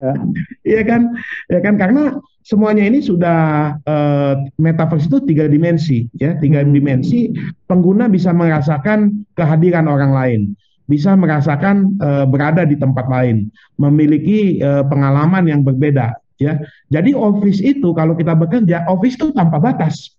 Uh, 0.00 0.16
Iya 0.64 0.80
kan? 0.88 1.12
Ya 1.52 1.60
kan 1.60 1.76
karena 1.76 2.16
semuanya 2.40 2.88
ini 2.88 3.04
sudah 3.04 3.72
uh, 3.84 4.34
metaverse 4.56 5.12
itu 5.12 5.20
tiga 5.28 5.44
dimensi 5.44 6.08
ya, 6.16 6.36
tiga 6.40 6.64
hmm. 6.64 6.72
dimensi 6.72 7.28
pengguna 7.68 8.08
bisa 8.08 8.32
merasakan 8.32 9.28
kehadiran 9.36 9.88
orang 9.88 10.12
lain 10.12 10.42
bisa 10.84 11.16
merasakan 11.16 11.96
uh, 11.96 12.28
berada 12.28 12.68
di 12.68 12.76
tempat 12.76 13.08
lain, 13.08 13.48
memiliki 13.80 14.60
uh, 14.60 14.84
pengalaman 14.84 15.48
yang 15.48 15.64
berbeda 15.64 16.12
ya. 16.44 16.60
Jadi 16.92 17.16
office 17.16 17.64
itu 17.64 17.96
kalau 17.96 18.12
kita 18.12 18.36
bekerja, 18.36 18.84
office 18.92 19.16
itu 19.16 19.32
tanpa 19.32 19.56
batas. 19.56 20.12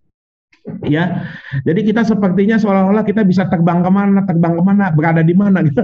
Ya, 0.81 1.29
jadi 1.61 1.85
kita 1.85 2.01
sepertinya 2.01 2.57
seolah-olah 2.57 3.05
kita 3.05 3.21
bisa 3.21 3.45
terbang 3.53 3.85
ke 3.85 3.91
mana, 3.93 4.25
terbang 4.25 4.57
ke 4.57 4.63
mana, 4.65 4.89
berada 4.89 5.21
di 5.21 5.37
mana, 5.37 5.61
gitu. 5.61 5.77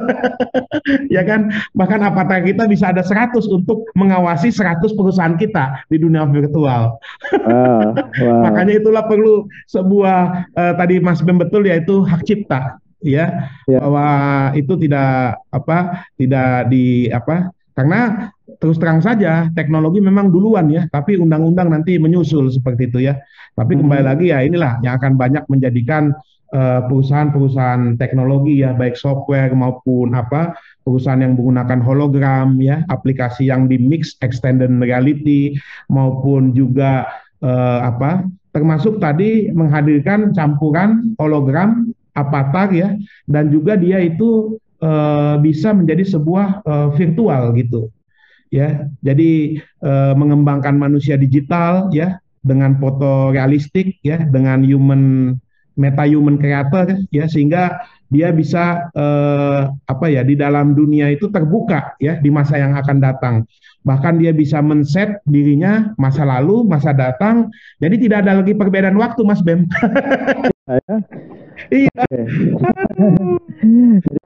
ya 1.15 1.21
kan? 1.21 1.53
Bahkan 1.77 2.01
avatar 2.01 2.41
kita 2.41 2.65
bisa 2.65 2.89
ada 2.89 3.05
100 3.05 3.45
untuk 3.45 3.85
mengawasi 3.93 4.49
100 4.49 4.81
perusahaan 4.97 5.37
kita 5.37 5.85
di 5.85 6.01
dunia 6.01 6.25
virtual. 6.25 6.97
wow, 7.45 7.93
wow. 7.93 8.41
Makanya 8.49 8.81
itulah 8.81 9.05
perlu 9.05 9.45
sebuah 9.69 10.49
uh, 10.57 10.73
tadi 10.73 10.97
Mas 10.97 11.21
Bem 11.21 11.37
betul 11.37 11.69
yaitu 11.69 12.01
hak 12.01 12.25
cipta, 12.25 12.81
ya, 13.05 13.53
ya, 13.69 13.85
bahwa 13.85 14.07
itu 14.57 14.73
tidak 14.81 15.37
apa, 15.53 16.09
tidak 16.17 16.73
di 16.73 17.05
apa, 17.13 17.53
karena 17.77 18.33
terus 18.61 18.77
terang 18.77 19.01
saja 19.01 19.49
teknologi 19.57 19.97
memang 19.97 20.29
duluan 20.29 20.69
ya, 20.69 20.85
tapi 20.93 21.17
undang-undang 21.17 21.73
nanti 21.73 21.97
menyusul 21.97 22.53
seperti 22.53 22.93
itu 22.93 23.09
ya. 23.09 23.17
Tapi 23.57 23.75
kembali 23.75 24.03
hmm. 24.05 24.11
lagi 24.13 24.25
ya 24.29 24.39
inilah 24.45 24.79
yang 24.85 25.01
akan 25.01 25.17
banyak 25.17 25.43
menjadikan 25.49 26.13
eh, 26.53 26.81
perusahaan-perusahaan 26.85 27.97
teknologi 27.97 28.61
ya 28.61 28.77
baik 28.77 28.93
software 28.95 29.51
maupun 29.57 30.13
apa 30.13 30.53
perusahaan 30.85 31.19
yang 31.19 31.33
menggunakan 31.33 31.81
hologram 31.81 32.61
ya, 32.61 32.85
aplikasi 32.93 33.49
yang 33.49 33.65
di 33.65 33.81
mix 33.81 34.13
extended 34.21 34.69
reality 34.77 35.57
maupun 35.89 36.53
juga 36.53 37.09
uh, 37.41 37.79
apa 37.85 38.25
termasuk 38.51 39.01
tadi 39.01 39.49
menghadirkan 39.51 40.35
campuran 40.35 41.15
hologram 41.17 41.91
avatar 42.13 42.69
ya 42.71 42.95
dan 43.27 43.47
juga 43.49 43.79
dia 43.79 44.03
itu 44.03 44.59
uh, 44.83 45.39
bisa 45.39 45.71
menjadi 45.71 46.03
sebuah 46.03 46.61
uh, 46.67 46.89
virtual 46.95 47.55
gitu 47.55 47.87
ya. 48.51 48.85
Jadi 49.01 49.57
uh, 49.81 50.13
mengembangkan 50.13 50.77
manusia 50.77 51.17
digital 51.17 51.89
ya 51.95 52.19
dengan 52.43 52.75
foto 52.77 53.31
realistik 53.31 53.97
ya 54.03 54.21
dengan 54.21 54.61
human 54.61 55.33
meta 55.79 56.03
human 56.03 56.35
creator 56.35 56.99
ya 57.09 57.25
sehingga 57.31 57.79
dia 58.11 58.27
bisa 58.35 58.91
uh, 58.91 59.71
apa 59.87 60.11
ya 60.11 60.27
di 60.27 60.35
dalam 60.35 60.75
dunia 60.75 61.07
itu 61.07 61.31
terbuka 61.31 61.95
ya 61.95 62.19
di 62.19 62.27
masa 62.27 62.59
yang 62.59 62.75
akan 62.75 62.97
datang. 62.99 63.35
Bahkan 63.87 64.19
dia 64.19 64.35
bisa 64.35 64.59
men-set 64.59 65.23
dirinya 65.23 65.95
masa 65.95 66.27
lalu 66.27 66.67
masa 66.67 66.91
datang. 66.91 67.47
Jadi 67.79 68.05
tidak 68.05 68.27
ada 68.27 68.43
lagi 68.43 68.53
perbedaan 68.53 68.99
waktu 68.99 69.21
Mas 69.23 69.41
Bem. 69.41 69.65
Iya. 71.69 71.93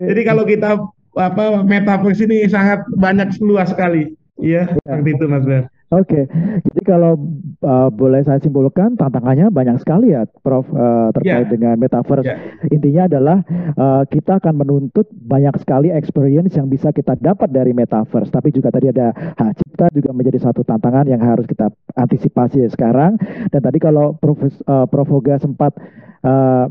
Jadi 0.08 0.22
kalau 0.24 0.48
kita 0.48 0.80
apa 1.16 1.64
metaverse 1.64 2.24
ini 2.24 2.46
sangat 2.46 2.84
banyak 2.96 3.34
luas 3.42 3.72
sekali. 3.72 4.14
Iya, 4.36 4.68
Ya. 4.68 5.00
seperti 5.00 5.10
itu 5.16 5.26
Mas 5.32 5.48
Ben. 5.48 5.64
Oke, 5.94 6.26
jadi 6.66 6.82
kalau 6.82 7.14
uh, 7.62 7.88
boleh 7.94 8.20
saya 8.26 8.42
simpulkan 8.42 8.98
tantangannya 8.98 9.54
banyak 9.54 9.78
sekali 9.80 10.12
ya, 10.12 10.26
Prof, 10.42 10.66
uh, 10.74 11.14
terkait 11.14 11.46
Ya, 11.46 11.48
dengan 11.48 11.78
metaverse. 11.78 12.26
ya, 12.26 12.36
Intinya 12.74 13.06
adalah 13.06 13.38
uh, 13.78 14.04
kita 14.10 14.42
akan 14.42 14.66
menuntut 14.66 15.06
banyak 15.14 15.56
sekali 15.62 15.94
experience 15.94 16.58
yang 16.58 16.68
bisa 16.68 16.90
kita 16.90 17.16
dapat 17.16 17.54
dari 17.54 17.72
metaverse. 17.72 18.34
Tapi 18.34 18.50
juga 18.50 18.74
tadi 18.74 18.92
ada 18.92 19.14
hak 19.14 19.62
cipta 19.62 19.88
juga 19.94 20.10
menjadi 20.12 20.42
satu 20.42 20.66
tantangan 20.66 21.06
yang 21.06 21.22
harus 21.22 21.46
kita 21.46 21.70
antisipasi 21.96 22.66
sekarang. 22.74 23.16
Dan 23.54 23.62
tadi 23.62 23.78
kalau 23.78 24.18
Prof, 24.18 24.42
uh, 24.42 24.90
Prof 24.90 25.08
Hoga 25.08 25.38
sempat 25.38 25.80
uh, 26.26 26.66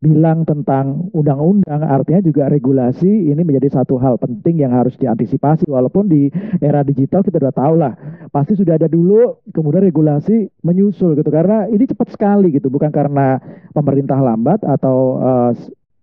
bilang 0.00 0.48
tentang 0.48 1.12
undang-undang, 1.12 1.84
artinya 1.84 2.24
juga 2.24 2.48
regulasi 2.48 3.28
ini 3.28 3.44
menjadi 3.44 3.80
satu 3.80 4.00
hal 4.00 4.16
penting 4.16 4.64
yang 4.64 4.72
harus 4.72 4.96
diantisipasi. 4.96 5.68
Walaupun 5.68 6.08
di 6.08 6.32
era 6.64 6.80
digital 6.80 7.20
kita 7.20 7.36
sudah 7.36 7.52
tahu 7.52 7.74
lah, 7.76 7.92
pasti 8.32 8.56
sudah 8.56 8.80
ada 8.80 8.88
dulu, 8.88 9.44
kemudian 9.52 9.84
regulasi 9.84 10.48
menyusul 10.64 11.20
gitu. 11.20 11.28
Karena 11.28 11.68
ini 11.68 11.84
cepat 11.84 12.16
sekali 12.16 12.48
gitu, 12.56 12.72
bukan 12.72 12.88
karena 12.88 13.36
pemerintah 13.76 14.16
lambat 14.16 14.64
atau 14.64 15.20
eh, 15.20 15.52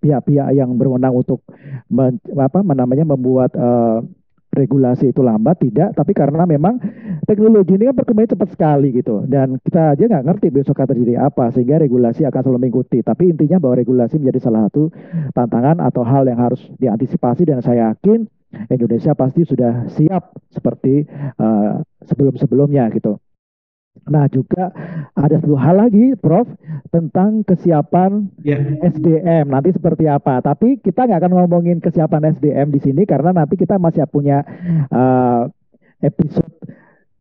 pihak-pihak 0.05 0.53
yang 0.53 0.77
berwenang 0.77 1.17
untuk 1.17 1.41
men- 1.89 2.21
apa 2.37 2.61
namanya 2.61 3.01
membuat 3.01 3.49
eh, 3.57 3.97
regulasi 4.57 5.13
itu 5.13 5.21
lambat 5.21 5.61
tidak 5.61 5.93
tapi 5.93 6.17
karena 6.17 6.49
memang 6.49 6.81
teknologi 7.29 7.77
ini 7.77 7.93
kan 7.93 7.95
berkembang 8.01 8.29
cepat 8.33 8.49
sekali 8.57 8.89
gitu 8.97 9.23
dan 9.29 9.61
kita 9.61 9.93
aja 9.93 10.03
nggak 10.09 10.25
ngerti 10.25 10.47
besok 10.49 10.81
akan 10.81 10.97
terjadi 10.97 11.29
apa 11.29 11.53
sehingga 11.53 11.77
regulasi 11.85 12.25
akan 12.25 12.41
selalu 12.41 12.59
mengikuti 12.65 13.05
tapi 13.05 13.29
intinya 13.29 13.61
bahwa 13.61 13.77
regulasi 13.77 14.17
menjadi 14.17 14.49
salah 14.49 14.65
satu 14.67 14.89
tantangan 15.37 15.77
atau 15.79 16.01
hal 16.01 16.25
yang 16.25 16.41
harus 16.41 16.59
diantisipasi 16.81 17.45
dan 17.45 17.61
saya 17.61 17.93
yakin 17.93 18.25
Indonesia 18.71 19.11
pasti 19.13 19.43
sudah 19.43 19.91
siap 19.91 20.33
seperti 20.49 21.03
eh, 21.35 21.73
sebelum-sebelumnya 22.07 22.87
gitu. 22.95 23.19
Nah 24.05 24.29
juga 24.29 24.69
ada 25.17 25.35
satu 25.41 25.57
hal 25.57 25.81
lagi 25.81 26.13
Prof 26.19 26.45
tentang 26.93 27.41
kesiapan 27.41 28.29
ya, 28.45 28.61
SDM 28.85 29.49
nanti 29.49 29.73
seperti 29.73 30.05
apa. 30.05 30.39
Tapi 30.45 30.77
kita 30.79 31.09
nggak 31.09 31.25
akan 31.25 31.33
ngomongin 31.33 31.77
kesiapan 31.81 32.37
SDM 32.37 32.69
di 32.69 32.79
sini 32.83 33.03
karena 33.09 33.33
nanti 33.33 33.57
kita 33.57 33.81
masih 33.81 34.05
punya 34.09 34.45
eh, 34.93 35.41
episode 36.05 36.53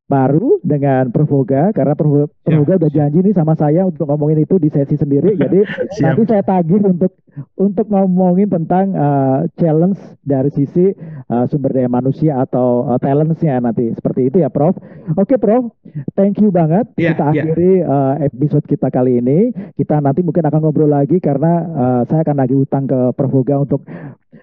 baru 0.07 0.63
dengan 0.63 1.11
Provoga 1.11 1.71
karena 1.75 1.95
Provoga 1.99 2.31
udah 2.79 2.91
siap, 2.91 2.95
janji 2.95 3.19
nih 3.27 3.35
sama 3.35 3.59
saya 3.59 3.87
untuk 3.87 4.07
ngomongin 4.07 4.47
itu 4.47 4.59
di 4.59 4.71
sesi 4.71 4.95
sendiri. 4.95 5.35
Jadi 5.43 5.67
nanti 6.03 6.23
saya 6.27 6.43
tagih 6.47 6.83
untuk 6.83 7.13
untuk 7.59 7.87
ngomongin 7.93 8.49
tentang 8.49 8.97
eh, 8.97 9.39
challenge 9.61 10.01
dari 10.25 10.51
sisi 10.55 10.95
eh, 10.97 11.45
sumber 11.51 11.75
daya 11.75 11.91
manusia 11.91 12.41
atau 12.41 12.89
uh, 12.89 12.99
talentsnya 13.03 13.61
nanti. 13.61 13.93
Seperti 13.93 14.31
itu 14.33 14.37
ya 14.41 14.49
Prof. 14.49 14.79
Oke 15.19 15.37
Prof, 15.37 15.69
thank 16.17 16.39
you 16.41 16.49
banget. 16.55 16.89
Ya, 16.97 17.13
Kita 17.13 17.35
ya, 17.35 17.43
akhiri 17.45 17.73
eh, 17.83 18.15
episode 18.31 18.65
kita 18.65 18.89
kali 18.89 19.21
ini. 19.21 19.53
Kita 19.77 20.01
nanti 20.01 20.23
mungkin 20.23 20.47
akan 20.47 20.61
ngobrol 20.63 20.91
lagi 20.91 21.19
karena 21.19 21.53
eh, 21.67 22.03
saya 22.09 22.23
akan 22.25 22.37
lagi 22.39 22.55
utang 22.57 22.89
ke 22.89 23.13
Prof. 23.13 23.33
Hoga 23.37 23.61
untuk 23.69 23.85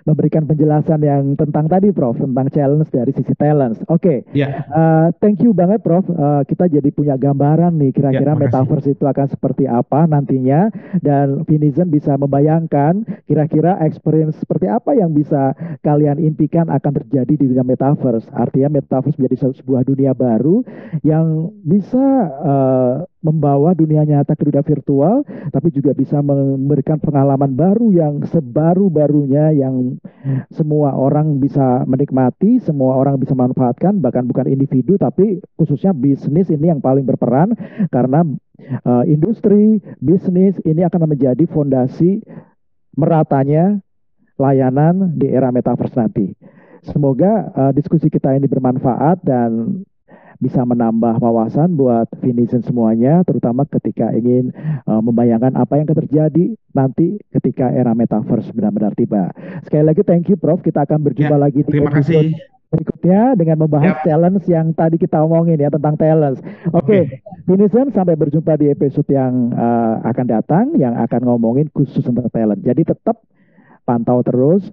memberikan 0.03 0.43
penjelasan 0.49 0.99
yang 1.05 1.37
tentang 1.37 1.69
tadi 1.69 1.93
Prof 1.93 2.17
tentang 2.17 2.47
challenge 2.49 2.89
dari 2.89 3.11
sisi 3.13 3.33
talents. 3.37 3.79
Oke, 3.87 4.25
ya, 4.33 4.65
eh, 4.65 5.07
thank 5.21 5.39
you 5.45 5.53
banget 5.53 5.81
Prof. 5.85 6.05
Eh, 6.09 6.41
kita 6.49 6.67
jadi 6.67 6.89
punya 6.89 7.15
gambaran 7.15 7.77
nih 7.77 7.93
ya, 7.93 7.95
kira-kira 7.95 8.33
makasih. 8.33 8.43
metaverse 8.49 8.89
itu 8.93 9.05
akan 9.05 9.27
seperti 9.29 9.63
apa 9.69 10.05
nantinya 10.09 10.69
dan 10.99 11.45
Vinizen 11.45 11.89
bisa 11.93 12.17
membayangkan 12.17 13.05
kira-kira 13.29 13.77
experience 13.85 14.37
seperti 14.41 14.67
apa 14.67 14.97
yang 14.97 15.13
bisa 15.13 15.53
kalian 15.85 16.17
impikan 16.19 16.67
akan 16.69 16.99
terjadi 17.03 17.33
di 17.33 17.45
dunia 17.49 17.65
metaverse. 17.65 18.27
Artinya 18.33 18.79
metaverse 18.81 19.17
menjadi 19.19 19.37
se- 19.47 19.57
sebuah 19.63 19.85
dunia 19.85 20.11
baru 20.17 20.65
yang 21.05 21.51
bisa 21.63 22.05
eh, 22.43 22.95
membawa 23.23 23.71
dunia 23.71 24.03
nyata 24.03 24.35
ke 24.35 24.43
dunia 24.43 24.61
virtual, 24.61 25.23
tapi 25.49 25.71
juga 25.71 25.95
bisa 25.95 26.19
memberikan 26.19 26.99
pengalaman 26.99 27.55
baru 27.55 27.89
yang 27.95 28.13
sebaru-barunya 28.27 29.55
yang 29.55 29.95
semua 30.51 30.91
orang 30.93 31.39
bisa 31.39 31.87
menikmati, 31.87 32.59
semua 32.59 32.99
orang 32.99 33.15
bisa 33.15 33.31
manfaatkan, 33.31 34.03
bahkan 34.03 34.27
bukan 34.27 34.51
individu 34.51 34.99
tapi 34.99 35.39
khususnya 35.55 35.95
bisnis 35.95 36.51
ini 36.51 36.69
yang 36.69 36.83
paling 36.83 37.07
berperan 37.07 37.55
karena 37.89 38.27
eh, 38.59 39.03
industri 39.07 39.79
bisnis 40.03 40.59
ini 40.67 40.83
akan 40.83 41.07
menjadi 41.15 41.47
fondasi 41.47 42.19
meratanya 42.99 43.79
layanan 44.35 45.15
di 45.15 45.31
era 45.31 45.49
metaverse 45.49 45.95
nanti. 45.95 46.35
Semoga 46.83 47.47
eh, 47.55 47.71
diskusi 47.71 48.11
kita 48.11 48.35
ini 48.35 48.51
bermanfaat 48.51 49.23
dan 49.23 49.79
bisa 50.37 50.67
menambah 50.67 51.23
wawasan 51.23 51.79
buat 51.79 52.11
Vinison 52.19 52.59
semuanya, 52.59 53.23
terutama 53.23 53.63
ketika 53.63 54.11
ingin 54.11 54.51
eh, 54.83 55.01
membayangkan 55.01 55.55
apa 55.55 55.79
yang 55.79 55.87
akan 55.87 56.03
terjadi 56.03 56.45
nanti 56.75 57.15
ketika 57.31 57.71
era 57.71 57.95
metaverse 57.95 58.51
benar-benar 58.51 58.91
tiba. 58.91 59.31
Sekali 59.63 59.87
lagi 59.87 60.03
thank 60.03 60.27
you 60.27 60.35
Prof, 60.35 60.59
kita 60.59 60.83
akan 60.83 60.99
berjumpa 60.99 61.35
Ya, 61.35 61.39
lagi 61.39 61.63
di 61.63 61.69
terima 61.71 61.95
episode 61.95 62.27
kasih. 62.27 62.35
berikutnya 62.67 63.37
dengan 63.37 63.57
membahas 63.63 64.01
Yap, 64.01 64.03
challenge 64.03 64.43
yang 64.49 64.73
tadi 64.73 64.97
kita 64.97 65.21
omongin 65.21 65.61
ya 65.61 65.69
tentang 65.71 65.95
talents. 65.95 66.41
Oke, 66.75 67.07
oke. 67.07 67.21
Vinison 67.47 67.93
sampai 67.93 68.17
berjumpa 68.17 68.57
di 68.59 68.67
episode 68.67 69.07
yang 69.07 69.53
eh, 69.53 69.95
akan 70.03 70.25
datang 70.27 70.65
yang 70.75 70.97
akan 70.99 71.21
ngomongin 71.23 71.71
khusus 71.71 72.03
tentang 72.03 72.27
talent. 72.33 72.59
Jadi 72.59 72.83
tetap 72.83 73.23
pantau 73.87 74.19
terus. 74.25 74.67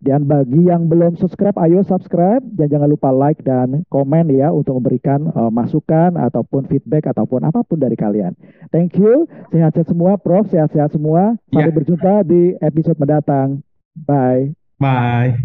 Dan 0.00 0.24
bagi 0.24 0.64
yang 0.64 0.88
belum 0.88 1.20
subscribe, 1.20 1.60
ayo 1.60 1.84
subscribe 1.84 2.40
dan 2.56 2.72
jangan 2.72 2.88
lupa 2.88 3.12
like 3.12 3.44
dan 3.44 3.84
komen 3.92 4.32
ya 4.32 4.48
untuk 4.48 4.80
memberikan 4.80 5.28
eh, 5.28 5.50
masukan 5.52 6.16
ataupun 6.16 6.64
feedback 6.72 7.12
ataupun 7.12 7.44
apa 7.44 7.60
pun 7.60 7.76
dari 7.76 8.00
kalian. 8.00 8.32
Thank 8.72 8.96
you, 8.96 9.28
sehat-sehat 9.52 9.92
semua, 9.92 10.16
Prof, 10.16 10.48
sehat-sehat 10.48 10.96
semua. 10.96 11.36
Sampai 11.52 11.68
Ya, 11.68 11.76
berjumpa 11.76 12.24
di 12.24 12.56
episode 12.64 12.96
mendatang. 12.96 13.60
Bye. 13.92 14.56
bye. 14.80 15.36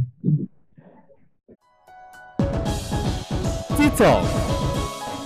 T-Talk 3.75 4.23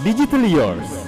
Digital 0.01 0.43
Yours 0.49 0.98